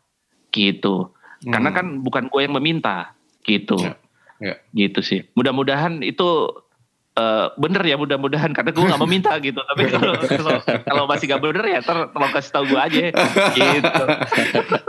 gitu 0.51 1.11
hmm. 1.43 1.51
karena 1.51 1.69
kan 1.73 1.87
bukan 2.03 2.27
gue 2.27 2.41
yang 2.45 2.53
meminta 2.55 3.15
gitu 3.41 3.79
ya, 3.79 3.97
ya. 4.37 4.55
gitu 4.75 5.01
sih 5.01 5.25
mudah-mudahan 5.33 6.05
itu 6.05 6.60
Uh, 7.11 7.51
bener 7.59 7.83
ya 7.83 7.99
mudah-mudahan. 7.99 8.55
Karena 8.55 8.71
gue 8.71 8.83
gak 8.87 9.01
meminta 9.03 9.35
gitu. 9.43 9.59
Tapi 9.59 9.83
kalau 9.93 10.13
kalau 10.63 11.03
masih 11.11 11.25
gak 11.27 11.43
bener 11.43 11.65
ya 11.67 11.79
ter 11.83 11.97
tolong 12.15 12.31
kasih 12.31 12.51
tahu 12.55 12.63
gue 12.71 12.79
aja. 12.79 12.99
Gitu. 13.51 14.03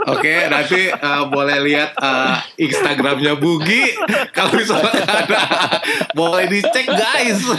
Oke 0.07 0.23
okay, 0.23 0.39
nanti 0.47 0.87
uh, 0.87 1.27
boleh 1.27 1.59
lihat 1.67 1.99
uh, 1.99 2.39
instagramnya 2.55 3.35
Bugi. 3.35 3.91
Kalau 4.31 4.55
misalnya 4.55 5.03
ada 5.03 5.41
boleh 6.15 6.47
dicek 6.47 6.87
guys. 6.87 7.43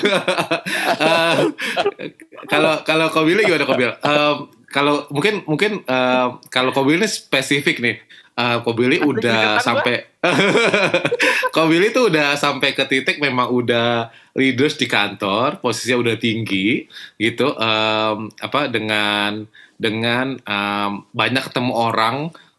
Kalau 2.44 2.72
uh, 2.76 2.78
kalau 2.84 3.06
Kobil 3.08 3.40
gimana 3.44 3.64
Kobil? 3.64 3.90
Uh, 4.04 4.48
kalau 4.74 5.06
mungkin 5.14 5.46
mungkin 5.46 5.86
uh, 5.86 6.42
kalau 6.50 6.74
Kobil 6.74 6.98
ini 6.98 7.06
spesifik 7.06 7.78
nih. 7.78 7.98
Uh, 8.34 8.58
Kobili 8.66 8.98
udah 8.98 9.62
sampai 9.62 10.10
Kobili 11.54 11.94
tuh 11.94 12.10
udah 12.10 12.34
sampai 12.34 12.74
ke 12.74 12.82
titik 12.82 13.22
memang 13.22 13.46
udah 13.46 14.10
leaders 14.34 14.74
di 14.74 14.90
kantor, 14.90 15.62
posisinya 15.62 16.02
udah 16.02 16.16
tinggi 16.18 16.90
gitu. 17.14 17.54
Um, 17.54 18.34
apa 18.42 18.66
dengan 18.66 19.46
dengan 19.78 20.34
um, 20.50 21.06
banyak 21.14 21.46
ketemu 21.46 21.72
orang 21.78 22.16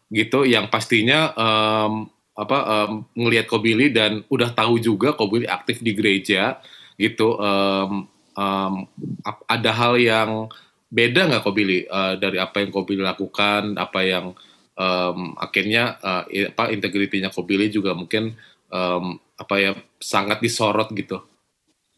gitu 0.08 0.48
yang 0.48 0.72
pastinya 0.72 1.36
um, 1.36 2.08
apa 2.32 2.88
um, 2.88 3.04
ngelihat 3.12 3.44
Kobili 3.44 3.92
dan 3.92 4.24
udah 4.32 4.56
tahu 4.56 4.80
juga 4.80 5.12
Kobili 5.12 5.44
aktif 5.44 5.84
di 5.84 5.92
gereja 5.92 6.56
gitu. 6.96 7.36
Um, 7.36 8.08
um, 8.32 8.88
ada 9.44 9.70
hal 9.76 10.00
yang 10.00 10.48
beda 10.86 11.26
nggak 11.26 11.42
Kobili 11.42 11.84
uh, 11.86 12.14
dari 12.18 12.38
apa 12.38 12.62
yang 12.62 12.70
Kobili 12.70 13.02
lakukan 13.02 13.74
apa 13.74 14.00
yang 14.06 14.32
um, 14.78 15.34
akhirnya 15.36 15.98
uh, 15.98 16.24
apa 16.26 16.70
integritinya 16.70 17.32
Kobili 17.32 17.72
juga 17.72 17.96
mungkin 17.96 18.36
um, 18.70 19.18
apa 19.36 19.54
ya 19.58 19.70
sangat 19.98 20.40
disorot 20.40 20.92
gitu. 20.94 21.20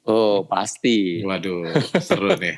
Oh 0.08 0.46
pasti. 0.48 1.20
Waduh, 1.20 1.76
seru 2.00 2.32
nih. 2.42 2.56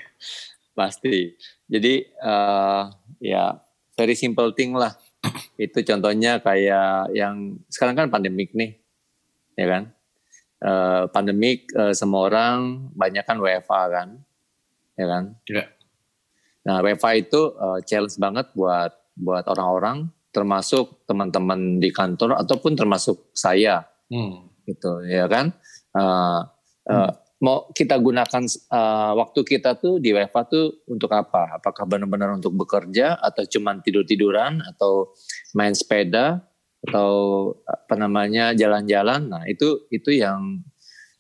pasti. 0.70 1.34
Jadi 1.66 2.06
uh, 2.22 2.88
ya 3.18 3.58
very 3.98 4.14
simple 4.14 4.54
thing 4.54 4.72
lah. 4.78 4.94
Itu 5.60 5.82
contohnya 5.84 6.40
kayak 6.40 7.12
yang 7.12 7.60
sekarang 7.68 7.98
kan 7.98 8.08
pandemik 8.08 8.54
nih, 8.54 8.78
ya 9.58 9.66
kan? 9.66 9.82
Uh, 10.60 11.04
pandemik 11.10 11.68
uh, 11.74 11.92
semua 11.92 12.28
orang 12.28 12.88
banyak 12.92 13.24
kan 13.24 13.40
WFA 13.40 13.82
kan, 13.92 14.08
ya 14.96 15.06
kan? 15.08 15.24
Ya. 15.48 15.64
Nah 16.66 16.84
WFA 16.84 17.10
itu 17.16 17.56
uh, 17.56 17.80
challenge 17.84 18.16
banget 18.20 18.52
buat 18.52 18.92
buat 19.16 19.44
orang-orang, 19.48 20.08
termasuk 20.32 21.04
teman-teman 21.04 21.80
di 21.80 21.92
kantor 21.92 22.40
ataupun 22.40 22.72
termasuk 22.76 23.32
saya, 23.36 23.84
hmm. 24.08 24.64
gitu, 24.64 25.04
ya 25.04 25.28
kan? 25.28 25.52
Uh, 25.92 26.40
uh, 26.88 27.12
mau 27.40 27.68
kita 27.72 27.96
gunakan 27.96 28.44
uh, 28.70 29.12
waktu 29.16 29.40
kita 29.42 29.80
tuh 29.80 29.98
di 29.98 30.12
WFA 30.12 30.42
tuh 30.46 30.84
untuk 30.88 31.10
apa? 31.12 31.60
Apakah 31.60 31.88
benar-benar 31.88 32.36
untuk 32.36 32.52
bekerja 32.54 33.16
atau 33.16 33.44
cuman 33.48 33.80
tidur-tiduran 33.80 34.60
atau 34.64 35.16
main 35.56 35.72
sepeda 35.72 36.44
atau 36.84 37.12
apa 37.64 37.94
namanya 37.96 38.52
jalan-jalan? 38.52 39.32
Nah 39.32 39.42
itu 39.48 39.88
itu 39.88 40.16
yang 40.16 40.60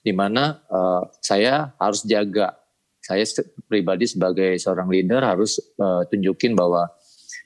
di 0.00 0.12
mana 0.12 0.60
uh, 0.68 1.08
saya 1.20 1.72
harus 1.76 2.04
jaga. 2.04 2.56
Saya 3.00 3.24
pribadi 3.70 4.10
sebagai 4.10 4.58
seorang 4.58 4.90
leader 4.90 5.22
harus 5.22 5.62
uh, 5.78 6.02
tunjukin 6.10 6.58
bahwa 6.58 6.90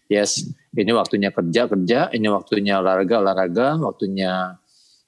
yes 0.09 0.49
ini 0.73 0.91
waktunya 0.97 1.29
kerja 1.29 1.69
kerja, 1.69 2.09
ini 2.17 2.27
waktunya 2.33 2.81
olahraga 2.81 3.21
olahraga, 3.21 3.77
waktunya 3.79 4.57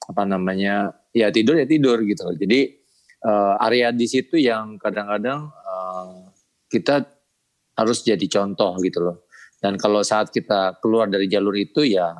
apa 0.07 0.23
namanya 0.23 0.93
ya 1.11 1.33
tidur 1.33 1.57
ya 1.57 1.65
tidur 1.65 1.99
gitu. 2.05 2.29
Jadi 2.37 2.77
uh, 3.25 3.59
area 3.65 3.91
di 3.91 4.07
situ 4.07 4.39
yang 4.39 4.79
kadang-kadang 4.79 5.51
uh, 5.51 6.31
kita 6.71 7.03
harus 7.75 8.05
jadi 8.05 8.25
contoh 8.29 8.79
gitu 8.79 9.01
loh. 9.03 9.17
Dan 9.57 9.75
kalau 9.75 10.05
saat 10.05 10.29
kita 10.31 10.77
keluar 10.79 11.09
dari 11.09 11.25
jalur 11.27 11.57
itu 11.57 11.83
ya 11.83 12.13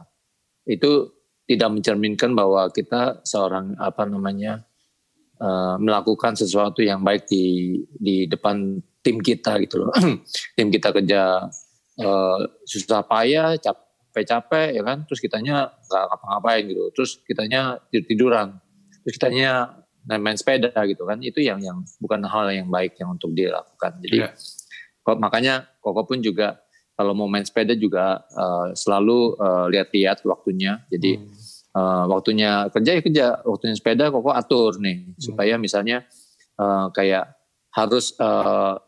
itu 0.67 1.15
tidak 1.47 1.69
mencerminkan 1.71 2.35
bahwa 2.35 2.67
kita 2.75 3.23
seorang 3.23 3.79
apa 3.79 4.03
namanya 4.03 4.66
uh, 5.41 5.75
melakukan 5.81 6.35
sesuatu 6.37 6.81
yang 6.81 7.01
baik 7.01 7.25
di 7.29 7.77
di 7.97 8.25
depan 8.25 8.81
tim 9.01 9.17
kita 9.21 9.57
gitu 9.63 9.85
loh. 9.85 9.91
tim 10.57 10.67
kita 10.69 10.91
kerja 10.91 11.47
uh, 12.01 12.39
susah 12.67 13.01
payah, 13.07 13.55
capek-capek 13.57 14.77
ya 14.77 14.83
kan, 14.83 15.05
terus 15.07 15.19
kitanya 15.23 15.73
nggak 15.87 16.03
ngapa-ngapain 16.11 16.63
gitu. 16.67 16.83
Terus 16.93 17.11
kitanya 17.23 17.81
tidur-tiduran. 17.89 18.57
Terus 19.05 19.13
kitanya 19.15 19.77
main 20.15 20.39
sepeda 20.39 20.71
gitu 20.87 21.03
kan 21.03 21.19
itu 21.19 21.43
yang 21.43 21.59
yang 21.59 21.83
bukan 21.99 22.23
hal 22.23 22.47
yang 22.47 22.71
baik 22.71 22.95
yang 22.95 23.11
untuk 23.11 23.35
dilakukan 23.35 23.99
jadi 23.99 24.31
yeah. 24.31 24.31
kok 25.03 25.19
makanya 25.19 25.67
koko 25.83 26.07
pun 26.07 26.23
juga 26.23 26.63
kalau 26.95 27.11
mau 27.11 27.27
main 27.27 27.43
sepeda 27.43 27.75
juga 27.75 28.23
uh, 28.31 28.71
selalu 28.71 29.35
uh, 29.35 29.67
lihat-lihat 29.67 30.23
waktunya 30.23 30.79
jadi 30.87 31.19
hmm. 31.19 31.27
Uh, 31.77 32.09
waktunya 32.09 32.65
kerja 32.73 32.91
ya 32.97 33.01
kerja 33.05 33.25
waktunya 33.45 33.77
sepeda 33.77 34.09
koko 34.09 34.33
atur 34.33 34.81
nih 34.81 35.05
hmm. 35.05 35.21
supaya 35.21 35.61
misalnya 35.61 36.01
uh, 36.57 36.89
kayak 36.89 37.37
harus 37.77 38.17
uh, 38.17 38.81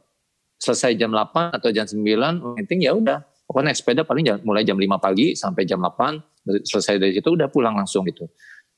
selesai 0.57 0.97
jam 0.97 1.13
8 1.13 1.61
atau 1.61 1.69
jam 1.69 1.85
9 1.85 2.57
penting 2.57 2.81
ya 2.81 2.97
udah 2.97 3.21
pokoknya 3.45 3.71
naik 3.71 3.77
sepeda 3.77 4.01
paling 4.01 4.25
jam, 4.25 4.41
mulai 4.41 4.65
jam 4.65 4.75
5 4.75 4.89
pagi 4.97 5.37
sampai 5.37 5.69
jam 5.69 5.77
8 5.77 6.65
selesai 6.65 6.97
dari 6.97 7.13
situ 7.13 7.29
udah 7.29 7.53
pulang 7.53 7.77
langsung 7.77 8.01
gitu 8.09 8.25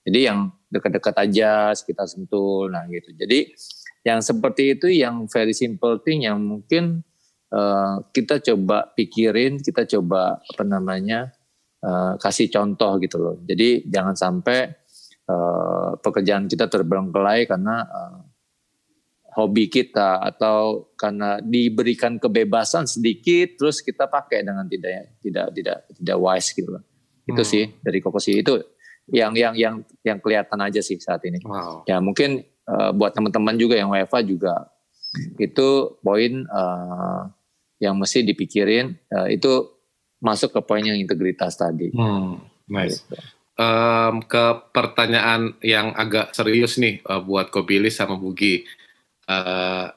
jadi 0.01 0.33
yang 0.33 0.49
dekat-dekat 0.73 1.15
aja 1.17 1.75
sekitar 1.77 2.09
Sentul, 2.09 2.73
nah 2.73 2.87
gitu. 2.89 3.13
Jadi 3.13 3.53
yang 4.01 4.19
seperti 4.25 4.73
itu 4.73 4.89
yang 4.89 5.29
very 5.29 5.53
simple 5.53 6.01
thing 6.01 6.25
yang 6.25 6.41
mungkin 6.41 7.05
uh, 7.53 8.01
kita 8.09 8.41
coba 8.41 8.89
pikirin, 8.97 9.61
kita 9.61 9.85
coba 9.85 10.41
apa 10.41 10.63
namanya 10.65 11.29
uh, 11.85 12.13
kasih 12.17 12.47
contoh 12.49 12.97
gitu 13.01 13.17
loh. 13.17 13.35
Jadi 13.45 13.85
jangan 13.89 14.15
sampai 14.15 14.69
uh, 15.29 15.97
pekerjaan 15.99 16.45
kita 16.45 16.69
terbengkelai 16.69 17.49
karena 17.49 17.85
uh, 17.85 18.19
hobi 19.31 19.71
kita 19.71 20.19
atau 20.19 20.91
karena 20.99 21.39
diberikan 21.39 22.19
kebebasan 22.19 22.83
sedikit 22.83 23.55
terus 23.55 23.79
kita 23.79 24.11
pakai 24.11 24.43
dengan 24.43 24.67
tidak 24.67 25.17
tidak 25.23 25.47
tidak 25.55 25.77
tidak 25.95 26.17
wise 26.19 26.49
gitu 26.51 26.69
loh. 26.69 26.83
Itu 27.23 27.43
hmm. 27.43 27.51
sih 27.51 27.63
dari 27.79 27.99
kokosi 28.03 28.43
itu 28.43 28.59
yang 29.11 29.33
yang 29.35 29.53
yang 29.55 29.75
yang 30.03 30.17
kelihatan 30.19 30.59
aja 30.59 30.83
sih 30.83 30.99
saat 30.99 31.23
ini. 31.23 31.39
Wow. 31.43 31.87
Ya 31.87 32.03
mungkin 32.03 32.43
uh, 32.67 32.91
buat 32.91 33.15
teman-teman 33.15 33.55
juga 33.55 33.79
yang 33.79 33.89
WFA 33.89 34.19
juga 34.23 34.71
itu 35.39 35.99
poin 35.99 36.47
uh, 36.47 37.27
yang 37.81 37.97
mesti 37.99 38.23
dipikirin 38.23 38.95
uh, 39.11 39.27
itu 39.27 39.80
masuk 40.21 40.53
ke 40.53 40.61
poin 40.61 40.85
yang 40.85 40.95
integritas 40.95 41.57
tadi. 41.57 41.89
Hmm, 41.91 42.37
nice. 42.69 43.01
Gitu. 43.03 43.17
Um, 43.57 44.23
ke 44.25 44.71
pertanyaan 44.71 45.57
yang 45.61 45.91
agak 45.97 46.31
serius 46.31 46.77
nih 46.77 47.01
uh, 47.09 47.19
buat 47.19 47.49
Kobilis 47.49 47.97
sama 47.97 48.15
Bugi. 48.15 48.63
Uh, 49.25 49.89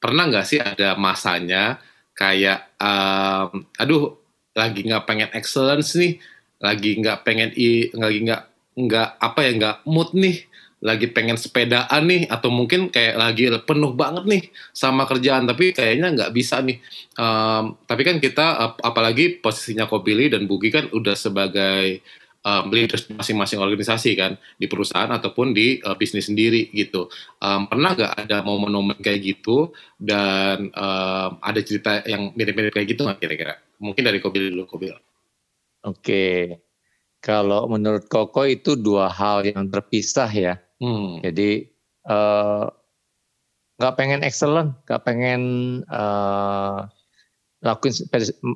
pernah 0.00 0.26
nggak 0.26 0.46
sih 0.48 0.58
ada 0.58 0.96
masanya 0.96 1.78
kayak, 2.16 2.74
um, 2.80 3.68
aduh 3.78 4.18
lagi 4.56 4.82
nggak 4.82 5.06
pengen 5.06 5.30
excellence 5.36 5.94
nih, 5.94 6.18
lagi 6.58 6.98
nggak 6.98 7.22
pengen 7.22 7.54
i 7.54 7.92
lagi 7.94 8.26
nggak 8.26 8.42
nggak 8.78 9.08
apa 9.22 9.40
ya 9.46 9.50
nggak 9.54 9.76
mood 9.86 10.10
nih 10.14 10.47
lagi 10.78 11.10
pengen 11.10 11.34
sepedaan 11.34 12.06
nih 12.06 12.30
atau 12.30 12.54
mungkin 12.54 12.86
kayak 12.94 13.18
lagi 13.18 13.50
penuh 13.66 13.98
banget 13.98 14.24
nih 14.30 14.42
sama 14.70 15.10
kerjaan 15.10 15.50
tapi 15.50 15.74
kayaknya 15.74 16.14
nggak 16.14 16.30
bisa 16.30 16.62
nih. 16.62 16.78
Um, 17.18 17.74
tapi 17.82 18.06
kan 18.06 18.22
kita 18.22 18.78
apalagi 18.78 19.42
posisinya 19.42 19.90
Kobili 19.90 20.30
dan 20.30 20.46
Bugi 20.46 20.70
kan 20.70 20.86
udah 20.94 21.18
sebagai 21.18 22.02
um, 22.46 22.70
leaders 22.70 23.10
masing-masing 23.10 23.58
organisasi 23.58 24.14
kan 24.14 24.38
di 24.54 24.70
perusahaan 24.70 25.10
ataupun 25.10 25.50
di 25.50 25.82
uh, 25.82 25.98
bisnis 25.98 26.30
sendiri 26.30 26.70
gitu. 26.70 27.10
Um, 27.42 27.66
pernah 27.66 27.98
nggak 27.98 28.12
ada 28.26 28.46
momen-momen 28.46 28.98
kayak 29.02 29.20
gitu? 29.24 29.74
Dan 29.98 30.70
um, 30.72 31.30
ada 31.42 31.60
cerita 31.64 32.06
yang 32.06 32.30
mirip-mirip 32.38 32.70
kayak 32.70 32.88
gitu 32.94 33.02
nggak 33.02 33.18
kira-kira? 33.18 33.54
Mungkin 33.82 34.02
dari 34.02 34.18
Kobili 34.22 34.50
dulu 34.50 34.66
Kobil 34.66 34.94
Oke, 35.86 36.58
kalau 37.22 37.70
menurut 37.70 38.10
Koko 38.10 38.42
itu 38.42 38.74
dua 38.74 39.06
hal 39.10 39.46
yang 39.46 39.70
terpisah 39.70 40.30
ya. 40.30 40.54
Hmm. 40.78 41.18
Jadi 41.22 41.66
eh, 42.08 42.64
nggak 43.78 43.92
uh, 43.94 43.96
pengen 43.98 44.20
excellent, 44.22 44.78
nggak 44.86 45.02
pengen 45.02 45.42
uh, 45.90 46.86
lakuin 47.62 47.94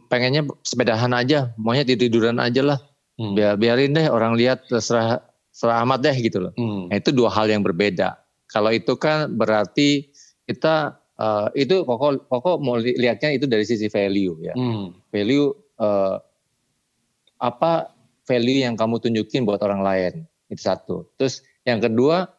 pengennya 0.06 0.46
sepedahan 0.62 1.10
aja, 1.14 1.50
maunya 1.58 1.82
tiduran 1.82 2.38
aja 2.38 2.62
lah. 2.62 2.78
Hmm. 3.18 3.34
Biar 3.34 3.58
biarin 3.58 3.94
deh 3.94 4.06
orang 4.08 4.38
lihat 4.38 4.66
terserah 4.70 5.20
serah 5.52 5.84
amat 5.84 6.00
deh 6.06 6.16
gitu 6.16 6.48
loh. 6.48 6.52
Hmm. 6.56 6.88
Nah, 6.88 6.96
itu 6.96 7.10
dua 7.12 7.28
hal 7.28 7.50
yang 7.50 7.60
berbeda. 7.66 8.16
Kalau 8.48 8.72
itu 8.72 8.94
kan 8.96 9.32
berarti 9.34 10.08
kita 10.46 10.96
uh, 11.18 11.48
itu 11.52 11.84
Koko 11.84 12.24
Koko 12.28 12.62
mau 12.62 12.78
lihatnya 12.80 13.36
itu 13.36 13.44
dari 13.50 13.66
sisi 13.66 13.90
value 13.90 14.38
ya. 14.46 14.54
Hmm. 14.54 14.96
Value 15.12 15.52
uh, 15.82 16.16
apa 17.42 17.90
value 18.22 18.62
yang 18.62 18.78
kamu 18.78 19.02
tunjukin 19.02 19.42
buat 19.42 19.58
orang 19.66 19.82
lain 19.82 20.12
itu 20.46 20.62
satu 20.62 21.10
terus 21.18 21.42
yang 21.68 21.80
kedua 21.82 22.30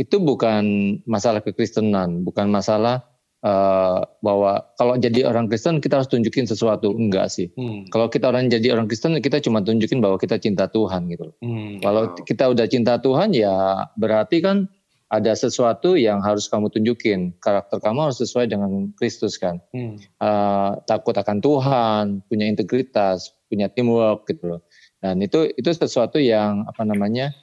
itu 0.00 0.16
bukan 0.18 0.64
masalah 1.04 1.44
kekristenan 1.44 2.24
bukan 2.24 2.48
masalah 2.48 3.04
uh, 3.44 4.00
bahwa 4.24 4.72
kalau 4.80 4.96
jadi 4.96 5.28
orang 5.28 5.46
Kristen 5.52 5.78
kita 5.78 6.00
harus 6.00 6.08
tunjukin 6.08 6.48
sesuatu 6.48 6.90
enggak 6.96 7.28
sih 7.28 7.52
hmm. 7.52 7.92
kalau 7.92 8.08
kita 8.08 8.32
orang 8.32 8.48
jadi 8.48 8.72
orang 8.72 8.88
Kristen 8.88 9.18
kita 9.20 9.42
cuma 9.44 9.60
tunjukin 9.60 10.00
bahwa 10.00 10.16
kita 10.16 10.40
cinta 10.40 10.66
Tuhan 10.70 11.12
gitu 11.12 11.36
hmm. 11.44 11.84
kalau 11.84 12.16
kita 12.24 12.48
udah 12.48 12.66
cinta 12.66 12.96
Tuhan 12.98 13.36
ya 13.36 13.86
berarti 14.00 14.40
kan 14.40 14.72
ada 15.12 15.36
sesuatu 15.36 15.92
yang 16.00 16.24
harus 16.24 16.48
kamu 16.48 16.72
tunjukin. 16.72 17.36
Karakter 17.36 17.84
kamu 17.84 18.08
harus 18.08 18.24
sesuai 18.24 18.48
dengan 18.48 18.96
Kristus 18.96 19.36
kan. 19.36 19.60
Hmm. 19.76 20.00
Uh, 20.16 20.80
takut 20.88 21.12
akan 21.12 21.44
Tuhan, 21.44 22.04
punya 22.32 22.48
integritas, 22.48 23.36
punya 23.52 23.68
teamwork 23.68 24.24
gitu 24.24 24.56
loh. 24.56 24.60
Dan 25.04 25.20
itu 25.20 25.52
itu 25.52 25.68
sesuatu 25.68 26.16
yang 26.16 26.64
apa 26.64 26.88
namanya 26.88 27.36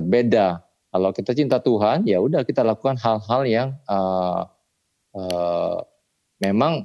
berbeda. 0.00 0.64
Kalau 0.92 1.10
kita 1.12 1.32
cinta 1.36 1.60
Tuhan, 1.60 2.04
ya 2.08 2.20
udah 2.20 2.44
kita 2.44 2.64
lakukan 2.64 2.96
hal-hal 3.00 3.42
yang 3.48 3.68
uh, 3.88 4.44
uh, 5.16 5.80
memang 6.40 6.84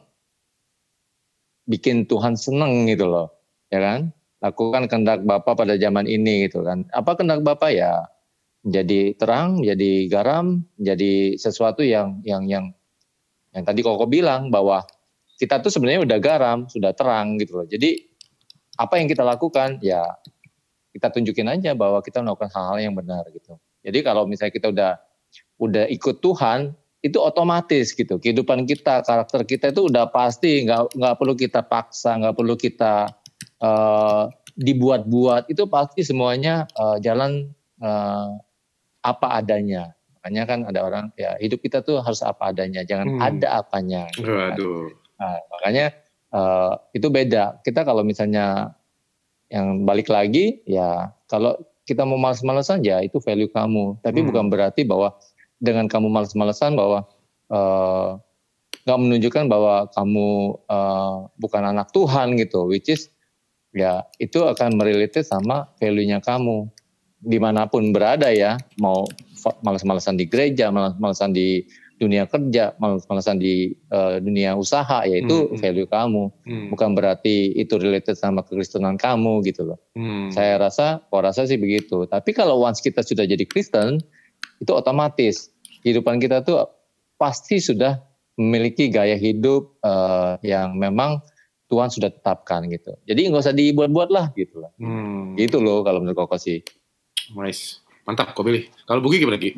bikin 1.68 2.08
Tuhan 2.08 2.40
seneng 2.40 2.88
gitu 2.88 3.08
loh, 3.08 3.28
ya 3.68 3.84
kan? 3.84 4.16
Lakukan 4.40 4.88
kehendak 4.88 5.28
Bapa 5.28 5.56
pada 5.56 5.76
zaman 5.76 6.08
ini 6.08 6.48
gitu 6.48 6.64
kan. 6.64 6.88
Apa 6.96 7.20
kehendak 7.20 7.44
Bapa 7.44 7.68
ya? 7.72 8.08
Menjadi 8.64 9.16
terang, 9.16 9.64
menjadi 9.64 9.92
garam, 10.12 10.64
menjadi 10.80 11.40
sesuatu 11.40 11.84
yang 11.84 12.20
yang 12.24 12.48
yang 12.48 12.72
yang 13.56 13.64
tadi 13.64 13.80
Koko 13.84 14.08
bilang 14.08 14.52
bahwa 14.52 14.84
kita 15.40 15.60
tuh 15.60 15.72
sebenarnya 15.72 16.04
udah 16.04 16.20
garam, 16.20 16.58
sudah 16.68 16.92
terang 16.96 17.36
gitu 17.40 17.64
loh. 17.64 17.68
Jadi 17.68 18.08
apa 18.78 19.02
yang 19.02 19.08
kita 19.10 19.26
lakukan 19.26 19.82
ya 19.82 20.06
kita 20.98 21.14
tunjukin 21.14 21.48
aja 21.48 21.78
bahwa 21.78 22.02
kita 22.02 22.26
melakukan 22.26 22.50
hal-hal 22.50 22.78
yang 22.82 22.96
benar 22.98 23.22
gitu 23.30 23.62
Jadi 23.86 24.02
kalau 24.02 24.26
misalnya 24.26 24.52
kita 24.52 24.68
udah 24.74 24.92
udah 25.62 25.86
ikut 25.88 26.20
Tuhan, 26.20 26.76
itu 27.06 27.18
otomatis 27.22 27.94
gitu. 27.94 28.18
Kehidupan 28.18 28.66
kita, 28.66 29.06
karakter 29.06 29.46
kita 29.46 29.70
itu 29.72 29.88
udah 29.88 30.10
pasti 30.10 30.66
nggak 30.66 30.98
nggak 30.98 31.16
perlu 31.16 31.34
kita 31.38 31.62
paksa, 31.64 32.18
nggak 32.18 32.36
perlu 32.36 32.58
kita 32.58 33.14
uh, 33.62 34.28
dibuat-buat. 34.58 35.48
Itu 35.48 35.70
pasti 35.70 36.02
semuanya 36.02 36.66
uh, 36.76 36.98
jalan 36.98 37.54
uh, 37.80 38.36
apa 39.06 39.28
adanya. 39.38 39.94
Makanya 40.20 40.44
kan 40.44 40.60
ada 40.68 40.80
orang 40.84 41.06
ya 41.16 41.38
hidup 41.40 41.64
kita 41.64 41.86
tuh 41.86 42.02
harus 42.02 42.20
apa 42.26 42.52
adanya, 42.52 42.84
jangan 42.84 43.16
hmm. 43.16 43.22
ada 43.22 43.48
apanya. 43.62 44.10
Gitu 44.12 44.28
kan. 44.28 44.58
Nah, 45.18 45.38
makanya 45.54 45.86
uh, 46.34 46.74
itu 46.92 47.08
beda. 47.08 47.62
Kita 47.62 47.86
kalau 47.86 48.02
misalnya 48.04 48.74
yang 49.48 49.88
balik 49.88 50.12
lagi 50.12 50.60
ya 50.68 51.16
kalau 51.32 51.56
kita 51.88 52.04
mau 52.04 52.20
males-malesan 52.20 52.84
ya 52.84 53.00
itu 53.00 53.24
value 53.24 53.50
kamu. 53.50 54.04
Tapi 54.04 54.20
hmm. 54.22 54.28
bukan 54.28 54.46
berarti 54.52 54.84
bahwa 54.84 55.16
dengan 55.58 55.88
kamu 55.88 56.12
males-malesan 56.12 56.76
bahwa 56.76 57.08
uh, 57.50 58.20
nggak 58.84 59.00
menunjukkan 59.00 59.46
bahwa 59.48 59.88
kamu 59.96 60.28
uh, 60.68 61.32
bukan 61.40 61.64
anak 61.64 61.90
Tuhan 61.96 62.36
gitu, 62.36 62.68
which 62.68 62.92
is 62.92 63.08
ya 63.72 64.04
itu 64.20 64.44
akan 64.44 64.76
merelate 64.76 65.24
sama 65.24 65.72
value-nya 65.80 66.20
kamu 66.20 66.68
di 67.18 67.40
mana 67.42 67.66
pun 67.66 67.90
berada 67.90 68.30
ya, 68.30 68.62
mau 68.78 69.08
males-malesan 69.66 70.20
di 70.20 70.30
gereja, 70.30 70.70
males-malesan 70.70 71.34
di 71.34 71.66
dunia 71.98 72.30
kerja, 72.30 72.78
males-malesan 72.78 73.42
di 73.42 73.74
uh, 73.90 74.22
dunia 74.22 74.54
usaha, 74.54 75.02
yaitu 75.04 75.34
hmm, 75.34 75.50
hmm. 75.54 75.60
value 75.60 75.90
kamu. 75.90 76.24
Hmm. 76.46 76.68
Bukan 76.70 76.94
berarti 76.94 77.58
itu 77.58 77.78
related 77.82 78.14
sama 78.14 78.46
kekristenan 78.46 79.02
kamu 79.02 79.42
gitu 79.46 79.74
loh. 79.74 79.80
Hmm. 79.98 80.30
Saya 80.30 80.62
rasa, 80.62 81.02
kok 81.10 81.22
rasa 81.26 81.50
sih 81.50 81.58
begitu. 81.58 82.06
Tapi 82.06 82.38
kalau 82.38 82.62
once 82.62 82.80
kita 82.86 83.02
sudah 83.02 83.26
jadi 83.26 83.42
Kristen, 83.50 83.98
itu 84.62 84.72
otomatis 84.74 85.50
kehidupan 85.82 86.22
kita 86.22 86.46
tuh 86.46 86.70
pasti 87.18 87.58
sudah 87.58 87.98
memiliki 88.38 88.94
gaya 88.94 89.18
hidup 89.18 89.82
uh, 89.82 90.38
yang 90.46 90.78
memang 90.78 91.18
Tuhan 91.68 91.90
sudah 91.90 92.14
tetapkan 92.14 92.64
gitu. 92.70 92.94
Jadi 93.10 93.28
nggak 93.28 93.44
usah 93.44 93.58
dibuat-buat 93.58 94.10
lah 94.14 94.32
gitu 94.38 94.62
lah. 94.62 94.72
Hmm. 94.78 95.34
Gitu 95.34 95.58
loh 95.60 95.82
kalau 95.82 96.00
menurut 96.00 96.30
Koko 96.30 96.38
sih. 96.38 96.62
Nice. 97.34 97.82
Mantap, 98.08 98.32
kok 98.32 98.46
pilih. 98.46 98.72
Kalau 98.88 99.04
Bugi 99.04 99.20
gimana 99.20 99.36
Ki? 99.36 99.52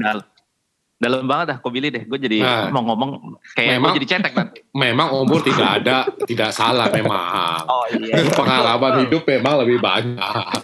Dalam 1.00 1.24
banget 1.24 1.56
dah 1.56 1.58
kau 1.64 1.72
pilih 1.72 1.90
deh. 1.90 2.04
Gue 2.04 2.20
jadi 2.20 2.44
nah, 2.44 2.68
mau 2.76 2.84
ngomong 2.84 3.40
kayak 3.56 3.80
memang, 3.80 3.96
gue 3.96 4.04
jadi 4.04 4.08
cetek 4.20 4.34
nanti 4.36 4.60
memang 4.84 5.08
umur 5.16 5.40
tidak 5.40 5.70
ada 5.82 5.98
tidak 6.28 6.52
salah 6.52 6.92
memang. 6.92 7.64
Oh, 7.66 7.88
iya. 7.96 8.28
pengalaman 8.36 9.08
hidup 9.08 9.24
memang 9.24 9.64
lebih 9.64 9.80
banyak. 9.80 10.60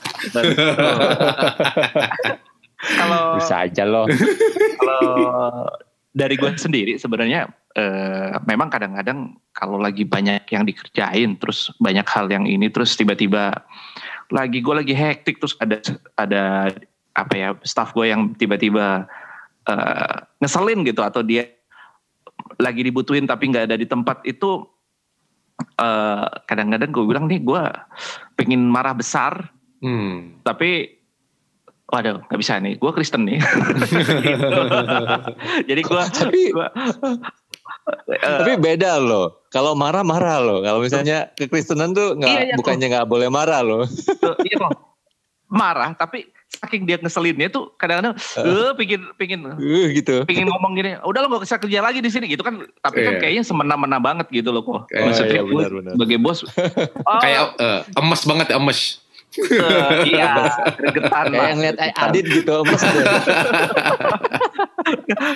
Kalau 2.75 3.21
bisa 3.39 3.55
aja 3.63 3.83
loh. 3.87 4.05
Kalau 4.11 5.71
dari 6.15 6.35
gue 6.39 6.51
sendiri 6.55 6.95
sebenarnya 6.95 7.47
eh, 7.75 8.35
memang 8.47 8.71
kadang-kadang 8.71 9.35
kalau 9.51 9.75
lagi 9.79 10.07
banyak 10.07 10.47
yang 10.47 10.63
dikerjain 10.63 11.35
terus 11.35 11.75
banyak 11.79 12.07
hal 12.07 12.31
yang 12.31 12.47
ini 12.47 12.71
terus 12.71 12.95
tiba-tiba 12.95 13.51
lagi 14.31 14.63
gue 14.63 14.75
lagi 14.75 14.95
hektik 14.95 15.43
terus 15.43 15.59
ada 15.59 15.83
ada 16.15 16.71
apa 17.15 17.33
ya 17.35 17.49
staff 17.67 17.91
gue 17.91 18.07
yang 18.11 18.31
tiba-tiba 18.35 19.07
uh, 19.69 20.15
ngeselin 20.41 20.85
gitu 20.85 21.01
atau 21.01 21.21
dia 21.21 21.49
lagi 22.61 22.81
dibutuhin 22.85 23.27
tapi 23.27 23.51
nggak 23.51 23.71
ada 23.71 23.75
di 23.75 23.87
tempat 23.87 24.23
itu 24.23 24.63
uh, 25.81 26.27
kadang-kadang 26.47 26.91
gue 26.91 27.03
bilang 27.05 27.25
nih 27.27 27.41
gue 27.43 27.63
pengen 28.39 28.67
marah 28.67 28.95
besar 28.95 29.51
hmm. 29.83 30.45
tapi 30.45 30.95
waduh 31.85 32.17
nggak 32.27 32.39
bisa 32.41 32.57
nih 32.57 32.73
gue 32.81 32.91
Kristen 32.95 33.29
nih. 33.29 33.37
Gitu. 34.25 34.61
jadi 35.69 35.81
gue 35.85 36.01
tapi 36.17 36.41
gua, 36.49 36.69
uh, 36.73 38.39
tapi 38.41 38.57
beda 38.57 38.97
loh. 38.97 39.45
Kalau 39.53 39.77
marah 39.77 40.01
marah 40.01 40.41
loh. 40.41 40.59
Kalau 40.65 40.81
misalnya 40.81 41.29
kekristenan 41.37 41.93
tuh 41.93 42.17
nggak 42.17 42.29
iya, 42.29 42.41
iya, 42.51 42.55
bukannya 42.57 42.87
nggak 42.89 43.07
boleh 43.07 43.29
marah 43.29 43.61
loh. 43.61 43.85
Iya 44.41 44.67
marah 45.49 45.93
tapi 45.93 46.29
saking 46.55 46.87
dia 46.87 46.97
ngeselinnya 46.97 47.51
tuh 47.51 47.73
kadang-kadang 47.75 48.15
uh, 48.39 48.71
pingin 48.79 49.01
pingin 49.19 49.41
uh, 49.45 49.87
gitu 49.91 50.23
pingin 50.23 50.47
ngomong 50.47 50.77
gini 50.77 50.95
udah 51.03 51.19
lo 51.25 51.27
gak 51.35 51.43
bisa 51.43 51.55
kerja 51.59 51.79
lagi 51.83 51.99
di 51.99 52.09
sini 52.09 52.31
gitu 52.31 52.41
kan 52.41 52.63
tapi 52.79 53.03
yeah. 53.03 53.07
kan 53.07 53.13
iya. 53.13 53.21
kayaknya 53.21 53.43
semena-mena 53.43 53.97
banget 53.99 54.27
gitu 54.31 54.49
loh 54.55 54.63
kok 54.63 54.87
uh, 54.89 55.03
maksudnya 55.03 55.41
iya, 55.41 55.43
benar, 55.43 55.71
benar. 55.71 55.91
sebagai 55.97 56.17
bos 56.21 56.39
oh, 57.09 57.19
kayak 57.21 57.41
uh, 57.59 57.81
emas 57.99 58.21
banget 58.23 58.47
emas 58.55 59.03
Uh, 59.35 60.07
iya, 60.07 60.47
gregetan 60.79 61.25
Kayak 61.35 61.53
ngeliat 61.59 61.77
Adit 61.99 62.23
gitu, 62.23 62.55
emas 62.63 62.79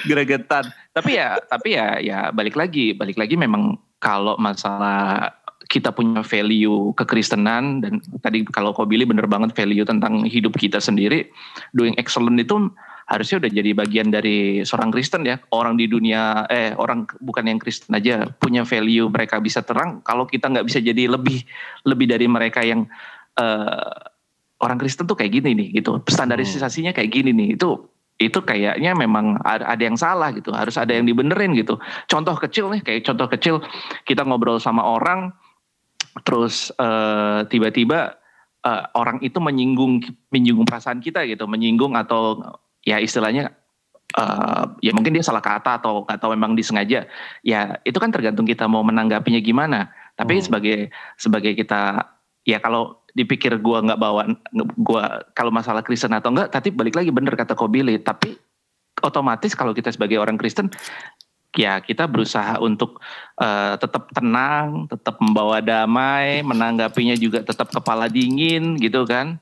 gregetan. 0.10 0.72
Tapi 0.95 1.20
ya, 1.20 1.36
tapi 1.43 1.76
ya, 1.76 1.99
ya 1.99 2.20
balik 2.32 2.55
lagi, 2.55 2.95
balik 2.95 3.20
lagi 3.20 3.36
memang 3.36 3.76
kalau 3.99 4.39
masalah 4.39 5.36
kita 5.70 5.93
punya 5.93 6.26
value 6.26 6.97
kekristenan 6.97 7.86
dan 7.86 8.01
tadi 8.26 8.41
kalau 8.49 8.74
kau 8.74 8.89
Billy 8.89 9.05
bener 9.05 9.30
banget 9.30 9.53
value 9.53 9.86
tentang 9.86 10.26
hidup 10.26 10.57
kita 10.57 10.82
sendiri 10.82 11.30
doing 11.78 11.93
excellent 12.01 12.41
itu 12.41 12.74
harusnya 13.09 13.41
udah 13.41 13.51
jadi 13.53 13.72
bagian 13.74 14.13
dari 14.13 14.61
seorang 14.61 14.93
Kristen 14.93 15.26
ya. 15.26 15.41
Orang 15.49 15.82
di 15.82 15.89
dunia 15.89 16.45
eh 16.45 16.78
orang 16.78 17.09
bukan 17.17 17.49
yang 17.49 17.57
Kristen 17.57 17.97
aja 17.97 18.30
punya 18.38 18.61
value 18.61 19.09
mereka 19.09 19.41
bisa 19.41 19.65
terang. 19.65 20.05
Kalau 20.05 20.30
kita 20.30 20.45
nggak 20.49 20.65
bisa 20.70 20.78
jadi 20.78 21.09
lebih 21.09 21.41
lebih 21.89 22.05
dari 22.05 22.30
mereka 22.30 22.61
yang 22.61 22.86
uh, 23.41 23.93
orang 24.61 24.78
Kristen 24.78 25.09
tuh 25.09 25.17
kayak 25.17 25.41
gini 25.41 25.57
nih 25.57 25.82
gitu. 25.82 26.05
Standarisasinya 26.05 26.93
kayak 26.93 27.09
gini 27.09 27.34
nih. 27.34 27.57
Itu 27.57 27.89
itu 28.22 28.45
kayaknya 28.45 28.93
memang 28.93 29.41
ada 29.41 29.82
yang 29.82 29.97
salah 29.97 30.30
gitu. 30.30 30.53
Harus 30.53 30.78
ada 30.78 30.93
yang 30.93 31.09
dibenerin 31.09 31.57
gitu. 31.57 31.82
Contoh 32.05 32.38
kecil 32.38 32.70
nih 32.78 32.86
kayak 32.86 33.09
contoh 33.09 33.26
kecil 33.26 33.55
kita 34.05 34.22
ngobrol 34.22 34.61
sama 34.61 34.86
orang 34.86 35.34
terus 36.26 36.74
uh, 36.78 37.45
tiba-tiba 37.47 38.20
uh, 38.66 38.84
orang 38.95 39.22
itu 39.24 39.38
menyinggung 39.39 40.03
menyinggung 40.34 40.68
perasaan 40.68 40.99
kita 40.99 41.26
gitu, 41.30 41.45
menyinggung 41.45 41.95
atau 41.95 42.41
ya 42.84 42.97
istilahnya 42.99 43.53
uh, 44.18 44.74
ya 44.80 44.91
mungkin 44.95 45.16
dia 45.16 45.26
salah 45.26 45.43
kata 45.43 45.80
atau 45.84 46.03
atau 46.07 46.28
memang 46.34 46.55
disengaja. 46.57 47.05
Ya 47.45 47.62
itu 47.86 47.97
kan 47.97 48.10
tergantung 48.10 48.47
kita 48.47 48.66
mau 48.66 48.82
menanggapinya 48.82 49.39
gimana. 49.43 49.91
Tapi 50.18 50.39
hmm. 50.39 50.45
sebagai 50.45 50.78
sebagai 51.16 51.53
kita 51.55 52.03
ya 52.43 52.60
kalau 52.60 52.99
dipikir 53.14 53.57
gua 53.60 53.84
nggak 53.84 53.99
bawa 53.99 54.22
gua 54.80 55.24
kalau 55.34 55.51
masalah 55.51 55.82
Kristen 55.84 56.14
atau 56.14 56.32
enggak, 56.34 56.51
tapi 56.51 56.72
balik 56.74 56.95
lagi 56.97 57.10
bener 57.10 57.34
kata 57.36 57.55
Kobili, 57.55 57.99
tapi 57.99 58.36
otomatis 58.99 59.55
kalau 59.55 59.72
kita 59.72 59.89
sebagai 59.95 60.20
orang 60.20 60.36
Kristen 60.36 60.68
ya 61.58 61.82
kita 61.82 62.06
berusaha 62.06 62.62
untuk 62.62 63.02
uh, 63.41 63.74
tetap 63.80 64.12
tenang, 64.14 64.86
tetap 64.86 65.18
membawa 65.18 65.64
damai, 65.64 66.45
menanggapinya 66.45 67.18
juga 67.18 67.41
tetap 67.41 67.74
kepala 67.74 68.06
dingin 68.12 68.78
gitu 68.78 69.06
kan. 69.08 69.41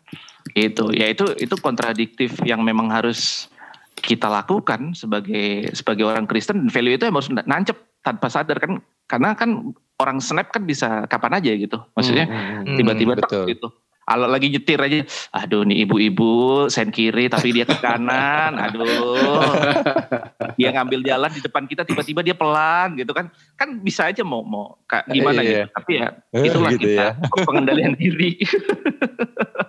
Itu 0.55 0.95
ya 0.95 1.11
itu 1.11 1.35
itu 1.35 1.55
kontradiktif 1.59 2.39
yang 2.47 2.63
memang 2.63 2.87
harus 2.87 3.51
kita 3.97 4.29
lakukan 4.29 4.93
sebagai 4.93 5.73
sebagai 5.75 6.07
orang 6.07 6.29
Kristen 6.29 6.63
dan 6.63 6.69
value 6.71 6.95
itu 6.95 7.09
harus 7.09 7.27
nancep 7.33 7.75
tanpa 8.05 8.31
sadar 8.31 8.61
kan 8.61 8.79
karena 9.09 9.33
kan 9.35 9.73
orang 9.97 10.21
snap 10.21 10.53
kan 10.53 10.63
bisa 10.63 11.03
kapan 11.11 11.41
aja 11.41 11.51
gitu. 11.51 11.77
Maksudnya 11.97 12.25
hmm, 12.29 12.37
hmm, 12.37 12.63
hmm. 12.63 12.77
tiba-tiba 12.77 13.13
hmm, 13.17 13.47
gitu 13.51 13.67
kalau 14.07 14.23
lagi 14.31 14.47
nyetir 14.47 14.79
aja, 14.79 15.03
aduh 15.35 15.67
nih 15.67 15.83
ibu-ibu 15.83 16.71
sen 16.71 16.95
kiri 16.95 17.27
tapi 17.27 17.51
dia 17.51 17.67
ke 17.67 17.75
kanan, 17.75 18.55
aduh. 18.55 18.87
Dia 20.57 20.73
ngambil 20.73 21.05
jalan 21.05 21.31
di 21.31 21.41
depan 21.45 21.63
kita 21.69 21.85
tiba-tiba 21.85 22.25
dia 22.25 22.33
pelan 22.33 22.97
gitu 22.97 23.13
kan. 23.13 23.29
Kan 23.53 23.77
bisa 23.79 24.09
aja 24.09 24.25
mau 24.25 24.41
mau 24.41 24.75
kak, 24.89 25.05
gimana 25.13 25.45
iya. 25.45 25.47
gitu. 25.47 25.61
Tapi 25.77 25.91
ya 25.93 26.07
eh, 26.33 26.43
itulah 26.49 26.71
gitu 26.73 26.85
kita 26.89 27.05
ya. 27.05 27.11
pengendalian 27.47 27.93
diri. 27.93 28.31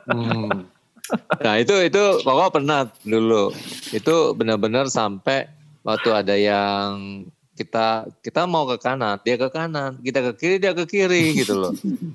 hmm. 0.09 0.59
Nah 1.45 1.55
itu 1.61 1.75
itu 1.85 2.03
pokoknya 2.25 2.51
pernah 2.53 2.81
dulu. 3.05 3.53
Itu 3.93 4.33
benar-benar 4.33 4.89
sampai 4.89 5.49
waktu 5.85 6.11
ada 6.13 6.35
yang 6.37 7.25
kita 7.59 8.07
kita 8.23 8.47
mau 8.47 8.71
ke 8.71 8.79
kanan, 8.79 9.19
dia 9.27 9.35
ke 9.35 9.51
kanan, 9.51 9.99
kita 10.01 10.23
ke 10.31 10.33
kiri, 10.39 10.57
dia 10.63 10.73
ke 10.73 10.85
kiri 10.87 11.35
gitu 11.35 11.59
loh. 11.59 11.73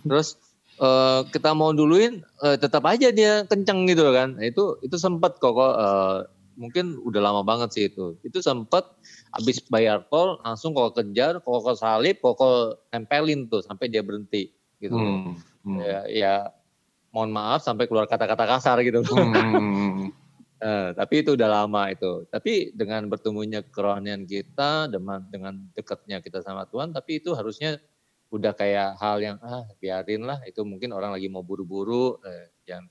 Terus 0.07 0.39
uh, 0.79 1.27
kita 1.29 1.51
mau 1.51 1.75
duluin 1.75 2.23
uh, 2.39 2.55
tetap 2.55 2.87
aja 2.87 3.11
dia 3.11 3.43
kenceng 3.45 3.83
gitu 3.89 4.07
kan. 4.15 4.39
Nah, 4.39 4.45
itu 4.47 4.79
itu 4.81 4.95
sempat 4.95 5.37
kok 5.37 5.53
uh, 5.53 6.23
mungkin 6.55 6.99
udah 7.01 7.21
lama 7.21 7.41
banget 7.41 7.69
sih 7.73 7.83
itu. 7.89 8.17
Itu 8.21 8.39
sempat 8.39 8.85
habis 9.33 9.61
bayar 9.67 10.05
tol 10.07 10.39
langsung 10.41 10.73
kok 10.73 10.97
kejar, 10.97 11.41
kok 11.41 11.77
salib, 11.77 12.21
kok 12.21 12.39
tempelin 12.89 13.49
tuh 13.49 13.61
sampai 13.65 13.89
dia 13.89 14.05
berhenti 14.05 14.53
gitu. 14.81 14.95
Hmm, 14.95 15.39
hmm. 15.63 15.77
Ya, 15.79 15.99
ya 16.09 16.33
mohon 17.13 17.29
maaf 17.29 17.61
sampai 17.61 17.85
keluar 17.85 18.09
kata-kata 18.09 18.45
kasar 18.45 18.77
gitu. 18.81 19.05
Hmm. 19.05 20.09
uh, 20.59 20.89
tapi 20.99 21.23
itu 21.23 21.37
udah 21.37 21.63
lama 21.63 21.89
itu. 21.93 22.27
Tapi 22.27 22.73
dengan 22.73 23.07
bertemunya 23.07 23.61
kerohanian 23.63 24.25
kita, 24.25 24.89
dengan 24.89 25.23
dengan 25.29 25.53
dekatnya 25.77 26.19
kita 26.19 26.41
sama 26.41 26.65
Tuhan, 26.67 26.91
tapi 26.91 27.21
itu 27.21 27.31
harusnya 27.37 27.79
udah 28.33 28.49
kayak 28.57 28.97
hal 28.97 29.21
yang 29.21 29.37
ah 29.45 29.61
biarin 29.77 30.25
lah 30.25 30.41
itu 30.49 30.65
mungkin 30.65 30.89
orang 30.89 31.13
lagi 31.13 31.29
mau 31.29 31.45
buru-buru 31.45 32.17
eh, 32.25 32.49
yang 32.65 32.81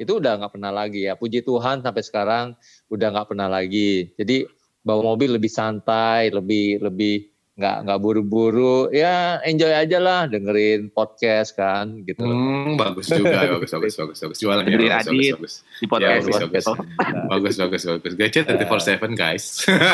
itu 0.00 0.16
udah 0.16 0.40
nggak 0.40 0.52
pernah 0.56 0.72
lagi 0.72 1.04
ya. 1.04 1.12
Puji 1.20 1.44
Tuhan 1.44 1.84
sampai 1.84 2.00
sekarang 2.00 2.46
udah 2.88 3.08
nggak 3.12 3.28
pernah 3.28 3.52
lagi. 3.52 4.08
Jadi 4.16 4.48
bawa 4.80 5.12
mobil 5.12 5.36
lebih 5.36 5.52
santai 5.52 6.32
lebih 6.32 6.80
lebih 6.80 7.29
nggak 7.60 7.76
nggak 7.84 7.98
buru-buru 8.00 8.88
ya 8.88 9.36
enjoy 9.44 9.68
aja 9.68 10.00
lah 10.00 10.24
dengerin 10.24 10.88
podcast 10.88 11.52
kan 11.52 12.00
gitu 12.08 12.24
Hmm, 12.24 12.80
bagus 12.80 13.12
juga, 13.12 13.44
bagus, 13.60 13.68
bagus, 13.68 13.94
bagus, 14.00 14.18
bagus. 14.24 14.38
Jualan 14.40 14.64
ya, 14.64 14.80
bagus, 14.80 14.88
bagus, 14.88 15.28
bagus. 15.36 15.54
di 15.76 15.86
podcast. 15.86 16.24
bagus, 16.24 16.40
bagus. 16.40 16.64
Oh, 16.64 16.76
Bagus, 17.36 17.54
bagus, 17.60 17.82
bagus. 17.84 18.12
Gadget 18.16 18.44
24/7 18.48 19.12
guys. 19.12 19.44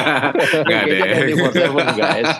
Enggak 0.62 0.82
Kita 0.86 0.94
deh. 0.94 1.34
24/7, 1.34 1.98
guys 1.98 2.30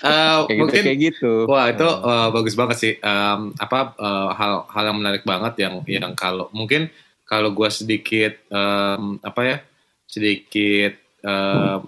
Eh, 0.00 0.38
kayak 0.42 0.48
gitu 0.48 0.58
mungkin 0.58 0.82
kayak 0.82 0.98
gitu 1.00 1.32
Wah 1.46 1.66
itu 1.70 1.86
eh, 1.86 2.28
bagus 2.32 2.54
banget 2.58 2.76
sih. 2.80 2.92
Em, 2.98 3.40
apa 3.54 3.78
eh, 3.94 4.28
hal 4.34 4.52
hal 4.66 4.84
yang 4.90 4.98
menarik 4.98 5.22
banget 5.22 5.54
yang 5.62 5.74
yang 5.86 6.12
kalau 6.16 6.50
mungkin 6.50 6.90
kalau 7.22 7.54
gue 7.54 7.68
sedikit 7.70 8.32
em, 8.50 9.22
apa 9.22 9.40
ya 9.46 9.56
sedikit 10.06 10.92
em, 11.22 11.78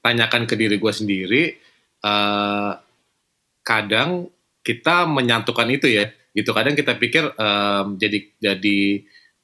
tanyakan 0.00 0.44
ke 0.48 0.54
diri 0.56 0.76
gue 0.80 0.92
sendiri. 0.92 1.42
eh, 2.00 2.72
kadang 3.60 4.28
kita 4.64 5.04
menyatukan 5.08 5.68
itu 5.70 5.88
ya. 5.88 6.08
Gitu 6.32 6.50
kadang 6.54 6.74
kita 6.78 6.96
pikir 6.96 7.24
em, 7.36 7.86
jadi 8.00 8.18
jadi 8.40 8.80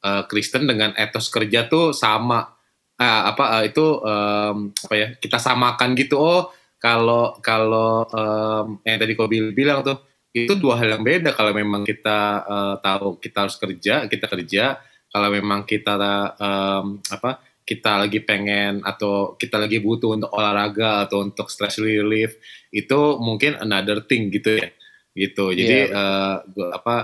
eh, 0.07 0.23
Kristen 0.31 0.65
dengan 0.69 0.93
etos 0.97 1.29
kerja 1.33 1.67
tuh 1.69 1.93
sama. 1.93 2.55
Eh, 2.97 3.23
apa 3.29 3.61
eh, 3.61 3.73
itu 3.73 3.85
em, 4.05 4.73
apa 4.73 4.95
ya 4.97 5.09
kita 5.21 5.37
samakan 5.41 5.93
gitu. 5.99 6.17
Oh 6.17 6.43
kalau 6.81 7.37
kalau 7.45 8.05
em, 8.09 8.67
yang 8.89 8.99
tadi 9.01 9.13
kau 9.17 9.29
bil- 9.29 9.53
bilang 9.57 9.85
tuh 9.85 10.01
itu 10.37 10.53
dua 10.61 10.77
hal 10.77 11.01
yang 11.01 11.05
beda 11.05 11.33
kalau 11.33 11.53
memang 11.57 11.85
kita 11.89 12.45
eh, 12.45 12.75
tahu 12.85 13.17
kita 13.21 13.49
harus 13.49 13.57
kerja 13.57 13.95
kita 14.09 14.27
kerja 14.29 14.65
kalau 15.09 15.29
memang 15.33 15.65
kita 15.65 15.97
em, 16.37 17.01
apa 17.13 17.41
kita 17.67 18.07
lagi 18.07 18.23
pengen 18.23 18.81
atau 18.87 19.35
kita 19.35 19.59
lagi 19.59 19.83
butuh 19.83 20.15
untuk 20.15 20.31
olahraga 20.31 21.11
atau 21.11 21.27
untuk 21.27 21.51
stress 21.51 21.83
relief 21.83 22.39
itu 22.71 23.19
mungkin 23.19 23.59
another 23.59 24.07
thing 24.07 24.31
gitu 24.31 24.63
ya. 24.63 24.71
Gitu. 25.17 25.45
Jadi 25.53 25.91
eh, 25.91 26.35
gua 26.47 26.69
apa 26.79 26.95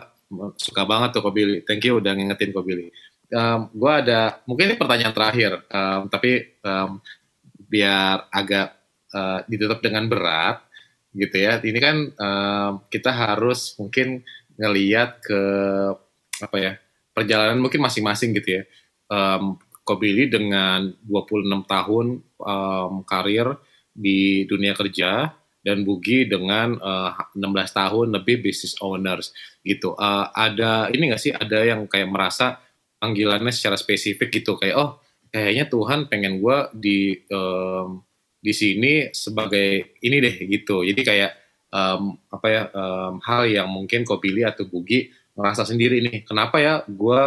suka 0.57 0.87
banget 0.87 1.19
tuh 1.19 1.21
kau 1.21 1.35
Billy 1.35 1.61
thank 1.67 1.83
you 1.85 2.01
udah 2.01 2.15
ngingetin 2.15 2.55
kau 2.55 2.65
Billy 2.65 2.89
Em, 3.33 3.61
gua 3.73 4.05
ada 4.05 4.45
mungkin 4.45 4.69
ini 4.69 4.77
pertanyaan 4.77 5.17
terakhir 5.17 5.65
em, 5.73 6.01
tapi 6.13 6.53
em, 6.53 6.91
biar 7.65 8.29
agak 8.29 8.77
eh, 9.17 9.41
ditutup 9.49 9.81
dengan 9.81 10.05
berat 10.05 10.61
gitu 11.17 11.41
ya. 11.41 11.57
Ini 11.57 11.79
kan 11.81 11.97
em, 12.13 12.73
kita 12.93 13.09
harus 13.09 13.73
mungkin 13.81 14.21
ngeliat 14.61 15.25
ke 15.25 15.43
apa 16.45 16.57
ya 16.61 16.73
perjalanan 17.17 17.57
mungkin 17.57 17.81
masing-masing 17.81 18.37
gitu 18.37 18.61
ya. 18.61 18.63
Um, 19.09 19.61
Kobili 19.83 20.31
dengan 20.31 20.95
26 21.03 21.67
tahun 21.67 22.07
em, 22.23 22.93
karir 23.03 23.47
di 23.91 24.47
dunia 24.47 24.73
kerja 24.79 25.35
dan 25.63 25.83
Bugi 25.87 26.27
dengan 26.27 26.79
eh, 26.79 27.11
16 27.39 27.43
tahun 27.75 28.07
lebih 28.15 28.43
business 28.47 28.79
owners 28.79 29.35
gitu. 29.67 29.95
Eh, 29.99 30.27
ada 30.35 30.87
ini 30.95 31.11
nggak 31.11 31.23
sih 31.23 31.33
ada 31.35 31.67
yang 31.67 31.91
kayak 31.91 32.11
merasa 32.11 32.63
panggilannya 33.03 33.51
secara 33.51 33.75
spesifik 33.75 34.31
gitu 34.43 34.55
kayak 34.55 34.77
oh 34.79 34.91
kayaknya 35.35 35.67
Tuhan 35.67 36.07
pengen 36.07 36.39
gua 36.39 36.71
di 36.71 37.19
em, 37.27 38.03
di 38.43 38.53
sini 38.55 39.11
sebagai 39.15 39.99
ini 40.03 40.17
deh 40.19 40.35
gitu. 40.47 40.83
Jadi 40.87 41.01
kayak 41.03 41.31
em, 41.75 42.03
apa 42.31 42.47
ya 42.51 42.63
em, 42.71 43.15
hal 43.27 43.43
yang 43.51 43.69
mungkin 43.71 44.07
kau 44.07 44.23
pilih 44.23 44.47
atau 44.47 44.67
Bugi 44.67 45.11
merasa 45.37 45.65
sendiri 45.65 46.01
nih. 46.05 46.29
Kenapa 46.29 46.61
ya 46.61 46.85
gue 46.85 47.21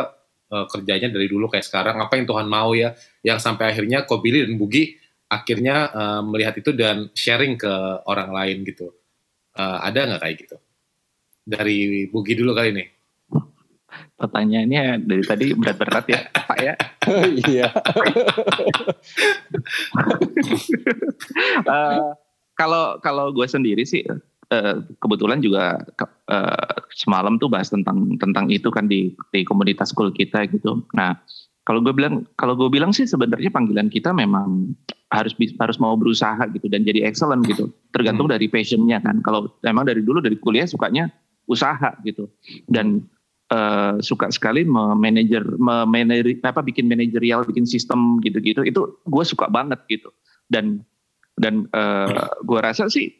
kerjanya 0.49 1.09
dari 1.09 1.27
dulu 1.27 1.49
kayak 1.49 1.65
sekarang? 1.65 1.97
Apa 1.97 2.17
yang 2.17 2.25
Tuhan 2.29 2.47
mau 2.47 2.71
ya? 2.77 2.93
Yang 3.25 3.39
sampai 3.41 3.73
akhirnya 3.73 4.05
kau 4.05 4.21
pilih 4.21 4.45
dan 4.45 4.55
Bugi 4.61 4.95
akhirnya 5.25 5.89
em, 5.89 6.23
melihat 6.29 6.55
itu 6.61 6.69
dan 6.71 7.09
sharing 7.17 7.57
ke 7.57 7.73
orang 8.05 8.29
lain 8.29 8.61
gitu. 8.63 8.93
Eh, 9.55 9.77
ada 9.81 9.99
nggak 10.05 10.21
kayak 10.21 10.35
gitu? 10.45 10.57
Dari 11.45 12.09
Bugi 12.11 12.33
dulu 12.37 12.53
kali 12.53 12.71
nih. 12.75 12.87
pertanyaannya 14.15 15.03
dari 15.03 15.23
tadi 15.27 15.45
berat-berat 15.55 16.05
ya, 16.07 16.21
Pak 16.47 16.57
ya. 16.59 16.73
iya 17.51 17.67
Eh, 21.65 22.09
kalau 22.55 22.97
kalau 23.03 23.35
gue 23.35 23.47
sendiri 23.47 23.83
sih 23.83 24.03
eh, 24.51 24.75
kebetulan 25.01 25.39
juga 25.41 25.79
eh, 26.29 26.75
semalam 26.93 27.37
tuh 27.37 27.49
bahas 27.49 27.69
tentang 27.69 28.17
tentang 28.17 28.49
itu 28.49 28.69
kan 28.69 28.89
di 28.89 29.13
di 29.33 29.41
komunitas 29.45 29.93
school 29.93 30.11
kita 30.13 30.45
gitu. 30.49 30.85
Nah 30.93 31.17
kalau 31.65 31.81
gue 31.81 31.93
bilang 31.97 32.29
kalau 32.37 32.53
gue 32.53 32.69
bilang 32.69 32.93
sih 32.93 33.09
sebenarnya 33.09 33.49
panggilan 33.49 33.89
kita 33.89 34.13
memang 34.13 34.77
harus 35.09 35.33
harus 35.57 35.77
mau 35.81 35.97
berusaha 35.97 36.37
gitu 36.53 36.69
dan 36.69 36.85
jadi 36.85 37.09
excellent 37.09 37.41
gitu. 37.49 37.73
Tergantung 37.89 38.29
dari 38.29 38.45
passionnya 38.45 39.01
kan. 39.01 39.25
Kalau 39.25 39.57
emang 39.65 39.89
dari 39.89 40.05
dulu 40.05 40.21
dari 40.21 40.37
kuliah 40.37 40.69
sukanya 40.69 41.09
usaha 41.45 41.93
gitu 42.05 42.29
dan 42.69 43.05
eh, 43.49 43.95
suka 44.01 44.29
sekali 44.33 44.65
memanajer 44.65 45.57
memanajer 45.57 46.41
apa 46.41 46.61
bikin 46.65 46.89
manajerial 46.89 47.45
bikin 47.45 47.65
sistem 47.65 48.17
gitu-gitu 48.21 48.65
itu 48.65 48.81
gue 49.05 49.23
suka 49.25 49.49
banget 49.49 49.81
gitu 49.89 50.09
dan 50.49 50.81
dan 51.37 51.69
eh, 51.69 52.29
gue 52.45 52.59
rasa 52.61 52.89
sih 52.89 53.13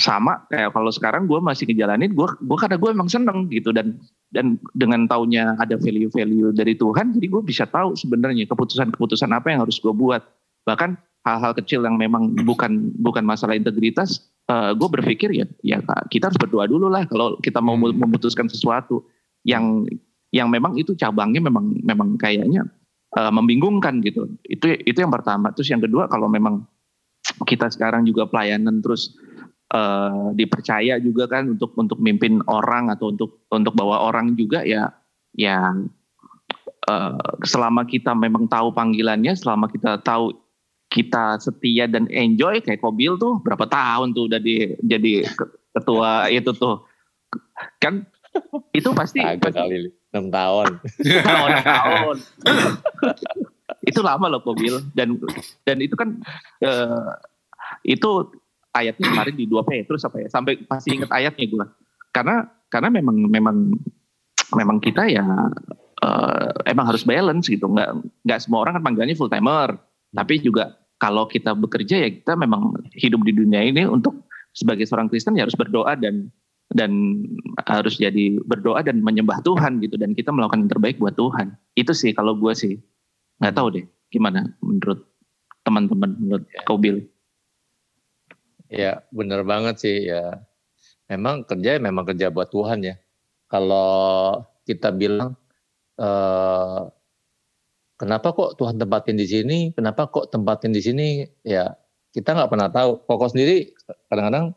sama 0.00 0.48
kayak 0.48 0.72
kalau 0.72 0.88
sekarang 0.88 1.28
gue 1.28 1.36
masih 1.44 1.68
ngejalanin 1.68 2.16
gue 2.16 2.28
gue 2.40 2.58
karena 2.58 2.80
gue 2.80 2.90
emang 2.90 3.08
seneng 3.12 3.52
gitu. 3.52 3.70
Dan 3.70 4.00
dan 4.32 4.56
dengan 4.72 5.04
taunya 5.04 5.54
ada 5.60 5.76
value-value 5.76 6.56
dari 6.56 6.74
Tuhan 6.74 7.12
jadi 7.14 7.26
gue 7.28 7.42
bisa 7.44 7.68
tahu 7.68 7.92
sebenarnya 7.94 8.48
keputusan-keputusan 8.48 9.30
apa 9.30 9.52
yang 9.52 9.62
harus 9.62 9.76
gue 9.76 9.92
buat. 9.92 10.24
Bahkan 10.64 10.96
hal-hal 11.28 11.52
kecil 11.52 11.84
yang 11.84 12.00
memang 12.00 12.32
bukan 12.48 12.96
bukan 12.96 13.22
masalah 13.28 13.52
integritas 13.52 14.24
gue 14.50 14.88
berpikir 14.90 15.30
ya 15.30 15.46
ya 15.62 15.78
kita 16.10 16.26
harus 16.26 16.40
berdoa 16.40 16.66
dulu 16.66 16.90
lah 16.90 17.06
kalau 17.06 17.38
kita 17.38 17.62
mau 17.62 17.78
Hmm. 17.78 18.02
memutuskan 18.02 18.50
sesuatu 18.50 19.06
yang 19.46 19.86
yang 20.30 20.46
memang 20.50 20.78
itu 20.78 20.94
cabangnya 20.94 21.42
memang 21.42 21.74
memang 21.82 22.14
kayaknya 22.18 22.66
eh, 23.18 23.32
membingungkan 23.34 23.98
gitu. 24.02 24.30
Itu 24.46 24.70
itu 24.86 24.98
yang 25.02 25.10
pertama. 25.10 25.50
Terus 25.50 25.74
yang 25.74 25.82
kedua 25.82 26.06
kalau 26.06 26.30
memang 26.30 26.62
kita 27.46 27.70
sekarang 27.70 28.06
juga 28.06 28.26
pelayanan 28.30 28.78
terus 28.82 29.14
eh, 29.70 30.24
dipercaya 30.34 30.98
juga 30.98 31.30
kan 31.30 31.54
untuk 31.54 31.74
untuk 31.78 31.98
mimpin 32.02 32.42
orang 32.46 32.90
atau 32.90 33.14
untuk 33.14 33.46
untuk 33.50 33.74
bawa 33.74 34.06
orang 34.06 34.34
juga 34.34 34.66
ya 34.66 34.90
ya 35.34 35.72
eh, 36.90 37.30
selama 37.46 37.86
kita 37.86 38.12
memang 38.14 38.50
tahu 38.50 38.74
panggilannya 38.74 39.34
selama 39.38 39.70
kita 39.70 40.02
tahu 40.02 40.34
kita 40.90 41.38
setia 41.38 41.86
dan 41.86 42.10
enjoy 42.10 42.58
kayak 42.58 42.82
Kobil 42.82 43.14
tuh 43.14 43.38
berapa 43.46 43.62
tahun 43.70 44.10
tuh 44.10 44.26
udah 44.26 44.42
di, 44.42 44.74
jadi 44.82 45.22
ke- 45.22 45.54
ketua 45.70 46.26
itu 46.34 46.50
tuh. 46.50 46.82
Kan 47.78 48.10
itu 48.74 48.90
pasti, 48.90 49.22
agak 49.22 49.54
pasti 49.54 49.58
kali 49.62 49.78
enam 50.10 50.26
tahun. 50.34 50.66
Tahun 51.22 51.50
tahun. 51.62 52.16
Itu 53.86 54.02
lama 54.02 54.26
loh 54.26 54.42
Kobil 54.42 54.82
dan 54.98 55.14
dan 55.62 55.78
itu 55.78 55.94
kan 55.94 56.18
eh, 56.58 57.06
itu 57.86 58.10
ayatnya 58.74 59.06
kemarin 59.10 59.34
di 59.34 59.46
2 59.50 59.66
Petrus 59.66 60.02
apa 60.06 60.22
ya 60.22 60.28
sampai 60.30 60.62
masih 60.66 61.00
inget 61.00 61.10
ayatnya 61.10 61.46
gue 61.46 61.66
karena 62.14 62.46
karena 62.70 62.88
memang 62.90 63.16
memang 63.26 63.56
memang 64.54 64.78
kita 64.82 65.06
ya 65.10 65.24
eh, 66.02 66.50
emang 66.70 66.86
harus 66.90 67.06
balance 67.06 67.50
gitu. 67.50 67.66
Nggak 67.70 67.90
nggak 68.26 68.40
semua 68.42 68.66
orang 68.66 68.78
kan 68.78 68.82
panggilannya 68.86 69.18
full 69.18 69.30
timer 69.30 69.78
tapi 70.10 70.42
juga 70.42 70.74
kalau 70.98 71.30
kita 71.30 71.54
bekerja 71.54 72.06
ya 72.06 72.08
kita 72.10 72.34
memang 72.34 72.74
hidup 72.98 73.22
di 73.24 73.32
dunia 73.32 73.62
ini 73.62 73.86
untuk 73.86 74.26
sebagai 74.50 74.84
seorang 74.84 75.06
Kristen 75.06 75.38
ya 75.38 75.46
harus 75.46 75.54
berdoa 75.54 75.94
dan 75.94 76.28
dan 76.70 77.22
harus 77.66 77.98
jadi 77.98 78.38
berdoa 78.46 78.82
dan 78.86 79.02
menyembah 79.02 79.42
Tuhan 79.42 79.82
gitu. 79.82 79.98
Dan 79.98 80.14
kita 80.14 80.30
melakukan 80.30 80.66
yang 80.66 80.70
terbaik 80.70 80.98
buat 81.02 81.14
Tuhan. 81.18 81.54
Itu 81.74 81.94
sih 81.94 82.14
kalau 82.14 82.38
gue 82.38 82.54
sih. 82.54 82.78
Nggak 83.40 83.54
tahu 83.56 83.68
deh 83.72 83.86
gimana 84.10 84.44
menurut 84.60 85.06
teman-teman 85.62 86.18
menurut 86.18 86.44
kau 86.66 86.76
Bill 86.76 87.00
Ya 88.70 89.02
bener 89.10 89.42
banget 89.42 89.82
sih 89.82 90.06
ya. 90.06 90.46
Memang 91.10 91.42
kerja 91.42 91.82
memang 91.82 92.06
kerja 92.06 92.30
buat 92.30 92.54
Tuhan 92.54 92.86
ya. 92.86 92.94
Kalau 93.50 94.46
kita 94.62 94.94
bilang 94.94 95.34
eh, 95.98 96.82
kenapa 97.98 98.30
kok 98.30 98.54
Tuhan 98.54 98.78
tempatin 98.78 99.18
di 99.18 99.26
sini, 99.26 99.58
kenapa 99.74 100.06
kok 100.06 100.30
tempatin 100.30 100.70
di 100.70 100.78
sini, 100.78 101.26
ya 101.42 101.74
kita 102.14 102.30
nggak 102.38 102.50
pernah 102.50 102.70
tahu. 102.70 103.02
Koko 103.10 103.26
sendiri 103.26 103.74
kadang-kadang 104.06 104.54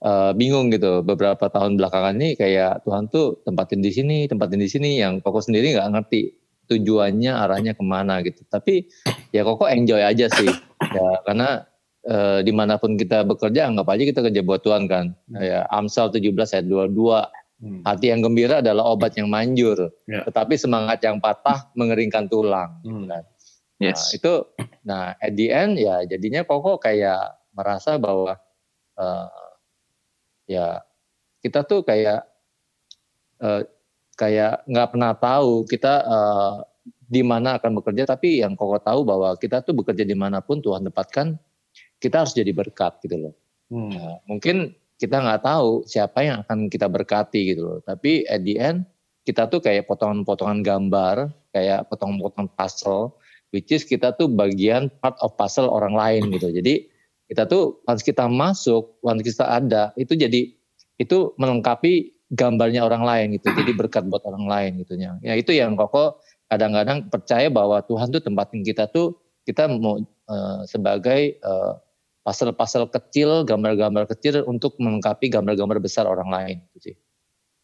eh, 0.00 0.32
bingung 0.32 0.72
gitu. 0.72 1.04
Beberapa 1.04 1.52
tahun 1.52 1.76
belakangan 1.76 2.16
ini 2.16 2.40
kayak 2.40 2.88
Tuhan 2.88 3.12
tuh 3.12 3.44
tempatin 3.44 3.84
di 3.84 3.92
sini, 3.92 4.24
tempatin 4.24 4.60
di 4.64 4.68
sini, 4.72 5.04
yang 5.04 5.20
Koko 5.20 5.44
sendiri 5.44 5.76
nggak 5.76 5.88
ngerti 5.92 6.32
tujuannya 6.64 7.32
arahnya 7.44 7.76
ke 7.76 7.84
mana 7.84 8.24
gitu. 8.24 8.40
Tapi 8.48 8.88
ya 9.36 9.44
Koko 9.44 9.68
enjoy 9.68 10.00
aja 10.00 10.32
sih, 10.32 10.48
ya 10.80 11.08
karena 11.28 11.68
eh, 12.04 12.40
di 12.44 12.52
mana 12.52 12.76
pun 12.76 12.96
kita 12.96 13.24
bekerja 13.24 13.68
anggap 13.68 13.88
aja 13.88 14.02
kita 14.04 14.20
kerja 14.24 14.40
buat 14.44 14.60
Tuhan 14.60 14.84
kan. 14.86 15.16
Hmm. 15.28 15.40
Ya, 15.40 15.64
Amsal 15.68 16.12
17 16.12 16.54
ayat 16.54 16.66
22 16.68 17.28
Hmm. 17.64 17.80
Hati 17.80 18.10
yang 18.12 18.20
gembira 18.20 18.60
adalah 18.60 18.92
obat 18.92 19.14
yang 19.16 19.30
manjur, 19.30 19.88
Ya. 20.04 20.26
tetapi 20.26 20.58
semangat 20.58 21.00
yang 21.00 21.22
patah 21.22 21.70
mengeringkan 21.72 22.26
tulang. 22.28 22.76
Hmm. 22.84 23.06
Kan? 23.08 23.22
Nah, 23.22 23.22
Yes. 23.80 24.10
itu, 24.12 24.44
nah 24.84 25.16
at 25.16 25.32
the 25.32 25.48
end 25.48 25.80
ya 25.80 26.02
jadinya 26.04 26.44
Koko 26.44 26.76
kayak 26.76 27.40
merasa 27.56 27.96
bahwa 27.96 28.36
eh, 29.00 29.28
ya 30.50 30.82
kita 31.40 31.64
tuh 31.64 31.86
kayak 31.86 32.26
eh, 33.40 33.62
kayak 34.18 34.66
nggak 34.68 34.88
pernah 34.92 35.12
tahu 35.16 35.64
kita 35.64 35.94
eh, 36.04 36.54
di 37.06 37.22
mana 37.24 37.56
akan 37.56 37.80
bekerja, 37.80 38.04
tapi 38.04 38.42
yang 38.44 38.58
Koko 38.58 38.76
tahu 38.82 39.06
bahwa 39.08 39.38
kita 39.40 39.62
tuh 39.62 39.72
bekerja 39.72 40.02
di 40.04 40.18
mana 40.18 40.42
pun 40.44 40.58
Tuhan 40.60 40.84
tempatkan, 40.90 41.38
kita 42.02 42.24
harus 42.24 42.34
jadi 42.34 42.50
berkat 42.54 42.98
gitu 43.04 43.16
loh. 43.28 43.34
Hmm. 43.72 43.90
Nah, 43.90 44.18
mungkin 44.28 44.76
kita 44.98 45.20
nggak 45.20 45.42
tahu 45.42 45.82
siapa 45.84 46.22
yang 46.22 46.36
akan 46.46 46.70
kita 46.70 46.86
berkati 46.86 47.54
gitu 47.54 47.62
loh. 47.66 47.78
Tapi 47.82 48.24
at 48.30 48.46
the 48.46 48.56
end 48.56 48.86
kita 49.24 49.48
tuh 49.48 49.58
kayak 49.64 49.88
potongan-potongan 49.88 50.60
gambar, 50.60 51.32
kayak 51.50 51.88
potongan-potongan 51.88 52.52
puzzle, 52.54 53.16
which 53.56 53.72
is 53.72 53.82
kita 53.82 54.12
tuh 54.14 54.28
bagian 54.28 54.92
part 55.00 55.16
of 55.24 55.32
puzzle 55.34 55.72
orang 55.72 55.96
lain 55.96 56.28
gitu. 56.30 56.52
Jadi 56.52 56.86
kita 57.26 57.48
tuh 57.48 57.80
once 57.88 58.04
kita 58.04 58.28
masuk, 58.28 59.00
once 59.00 59.24
kita 59.24 59.48
ada, 59.48 59.96
itu 59.96 60.12
jadi 60.12 60.52
itu 61.00 61.18
melengkapi 61.40 62.14
gambarnya 62.30 62.84
orang 62.84 63.02
lain 63.02 63.26
gitu. 63.40 63.48
Jadi 63.50 63.72
berkat 63.72 64.06
buat 64.12 64.22
orang 64.28 64.44
lain 64.44 64.70
gitu 64.84 64.94
ya. 65.00 65.16
Itu 65.34 65.56
yang 65.56 65.74
koko 65.74 66.20
kadang-kadang 66.52 67.08
percaya 67.08 67.48
bahwa 67.48 67.80
Tuhan 67.82 68.12
tuh 68.12 68.20
tempatin 68.20 68.60
kita 68.60 68.92
tuh 68.92 69.18
kita 69.48 69.68
mau 69.72 70.00
eh, 70.26 70.60
sebagai 70.64 71.20
eh, 71.36 71.72
pasal-pasal 72.24 72.88
kecil, 72.88 73.44
gambar-gambar 73.44 74.08
kecil 74.08 74.44
untuk 74.44 74.80
melengkapi 74.80 75.28
gambar-gambar 75.28 75.76
besar 75.76 76.08
orang 76.08 76.32
lain 76.32 76.56
gitu 76.72 76.92
sih. 76.92 76.96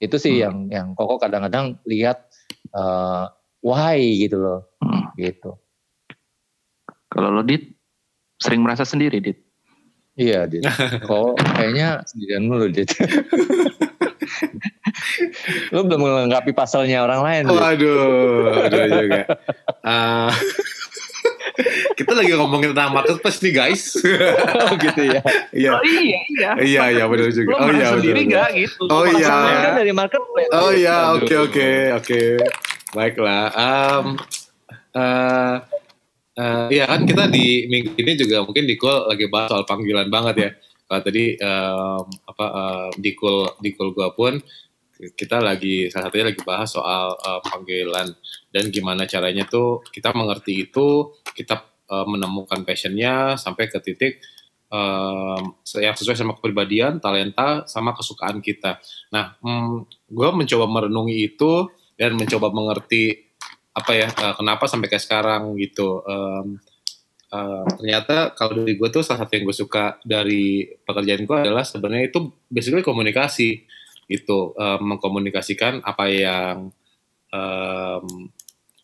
Itu 0.01 0.17
sih 0.17 0.37
Hmm. 0.37 0.43
yang 0.45 0.57
yang 0.69 0.89
Koko 0.93 1.17
kadang-kadang 1.17 1.81
lihat 1.85 2.29
eh, 2.73 3.25
why 3.61 4.01
gitu 4.21 4.37
loh, 4.37 4.61
Hmm. 4.81 5.13
gitu. 5.17 5.57
Kalau 7.11 7.33
lo 7.33 7.43
Dit, 7.43 7.73
sering 8.37 8.63
merasa 8.63 8.85
sendiri 8.85 9.19
Dit. 9.19 9.41
Iya, 10.15 10.45
Dit. 10.45 10.63
Kok 11.09 11.41
kayaknya 11.57 12.05
sendirian 12.05 12.45
mulu, 12.45 12.69
Dit. 12.69 12.93
Lu 15.71 15.87
belum 15.87 16.01
melengkapi 16.01 16.53
pasalnya 16.53 17.03
orang 17.03 17.21
lain. 17.23 17.43
Waduh, 17.49 18.67
aduh 18.67 18.85
juga. 18.89 19.23
Ah, 19.83 20.31
kita 22.01 22.17
lagi 22.17 22.33
ngomongin 22.33 22.73
tentang 22.73 22.97
marketplace 22.97 23.45
nih 23.45 23.53
guys. 23.53 23.83
Oh, 24.57 24.73
gitu 24.81 25.03
ya. 25.05 25.21
Iya, 25.53 25.71
Oh 25.77 25.85
iya 25.85 26.21
iya. 26.33 26.51
iya, 26.57 26.83
iya 26.97 27.05
benar 27.05 27.29
juga. 27.29 27.49
Lo 27.53 27.57
Oh 27.61 27.67
merasa 27.69 27.77
iya, 27.77 27.89
betul, 27.93 28.01
sendiri 28.01 28.21
gitu? 28.25 28.85
Oh, 28.89 29.05
iya. 29.05 29.35
Kan 29.61 29.73
dari 29.77 29.93
marketplace. 29.93 30.51
Oh 30.57 30.71
iya, 30.73 30.97
oke 31.13 31.35
oke 31.45 31.69
oke. 32.01 32.21
Baiklah. 32.97 33.45
Um, 33.53 34.07
eh 34.97 35.57
eh, 36.41 36.67
iya 36.73 36.85
kan 36.89 37.05
kita 37.05 37.29
di 37.29 37.69
minggu 37.69 37.95
ini 38.01 38.13
juga 38.17 38.43
mungkin 38.49 38.65
di 38.65 38.75
call 38.81 39.07
lagi 39.07 39.29
bahas 39.29 39.53
soal 39.53 39.69
panggilan 39.69 40.09
banget 40.09 40.37
ya. 40.41 40.51
Kalau 40.91 41.03
tadi 41.05 41.25
em, 41.37 42.05
apa 42.27 42.47
em, 42.49 42.91
di 42.99 43.13
call 43.13 43.61
di 43.61 43.71
call 43.77 43.93
gua 43.93 44.11
pun 44.17 44.41
kita 45.01 45.41
lagi 45.41 45.89
salah 45.89 46.09
satunya 46.13 46.33
lagi 46.33 46.43
bahas 46.43 46.69
soal 46.73 47.13
eh, 47.15 47.41
panggilan 47.45 48.09
dan 48.51 48.65
gimana 48.75 49.07
caranya 49.07 49.47
tuh 49.47 49.85
kita 49.95 50.11
mengerti 50.11 50.67
itu, 50.67 51.15
kita 51.39 51.70
eh, 51.91 52.07
menemukan 52.07 52.63
passionnya 52.63 53.35
sampai 53.35 53.67
ke 53.67 53.83
titik 53.83 54.23
em, 54.71 55.43
yang 55.83 55.95
sesuai 55.99 56.17
sama 56.17 56.33
kepribadian, 56.39 57.03
talenta, 57.03 57.67
sama 57.67 57.93
kesukaan 57.93 58.39
kita. 58.39 58.79
Nah, 59.11 59.35
hmm, 59.43 59.91
gue 60.09 60.29
mencoba 60.31 60.67
merenungi 60.71 61.17
itu 61.27 61.67
dan 61.99 62.15
mencoba 62.17 62.55
mengerti 62.55 63.29
apa 63.75 63.93
ya 63.95 64.09
eh, 64.09 64.35
kenapa 64.39 64.65
sampai 64.71 64.87
kayak 64.89 65.05
sekarang 65.05 65.59
gitu. 65.59 66.03
Em, 66.07 66.47
eh, 67.35 67.65
ternyata 67.79 68.33
kalau 68.39 68.63
dari 68.63 68.75
gue 68.79 68.89
tuh 68.91 69.03
salah 69.03 69.27
satu 69.27 69.33
yang 69.37 69.45
gue 69.51 69.57
suka 69.57 69.99
dari 70.07 70.67
pekerjaan 70.87 71.27
gue 71.27 71.37
adalah 71.37 71.67
sebenarnya 71.67 72.11
itu 72.11 72.31
basically 72.51 72.87
komunikasi 72.87 73.67
gitu, 74.11 74.55
Em, 74.59 74.81
mengkomunikasikan 74.83 75.87
apa 75.87 76.05
yang 76.11 76.75
em, 77.31 78.07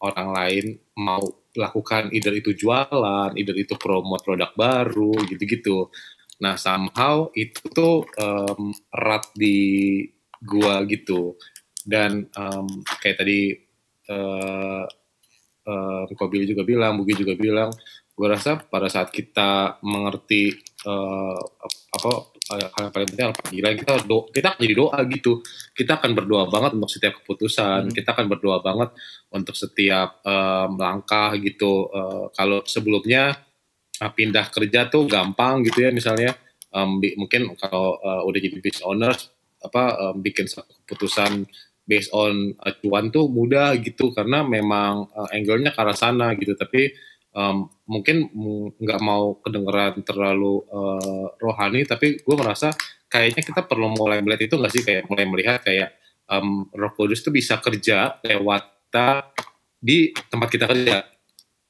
orang 0.01 0.29
lain 0.31 0.65
mau 0.99 1.23
lakukan, 1.59 2.13
either 2.13 2.33
itu 2.37 2.53
jualan, 2.57 3.31
either 3.37 3.57
itu 3.57 3.75
promote 3.81 4.23
produk 4.25 4.51
baru 4.57 5.13
gitu-gitu. 5.29 5.89
Nah, 6.43 6.55
somehow 6.61 7.33
itu 7.33 7.61
tuh 7.73 8.05
em, 8.21 8.73
erat 8.93 9.25
di 9.33 9.59
gua 10.45 10.85
gitu. 10.89 11.37
Dan 11.87 12.29
em, 12.29 12.67
kayak 13.01 13.19
tadi 13.25 13.41
eh 14.07 14.85
eh, 15.67 16.15
Ko 16.15 16.25
Billy 16.31 16.47
juga 16.47 16.63
bilang, 16.63 16.95
Bugi 17.01 17.15
juga 17.19 17.35
bilang, 17.35 17.71
gue 18.17 18.27
rasa 18.31 18.57
pada 18.57 18.89
saat 18.89 19.11
kita 19.13 19.83
mengerti 19.83 20.55
eh, 20.87 21.41
apa 21.97 22.13
hal 22.47 22.59
yang 22.71 22.93
paling 22.95 23.09
penting 23.11 23.33
panggilan. 23.35 23.73
Kita 23.79 23.93
do, 24.07 24.19
kita 24.31 24.47
akan 24.55 24.61
jadi 24.63 24.77
doa 24.77 24.99
gitu. 25.11 25.33
Kita 25.75 25.93
akan 25.99 26.11
berdoa 26.15 26.45
banget 26.47 26.71
untuk 26.79 26.91
setiap 26.91 27.13
keputusan. 27.23 27.91
Hmm. 27.91 27.95
kita 27.95 28.09
akan 28.15 28.27
berdoa 28.31 28.59
banget 28.63 28.91
untuk 29.35 29.55
setiap 29.59 30.23
em, 30.23 30.71
langkah 30.79 31.35
gitu. 31.39 31.91
Eh, 31.91 32.25
kalau 32.35 32.63
sebelumnya 32.67 33.35
eh, 33.99 34.13
pindah 34.15 34.47
kerja 34.55 34.87
tuh 34.87 35.11
gampang 35.11 35.67
gitu 35.67 35.87
ya 35.87 35.91
misalnya. 35.91 36.35
Em, 36.71 36.91
bi- 37.03 37.17
mungkin 37.19 37.55
kalau 37.59 37.99
eh, 37.99 38.23
udah 38.23 38.41
jadi 38.41 38.57
business 38.63 38.87
owner 38.87 39.15
apa 39.67 39.83
em, 39.99 40.17
bikin 40.23 40.47
keputusan 40.87 41.47
based 41.87 42.11
on 42.11 42.51
uh, 42.67 42.75
cuan 42.83 43.15
tuh 43.15 43.31
mudah 43.31 43.79
gitu. 43.79 44.11
Karena 44.11 44.43
memang 44.43 45.07
uh, 45.15 45.31
angle-nya 45.31 45.71
ke 45.71 45.81
arah 45.81 45.95
sana 45.95 46.35
gitu. 46.35 46.59
Tapi 46.59 46.91
um, 47.31 47.71
mungkin 47.87 48.31
nggak 48.83 49.01
mau 49.01 49.39
kedengeran 49.41 50.03
terlalu 50.03 50.67
uh, 50.69 51.31
rohani 51.39 51.87
tapi 51.87 52.19
gue 52.19 52.37
merasa 52.37 52.75
kayaknya 53.07 53.43
kita 53.47 53.63
perlu 53.63 53.95
mulai 53.95 54.19
melihat 54.21 54.51
itu 54.51 54.55
nggak 54.59 54.73
sih 54.75 54.83
kayak 54.83 55.07
mulai 55.07 55.25
melihat 55.31 55.63
kayak 55.63 55.95
um, 56.27 56.67
Roh 56.75 56.93
Kudus 56.99 57.23
tuh 57.23 57.31
bisa 57.31 57.63
kerja 57.63 58.19
lewat 58.27 58.63
kita 58.87 59.31
di 59.79 60.11
tempat 60.11 60.49
kita 60.51 60.67
kerja 60.67 61.05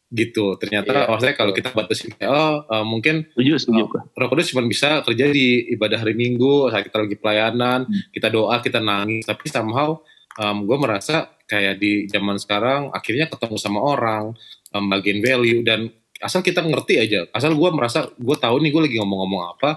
gitu 0.07 0.55
ternyata 0.57 0.95
Iya, 0.95 1.11
maksudnya 1.11 1.37
kalau 1.37 1.53
kita 1.53 1.75
batasin 1.75 2.14
kayak 2.14 2.31
oh 2.31 2.62
uh, 2.64 2.87
mungkin 2.87 3.27
Setuju, 3.35 3.53
setuju. 3.59 3.83
Oh. 3.91 4.01
Roh 4.17 4.29
Kudus 4.33 4.55
cuma 4.55 4.62
bisa 4.64 5.03
kerja 5.03 5.27
di 5.29 5.69
ibadah 5.75 6.01
hari 6.01 6.14
Minggu 6.14 6.71
saat 6.71 6.87
kita 6.87 7.03
lagi 7.03 7.19
pelayanan, 7.19 7.85
Hmm. 7.91 8.03
kita 8.14 8.31
doa, 8.31 8.62
kita 8.62 8.79
nangis. 8.79 9.27
Tapi 9.27 9.51
somehow 9.51 9.99
gue 10.37 10.79
merasa 10.79 11.33
kayak 11.49 11.81
di 11.81 12.05
zaman 12.12 12.37
sekarang 12.37 12.93
akhirnya 12.93 13.27
ketemu 13.27 13.57
sama 13.57 13.81
orang, 13.81 14.37
um, 14.77 14.85
bagian 14.93 15.19
value 15.25 15.64
dan 15.64 15.89
asal 16.21 16.41
kita 16.41 16.64
ngerti 16.64 16.95
aja, 17.01 17.21
asal 17.33 17.53
gue 17.53 17.71
merasa 17.73 18.09
gue 18.14 18.37
tahu 18.37 18.57
nih 18.62 18.71
gue 18.73 18.83
lagi 18.89 18.97
ngomong-ngomong 19.01 19.43
apa, 19.57 19.71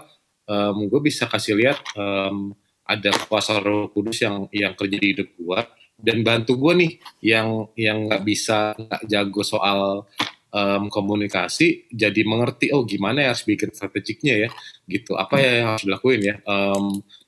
gue 0.74 1.02
bisa 1.04 1.30
kasih 1.30 1.54
lihat 1.60 1.78
um, 1.94 2.58
ada 2.90 3.14
kuasa 3.30 3.62
Roh 3.62 3.94
Kudus 3.94 4.18
yang 4.26 4.50
yang 4.50 4.74
kerja 4.74 4.98
di 4.98 5.08
hidup 5.14 5.30
gue 5.38 5.60
dan 6.00 6.24
bantu 6.24 6.56
gue 6.56 6.74
nih 6.80 6.92
yang 7.22 7.68
yang 7.76 8.08
nggak 8.08 8.24
bisa 8.24 8.74
nggak 8.74 9.04
jago 9.06 9.44
soal 9.44 10.08
em, 10.50 10.88
komunikasi 10.90 11.92
jadi 11.92 12.24
mengerti 12.24 12.72
oh 12.72 12.88
gimana 12.88 13.22
ya 13.28 13.36
harus 13.36 13.46
bikin 13.46 13.70
strategiknya 13.76 14.48
ya 14.48 14.50
gitu. 14.88 15.14
Apa 15.20 15.38
ya 15.38 15.52
yang 15.62 15.68
harus 15.76 15.86
dilakuin 15.86 16.22
ya? 16.24 16.36
Em, 16.42 16.84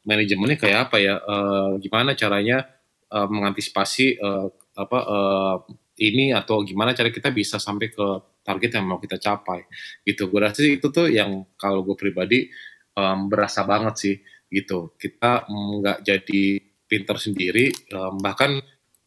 manajemennya 0.08 0.58
kayak 0.58 0.80
apa 0.90 0.98
ya? 0.98 1.16
Eh, 1.20 1.72
gimana 1.84 2.18
caranya 2.18 2.66
eh, 3.12 3.28
mengantisipasi 3.28 4.06
eh, 4.18 4.48
apa 4.80 5.00
eh, 5.04 5.56
ini 6.02 6.34
atau 6.34 6.66
gimana 6.66 6.98
cara 6.98 7.14
kita 7.14 7.30
bisa 7.30 7.62
sampai 7.62 7.94
ke 7.94 8.08
target 8.42 8.82
yang 8.82 8.86
mau 8.90 8.98
kita 8.98 9.22
capai. 9.22 9.70
Gitu. 10.02 10.26
Gue 10.28 10.42
rasa 10.42 10.66
itu 10.66 10.90
tuh 10.90 11.08
yang 11.14 11.46
kalau 11.56 11.86
gue 11.86 11.94
pribadi 11.94 12.50
em, 12.98 13.20
berasa 13.30 13.62
banget 13.70 13.96
sih 14.02 14.16
gitu. 14.50 14.98
Kita 14.98 15.46
nggak 15.48 16.00
jadi 16.02 16.44
pinter 16.90 17.18
sendiri 17.22 17.70
em, 17.70 18.16
bahkan 18.20 18.58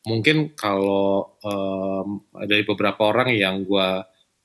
mungkin 0.07 0.55
kalau 0.55 1.35
em, 1.43 2.09
dari 2.47 2.63
beberapa 2.63 3.11
orang 3.11 3.35
yang 3.35 3.67
gue 3.67 3.89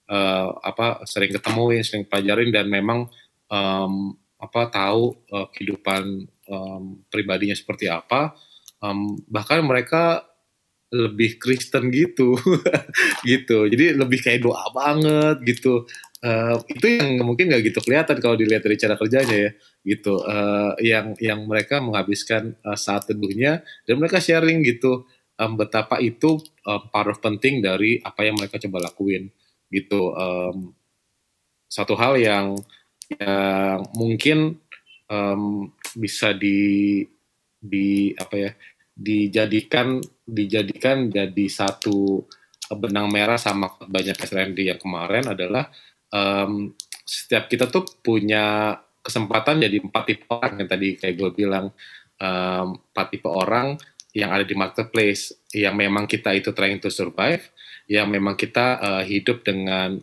eh, 0.10 0.50
apa 0.66 1.06
sering 1.06 1.32
ketemuin, 1.38 1.86
sering 1.86 2.10
pelajarin 2.10 2.50
dan 2.50 2.66
memang 2.66 3.06
em, 3.52 3.94
apa 4.40 4.62
tahu 4.74 5.14
eh, 5.30 5.48
kehidupan 5.54 6.04
em, 6.50 6.84
pribadinya 7.14 7.54
seperti 7.54 7.92
apa, 7.92 8.34
em, 8.82 9.20
bahkan 9.30 9.62
mereka 9.62 10.29
lebih 10.90 11.38
Kristen 11.38 11.94
gitu, 11.94 12.34
gitu. 13.30 13.70
Jadi 13.70 13.94
lebih 13.94 14.20
kayak 14.26 14.42
doa 14.46 14.66
banget 14.74 15.38
gitu. 15.46 15.86
Eh, 16.20 16.56
itu 16.76 16.86
yang 17.00 17.24
mungkin 17.24 17.48
nggak 17.48 17.64
gitu 17.72 17.80
kelihatan 17.86 18.18
kalau 18.20 18.36
dilihat 18.36 18.66
dari 18.66 18.76
cara 18.76 18.96
kerjanya 18.98 19.36
ya, 19.50 19.52
gitu. 19.86 20.22
Eh, 20.26 20.72
yang 20.90 21.14
yang 21.22 21.40
mereka 21.46 21.80
menghabiskan 21.80 22.58
eh, 22.58 22.78
saat 22.80 23.06
teduhnya 23.10 23.62
dan 23.86 24.02
mereka 24.02 24.20
sharing 24.20 24.66
gitu 24.66 25.06
em, 25.40 25.52
betapa 25.56 25.98
itu 26.04 26.42
em, 26.68 26.82
paruh 26.92 27.18
penting 27.18 27.64
dari 27.64 28.02
apa 28.04 28.28
yang 28.28 28.36
mereka 28.38 28.60
coba 28.60 28.92
lakuin 28.92 29.32
gitu. 29.72 30.14
Em, 30.18 30.74
satu 31.70 31.94
hal 31.96 32.18
yang 32.18 32.58
yang 33.18 33.86
mungkin 33.98 34.58
um, 35.10 35.74
bisa 35.98 36.34
di 36.34 37.02
di 37.60 38.16
apa 38.16 38.36
ya 38.38 38.52
dijadikan 39.00 40.04
dijadikan 40.28 41.08
jadi 41.08 41.46
satu 41.48 42.28
benang 42.76 43.08
merah 43.08 43.40
sama 43.40 43.72
banyak 43.80 44.20
Randy 44.20 44.68
yang 44.68 44.78
kemarin 44.78 45.32
adalah 45.32 45.72
um, 46.12 46.76
setiap 47.08 47.48
kita 47.48 47.72
tuh 47.72 47.88
punya 48.04 48.76
kesempatan 49.00 49.64
jadi 49.64 49.80
empat 49.80 50.04
tipe 50.06 50.28
orang 50.28 50.60
yang 50.60 50.70
tadi 50.70 51.00
kayak 51.00 51.16
gue 51.16 51.32
bilang 51.32 51.72
empat 52.20 53.08
um, 53.08 53.12
tipe 53.16 53.30
orang 53.32 53.80
yang 54.12 54.36
ada 54.36 54.44
di 54.44 54.54
marketplace 54.54 55.32
yang 55.56 55.80
memang 55.80 56.06
kita 56.06 56.36
itu 56.36 56.52
trying 56.52 56.84
to 56.84 56.92
survive 56.92 57.48
yang 57.90 58.12
memang 58.12 58.38
kita 58.38 58.78
uh, 58.78 59.04
hidup 59.08 59.42
dengan 59.42 59.98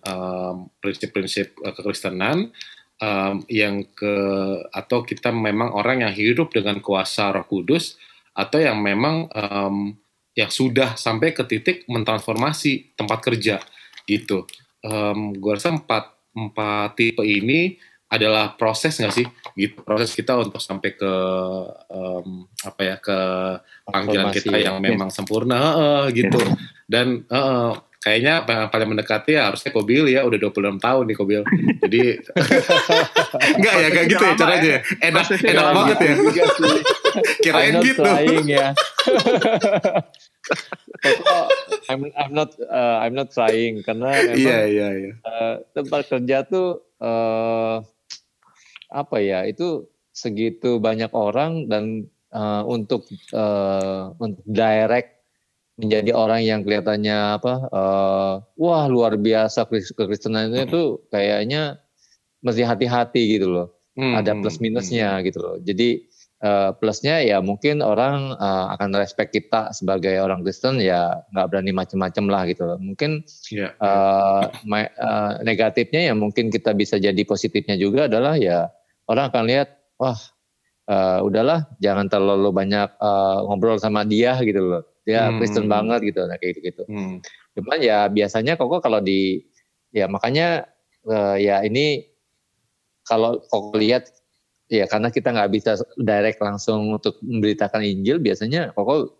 prinsip-prinsip 0.83 1.55
uh, 1.63 1.71
kekristenan 1.71 2.51
um, 2.99 3.45
yang 3.47 3.87
ke 3.95 4.15
atau 4.73 5.07
kita 5.07 5.31
memang 5.31 5.71
orang 5.71 6.03
yang 6.03 6.15
hidup 6.15 6.51
dengan 6.51 6.83
kuasa 6.83 7.31
Roh 7.31 7.47
Kudus 7.47 7.95
atau 8.37 8.61
yang 8.61 8.77
memang 8.85 9.33
um, 9.33 9.97
yang 10.37 10.53
sudah 10.53 11.01
sampai 11.01 11.33
ke 11.33 11.43
titik 11.49 11.89
mentransformasi 11.89 12.93
tempat 12.93 13.25
kerja 13.25 13.57
gitu. 14.05 14.45
Um, 14.85 15.33
gue 15.33 15.57
rasa 15.57 15.73
empat 15.73 16.13
empat 16.37 17.01
tipe 17.01 17.25
ini 17.25 17.81
adalah 18.07 18.55
proses 18.55 18.95
nggak 19.03 19.15
sih 19.19 19.27
gitu 19.59 19.83
proses 19.83 20.15
kita 20.15 20.39
untuk 20.39 20.63
sampai 20.63 20.95
ke 20.95 21.13
um, 21.91 22.47
apa 22.63 22.81
ya 22.87 22.97
ke 23.03 23.19
panggilan 23.83 24.31
kita 24.31 24.55
ya. 24.63 24.71
yang 24.71 24.79
memang 24.79 25.11
sempurna 25.11 25.59
uh, 25.75 26.05
gitu 26.15 26.39
dan 26.87 27.27
uh, 27.27 27.75
kayaknya 28.01 28.47
yang 28.47 28.71
paling 28.71 28.89
mendekati 28.93 29.35
ya 29.35 29.51
harusnya 29.51 29.71
Kobil 29.75 30.05
ya 30.13 30.23
udah 30.23 30.39
26 30.39 30.79
tahun 30.79 31.05
nih 31.09 31.17
Kobil 31.17 31.43
jadi 31.83 32.03
enggak 33.57 33.75
ya 33.75 33.89
kayak 33.91 34.07
gitu 34.11 34.25
ya 34.25 34.35
caranya. 34.37 34.63
ya. 34.63 34.79
enak 35.11 35.25
enak 35.33 35.67
banget 35.75 35.99
ya. 35.99 36.15
Kirain 37.43 37.75
gitu. 37.81 38.03
ya. 38.51 38.75
I'm 41.91 42.11
I'm 42.15 42.33
not 42.35 42.55
uh, 42.61 42.99
I'm 43.03 43.15
not 43.15 43.35
trying 43.35 43.83
karena 43.83 44.33
memang 44.33 44.39
yeah, 44.39 44.65
yeah, 44.67 44.93
yeah. 44.95 45.15
Uh, 45.23 45.55
tempat 45.75 46.11
kerja 46.11 46.47
tuh 46.47 46.83
uh, 47.03 47.83
apa 48.91 49.17
ya 49.23 49.45
itu 49.47 49.87
segitu 50.15 50.81
banyak 50.81 51.11
orang 51.13 51.69
dan 51.69 52.09
uh, 52.33 52.63
untuk 52.65 53.07
uh, 53.35 54.15
untuk 54.17 54.43
direct 54.47 55.16
menjadi 55.77 56.11
orang 56.17 56.41
yang 56.41 56.61
kelihatannya 56.65 57.37
apa 57.37 57.55
uh, 57.69 58.35
wah 58.57 58.85
luar 58.89 59.21
biasa 59.21 59.69
kekristenan 59.69 60.49
itu 60.57 61.05
kayaknya 61.13 61.81
mesti 62.41 62.65
hati-hati 62.65 63.37
gitu 63.37 63.53
loh. 63.53 63.69
Hmm, 63.97 64.13
ada 64.13 64.37
plus 64.37 64.61
minusnya 64.61 65.17
hmm. 65.17 65.23
gitu 65.25 65.39
loh. 65.41 65.57
Jadi 65.61 66.05
uh, 66.45 66.77
plusnya 66.77 67.25
ya 67.25 67.41
mungkin 67.41 67.81
orang 67.81 68.37
uh, 68.37 68.73
akan 68.77 68.93
respect 68.97 69.33
kita 69.33 69.73
sebagai 69.73 70.21
orang 70.21 70.45
Kristen 70.45 70.81
ya 70.81 71.25
nggak 71.33 71.49
berani 71.49 71.73
macam-macam 71.73 72.25
lah 72.29 72.43
gitu 72.49 72.63
loh. 72.69 72.79
Mungkin 72.81 73.25
yeah, 73.53 73.73
uh, 73.81 74.53
my, 74.69 74.89
uh, 75.01 75.41
negatifnya 75.45 76.13
ya 76.13 76.15
mungkin 76.17 76.53
kita 76.53 76.77
bisa 76.77 77.01
jadi 77.01 77.21
positifnya 77.25 77.77
juga 77.81 78.09
adalah 78.09 78.37
ya 78.37 78.69
orang 79.09 79.33
akan 79.33 79.45
lihat 79.49 79.69
wah 79.97 80.17
uh, 80.89 81.25
udahlah 81.25 81.69
jangan 81.81 82.09
terlalu 82.09 82.53
banyak 82.53 82.89
uh, 83.01 83.45
ngobrol 83.49 83.81
sama 83.81 84.05
dia 84.05 84.37
gitu 84.45 84.61
loh 84.61 84.85
dia 85.07 85.31
hmm. 85.31 85.39
Kristen 85.39 85.71
banget 85.71 86.03
gitu 86.11 86.27
nah 86.27 86.37
kayak 86.37 86.61
gitu 86.61 86.83
hmm. 86.85 87.23
cuman 87.55 87.79
ya 87.79 88.11
biasanya 88.11 88.59
kok 88.59 88.83
kalau 88.83 88.99
di 88.99 89.47
ya 89.95 90.11
makanya 90.11 90.67
uh, 91.07 91.39
ya 91.39 91.63
ini 91.63 92.05
kalau 93.07 93.39
kok 93.47 93.73
lihat 93.79 94.11
ya 94.67 94.91
karena 94.91 95.15
kita 95.15 95.31
nggak 95.31 95.51
bisa 95.55 95.79
direct 95.95 96.43
langsung 96.43 96.91
untuk 96.91 97.23
memberitakan 97.23 97.87
Injil 97.87 98.19
biasanya 98.19 98.75
kok 98.75 99.15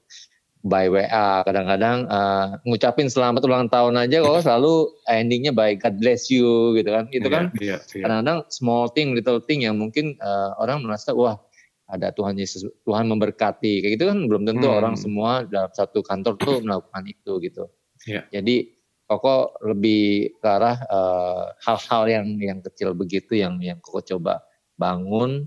by 0.67 0.91
WA 0.91 1.47
kadang-kadang 1.47 2.11
uh, 2.11 2.59
ngucapin 2.67 3.07
selamat 3.07 3.47
ulang 3.47 3.71
tahun 3.71 3.95
aja 4.03 4.19
kok 4.19 4.43
selalu 4.47 4.91
endingnya 5.07 5.55
by 5.55 5.79
God 5.79 6.03
bless 6.03 6.27
you 6.27 6.75
gitu 6.75 6.91
kan 6.91 7.07
itu 7.15 7.31
kan 7.31 7.55
yeah, 7.63 7.79
yeah. 7.95 8.03
kadang-kadang 8.03 8.43
small 8.51 8.91
thing 8.91 9.15
little 9.15 9.39
thing 9.39 9.63
yang 9.63 9.79
mungkin 9.79 10.19
uh, 10.19 10.59
orang 10.59 10.83
merasa 10.83 11.15
wah 11.15 11.39
ada 11.87 12.11
Tuhan 12.11 12.35
Yesus 12.35 12.67
Tuhan 12.83 13.07
memberkati 13.07 13.83
kayak 13.83 13.93
gitu 13.99 14.05
kan 14.11 14.19
belum 14.27 14.43
tentu 14.43 14.67
hmm. 14.67 14.79
orang 14.79 14.95
semua 14.99 15.47
dalam 15.47 15.71
satu 15.71 16.03
kantor 16.03 16.35
tuh 16.39 16.59
melakukan 16.63 17.05
itu 17.07 17.33
gitu 17.43 17.65
yeah. 18.11 18.27
jadi 18.35 18.75
koko 19.07 19.55
lebih 19.63 20.35
ke 20.43 20.49
arah 20.51 20.83
uh, 20.91 21.55
hal-hal 21.63 22.03
yang 22.11 22.27
yang 22.43 22.59
kecil 22.59 22.91
begitu 22.99 23.39
yang 23.39 23.63
yang 23.63 23.79
koko 23.79 24.03
coba 24.03 24.43
bangun 24.75 25.47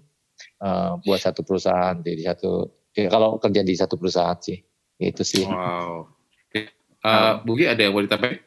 uh, 0.63 0.95
buat 1.03 1.19
satu 1.19 1.43
perusahaan 1.43 1.99
jadi 1.99 2.33
satu 2.33 2.71
kalau 3.07 3.35
kerja 3.37 3.61
di 3.63 3.75
satu 3.75 3.95
perusahaan 3.99 4.39
sih 4.39 4.59
itu 4.99 5.23
sih. 5.23 5.47
Wow. 5.47 6.11
Uh, 6.99 7.39
Bugi 7.47 7.63
ada 7.63 7.79
yang 7.79 7.95
mau 7.95 8.03
ditambahin? 8.03 8.43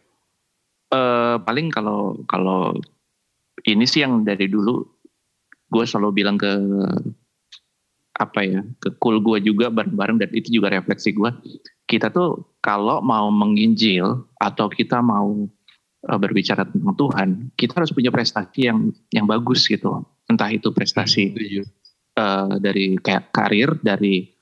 Uh, 0.92 1.40
paling 1.40 1.72
kalau 1.72 2.20
kalau 2.28 2.76
ini 3.64 3.88
sih 3.88 4.04
yang 4.04 4.28
dari 4.28 4.44
dulu 4.44 4.84
gue 5.72 5.84
selalu 5.88 6.20
bilang 6.20 6.36
ke 6.36 6.52
apa 8.18 8.40
ya 8.44 8.60
ke 8.82 8.92
cool 9.00 9.24
gue 9.24 9.40
juga 9.40 9.72
bareng-bareng 9.72 10.20
dan 10.20 10.30
itu 10.36 10.60
juga 10.60 10.68
refleksi 10.68 11.16
gue 11.16 11.30
kita 11.88 12.12
tuh 12.12 12.56
kalau 12.60 13.00
mau 13.00 13.32
menginjil 13.32 14.28
atau 14.36 14.68
kita 14.68 15.00
mau 15.00 15.48
uh, 16.08 16.18
berbicara 16.20 16.68
tentang 16.68 16.94
Tuhan 16.96 17.28
kita 17.56 17.80
harus 17.80 17.92
punya 17.92 18.12
prestasi 18.12 18.68
yang 18.68 18.92
yang 19.12 19.24
bagus 19.24 19.64
gitu 19.64 20.04
entah 20.28 20.48
itu 20.52 20.68
prestasi 20.70 21.32
uh, 22.20 22.60
dari 22.60 23.00
kayak 23.00 23.32
karir 23.32 23.80
dari 23.80 24.32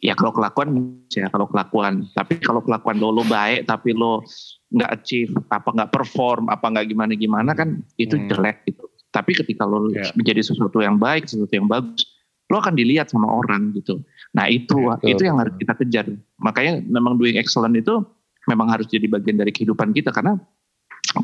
ya 0.00 0.16
kalau 0.16 0.32
kelakuan 0.32 0.72
ya 1.12 1.28
kalau 1.28 1.50
kelakuan. 1.50 2.08
Tapi 2.16 2.40
kalau 2.40 2.64
kelakuan 2.64 2.96
lo 2.96 3.12
lo 3.12 3.24
baik 3.26 3.68
tapi 3.68 3.92
lo 3.92 4.24
nggak 4.72 4.90
achieve 4.90 5.32
apa 5.52 5.68
nggak 5.68 5.90
perform 5.92 6.48
apa 6.48 6.64
nggak 6.72 6.86
gimana 6.88 7.12
gimana 7.12 7.50
kan 7.52 7.82
itu 8.00 8.16
hmm. 8.16 8.26
jelek 8.32 8.64
gitu. 8.70 8.88
Tapi 9.12 9.36
ketika 9.36 9.68
lo 9.68 9.92
yeah. 9.92 10.08
menjadi 10.16 10.40
sesuatu 10.40 10.80
yang 10.80 10.96
baik 10.96 11.28
sesuatu 11.28 11.52
yang 11.52 11.68
bagus 11.68 12.08
lo 12.52 12.60
akan 12.60 12.76
dilihat 12.76 13.08
sama 13.08 13.32
orang 13.32 13.72
gitu. 13.72 14.04
Nah 14.36 14.44
itu 14.52 14.76
yeah, 15.00 15.16
itu 15.16 15.22
yang 15.24 15.40
harus 15.40 15.56
kita 15.56 15.72
kejar. 15.80 16.06
Makanya 16.44 16.84
memang 16.84 17.16
doing 17.16 17.40
excellent 17.40 17.72
itu 17.72 18.04
memang 18.44 18.68
harus 18.68 18.84
jadi 18.92 19.08
bagian 19.08 19.40
dari 19.40 19.48
kehidupan 19.48 19.96
kita. 19.96 20.12
Karena 20.12 20.36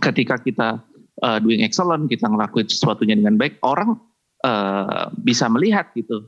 ketika 0.00 0.40
kita 0.40 0.80
uh, 1.20 1.38
doing 1.44 1.60
excellent 1.60 2.08
kita 2.08 2.24
ngelakuin 2.24 2.64
sesuatunya 2.64 3.20
dengan 3.20 3.36
baik 3.36 3.60
orang 3.60 4.00
uh, 4.48 5.12
bisa 5.20 5.52
melihat 5.52 5.92
gitu. 5.92 6.24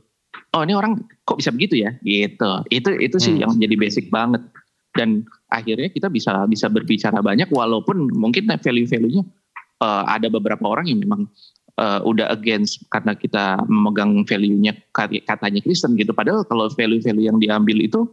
Oh 0.53 0.61
ini 0.61 0.77
orang 0.77 1.01
kok 1.25 1.41
bisa 1.41 1.49
begitu 1.49 1.81
ya? 1.81 1.97
Gitu. 2.05 2.51
Itu 2.69 2.89
itu 3.01 3.17
sih 3.17 3.33
hmm. 3.33 3.41
yang 3.41 3.51
jadi 3.57 3.75
basic 3.81 4.13
banget. 4.13 4.45
Dan 4.91 5.23
akhirnya 5.47 5.87
kita 5.87 6.11
bisa 6.11 6.45
bisa 6.45 6.67
berbicara 6.67 7.23
banyak 7.23 7.47
walaupun 7.49 8.11
mungkin 8.11 8.51
value-value-nya 8.51 9.23
uh, 9.81 10.03
ada 10.05 10.27
beberapa 10.27 10.67
orang 10.67 10.91
yang 10.91 10.99
memang 10.99 11.31
uh, 11.81 11.99
udah 12.05 12.29
against 12.29 12.85
karena 12.93 13.17
kita 13.17 13.57
memegang 13.65 14.21
value-nya 14.29 14.77
katanya 15.25 15.59
Kristen 15.65 15.97
gitu. 15.97 16.13
Padahal 16.13 16.45
kalau 16.45 16.69
value-value 16.69 17.25
yang 17.25 17.41
diambil 17.41 17.81
itu 17.81 18.05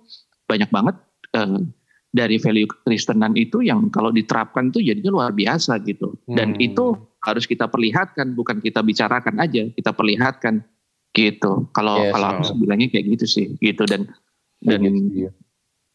banyak 0.49 0.73
banget 0.73 0.97
uh, 1.37 1.61
dari 2.09 2.41
value 2.41 2.65
Kristenan 2.89 3.37
itu 3.37 3.61
yang 3.61 3.93
kalau 3.93 4.09
diterapkan 4.09 4.73
itu 4.73 4.81
jadinya 4.81 5.13
luar 5.21 5.37
biasa 5.37 5.85
gitu. 5.85 6.17
Dan 6.25 6.57
hmm. 6.57 6.67
itu 6.73 6.97
harus 7.21 7.45
kita 7.45 7.69
perlihatkan 7.69 8.33
bukan 8.33 8.65
kita 8.65 8.81
bicarakan 8.81 9.37
aja 9.45 9.69
kita 9.77 9.93
perlihatkan 9.93 10.65
gitu. 11.13 11.69
Kalau 11.77 12.09
yes, 12.09 12.13
kalau 12.17 12.27
aku 12.41 12.43
bilangnya 12.65 12.89
kayak 12.89 13.07
gitu 13.19 13.27
sih 13.29 13.47
gitu. 13.61 13.85
Dan 13.85 14.09
dan 14.65 14.83
gitu, 15.13 15.31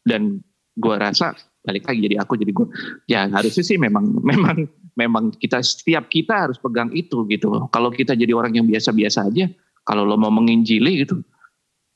dan 0.07 0.39
gue 0.79 0.95
rasa 0.95 1.35
balik 1.63 1.87
lagi 1.87 1.99
jadi 2.03 2.15
aku 2.19 2.35
jadi 2.35 2.51
gue 2.51 2.67
ya 3.07 3.27
harusnya 3.31 3.63
sih 3.63 3.79
memang 3.79 4.05
memang 4.29 4.67
memang 4.99 5.23
kita 5.39 5.63
setiap 5.63 6.11
kita 6.11 6.47
harus 6.47 6.59
pegang 6.59 6.91
itu 6.93 7.25
gitu 7.31 7.67
kalau 7.73 7.89
kita 7.89 8.13
jadi 8.13 8.31
orang 8.35 8.53
yang 8.53 8.67
biasa-biasa 8.67 9.31
aja 9.31 9.49
kalau 9.83 10.03
lo 10.03 10.15
mau 10.19 10.31
menginjili 10.31 11.07
gitu 11.07 11.23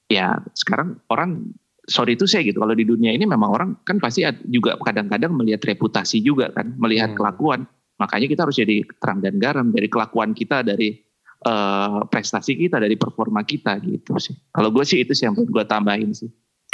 ya 0.08 0.40
sekarang 0.56 0.98
orang 1.12 1.52
sorry 1.88 2.16
itu 2.16 2.28
saya 2.28 2.48
gitu 2.48 2.64
kalau 2.64 2.76
di 2.76 2.88
dunia 2.88 3.12
ini 3.12 3.28
memang 3.28 3.50
orang 3.52 3.70
kan 3.84 4.00
pasti 4.00 4.24
juga 4.48 4.76
kadang-kadang 4.82 5.36
melihat 5.36 5.64
reputasi 5.64 6.24
juga 6.24 6.52
kan 6.56 6.76
melihat 6.80 7.14
hmm. 7.14 7.18
kelakuan 7.20 7.68
makanya 8.00 8.28
kita 8.30 8.42
harus 8.48 8.58
jadi 8.58 8.84
terang 9.04 9.20
dan 9.20 9.36
garam 9.38 9.68
dari 9.72 9.88
kelakuan 9.92 10.32
kita 10.32 10.64
dari 10.64 11.08
uh, 11.46 12.06
prestasi 12.10 12.58
kita 12.58 12.82
dari 12.82 12.96
performa 12.98 13.44
kita 13.46 13.78
gitu 13.84 14.18
sih. 14.18 14.34
Kalau 14.50 14.70
gue 14.74 14.86
sih 14.88 15.04
itu 15.04 15.14
sih 15.14 15.30
yang 15.30 15.38
gue 15.38 15.66
tambahin 15.68 16.14
sih. 16.16 16.30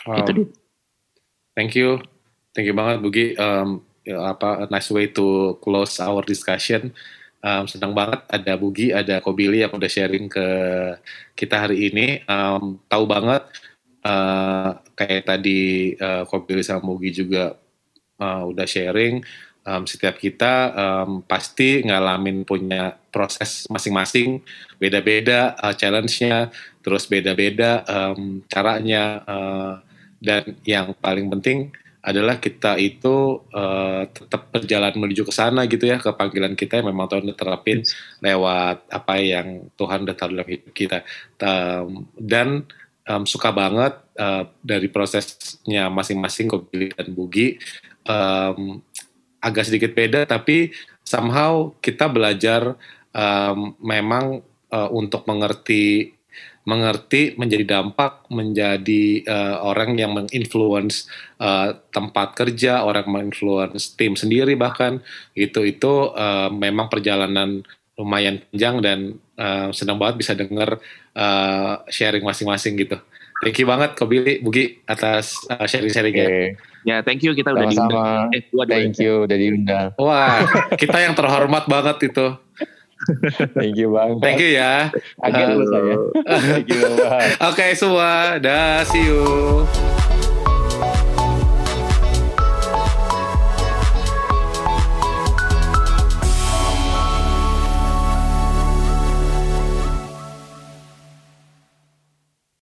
Wow. 0.08 0.24
Itu 0.24 0.32
dia. 0.36 0.48
Thank 1.54 1.78
you, 1.78 2.02
thank 2.54 2.70
you 2.70 2.78
banget 2.78 2.97
Bugi. 3.01 3.26
Um, 3.36 3.82
ya, 4.06 4.34
apa 4.34 4.70
nice 4.70 4.89
way 4.93 5.10
to 5.12 5.58
close 5.60 5.99
our 5.99 6.24
discussion. 6.24 6.93
Um, 7.43 7.68
senang 7.68 7.91
banget 7.91 8.24
ada 8.32 8.56
Bugi, 8.56 8.95
ada 8.95 9.20
Kobili 9.20 9.68
yang 9.68 9.76
udah 9.76 9.91
sharing 9.91 10.32
ke 10.32 10.47
kita 11.36 11.68
hari 11.68 11.91
ini. 11.91 12.24
Um, 12.24 12.80
tahu 12.88 13.04
banget 13.04 13.43
uh, 14.08 14.80
kayak 14.95 15.28
tadi 15.28 15.93
uh, 15.99 16.24
Kobili 16.24 16.64
sama 16.64 16.88
Bugi 16.88 17.12
juga 17.12 17.60
uh, 18.24 18.43
udah 18.47 18.64
sharing 18.64 19.20
um, 19.68 19.84
setiap 19.88 20.20
kita 20.20 20.72
um, 20.76 21.24
pasti 21.24 21.84
ngalamin 21.84 22.43
punya 22.43 22.95
proses 23.10 23.66
masing-masing, 23.72 24.43
beda-beda 24.78 25.56
uh, 25.60 25.74
challenge-nya, 25.74 26.51
terus 26.84 27.08
beda-beda 27.08 27.84
um, 27.88 28.43
caranya, 28.51 29.24
uh, 29.26 29.74
dan 30.24 30.56
yang 30.64 30.95
paling 31.04 31.28
penting 31.28 31.72
adalah 32.04 32.36
kita 32.38 32.76
itu 32.76 33.39
uh, 33.56 34.04
tetap 34.12 34.51
berjalan 34.51 34.91
menuju 34.91 35.24
ke 35.24 35.32
sana 35.32 35.64
gitu 35.72 35.88
ya 35.88 36.04
ke 36.04 36.12
panggilan 36.12 36.51
kita 36.54 36.84
yang 36.84 36.91
memang 36.91 37.08
Tuhan 37.08 37.24
udah 37.32 37.38
terapin 37.39 37.80
lewat 38.20 38.91
apa 38.91 39.14
yang 39.24 39.72
Tuhan 39.80 40.04
udah 40.04 40.16
taruh 40.16 40.36
dalam 40.36 40.49
hidup 40.51 40.76
kita. 40.76 41.08
Um, 41.39 42.12
dan 42.20 42.68
um, 43.08 43.24
suka 43.24 43.56
banget 43.56 43.95
uh, 44.20 44.51
dari 44.60 44.91
prosesnya 44.91 45.88
masing-masing 45.88 46.51
Kobi 46.51 46.91
dan 46.91 47.16
Bugi 47.16 47.56
um, 48.08 48.84
agak 49.43 49.68
sedikit 49.68 49.91
beda 49.95 50.24
tapi 50.28 50.72
somehow 51.04 51.72
kita 51.84 52.08
belajar 52.08 52.76
um, 53.12 53.76
memang 53.80 54.43
uh, 54.72 54.89
untuk 54.91 55.28
mengerti 55.28 56.16
mengerti 56.64 57.36
menjadi 57.36 57.80
dampak 57.80 58.28
menjadi 58.32 59.24
uh, 59.28 59.68
orang 59.68 59.99
yang 59.99 60.16
menginfluence 60.16 61.11
uh, 61.43 61.76
tempat 61.91 62.39
kerja 62.39 62.88
orang 62.88 63.03
menginfluence 63.11 63.99
tim 63.99 64.16
sendiri 64.16 64.55
bahkan 64.55 65.03
itu 65.36 65.68
itu 65.68 66.11
uh, 66.16 66.47
memang 66.47 66.88
perjalanan 66.88 67.68
lumayan 67.99 68.41
panjang 68.49 68.76
dan 68.82 68.99
uh, 69.38 69.70
senang 69.76 69.99
banget 70.01 70.16
bisa 70.24 70.34
dengar 70.34 70.82
uh, 71.14 71.74
sharing 71.91 72.26
masing-masing 72.26 72.74
gitu. 72.80 72.97
Thank 73.43 73.59
you 73.59 73.68
banget 73.68 73.99
Billy 74.07 74.39
Bugi 74.39 74.82
atas 74.88 75.36
uh, 75.51 75.68
sharing-sharingnya. 75.68 76.28
Oke. 76.32 76.43
Ya, 76.84 76.99
thank 77.03 77.24
you. 77.24 77.32
Kita 77.36 77.51
udah 77.51 77.68
diundang. 77.68 78.32
Eh, 78.32 78.43
gua 78.51 78.64
Thank 78.68 78.99
you 79.03 79.28
udah 79.28 79.38
diundang. 79.38 79.88
wah 79.99 80.43
kita 80.80 80.97
yang 80.99 81.14
terhormat 81.16 81.68
banget 81.68 82.11
itu 82.11 82.39
Thank 83.58 83.76
you 83.76 83.91
bang. 83.93 84.20
thank 84.24 84.39
you 84.39 84.56
ya 84.56 84.88
Agak 85.20 85.56
dulu 85.56 85.66
saya. 85.68 85.95
Thank 86.39 86.68
you 86.72 86.82
bang. 86.99 87.30
Oke 87.51 87.66
semua, 87.76 88.39
dah 88.39 88.84
see 88.88 89.04
you. 89.04 90.03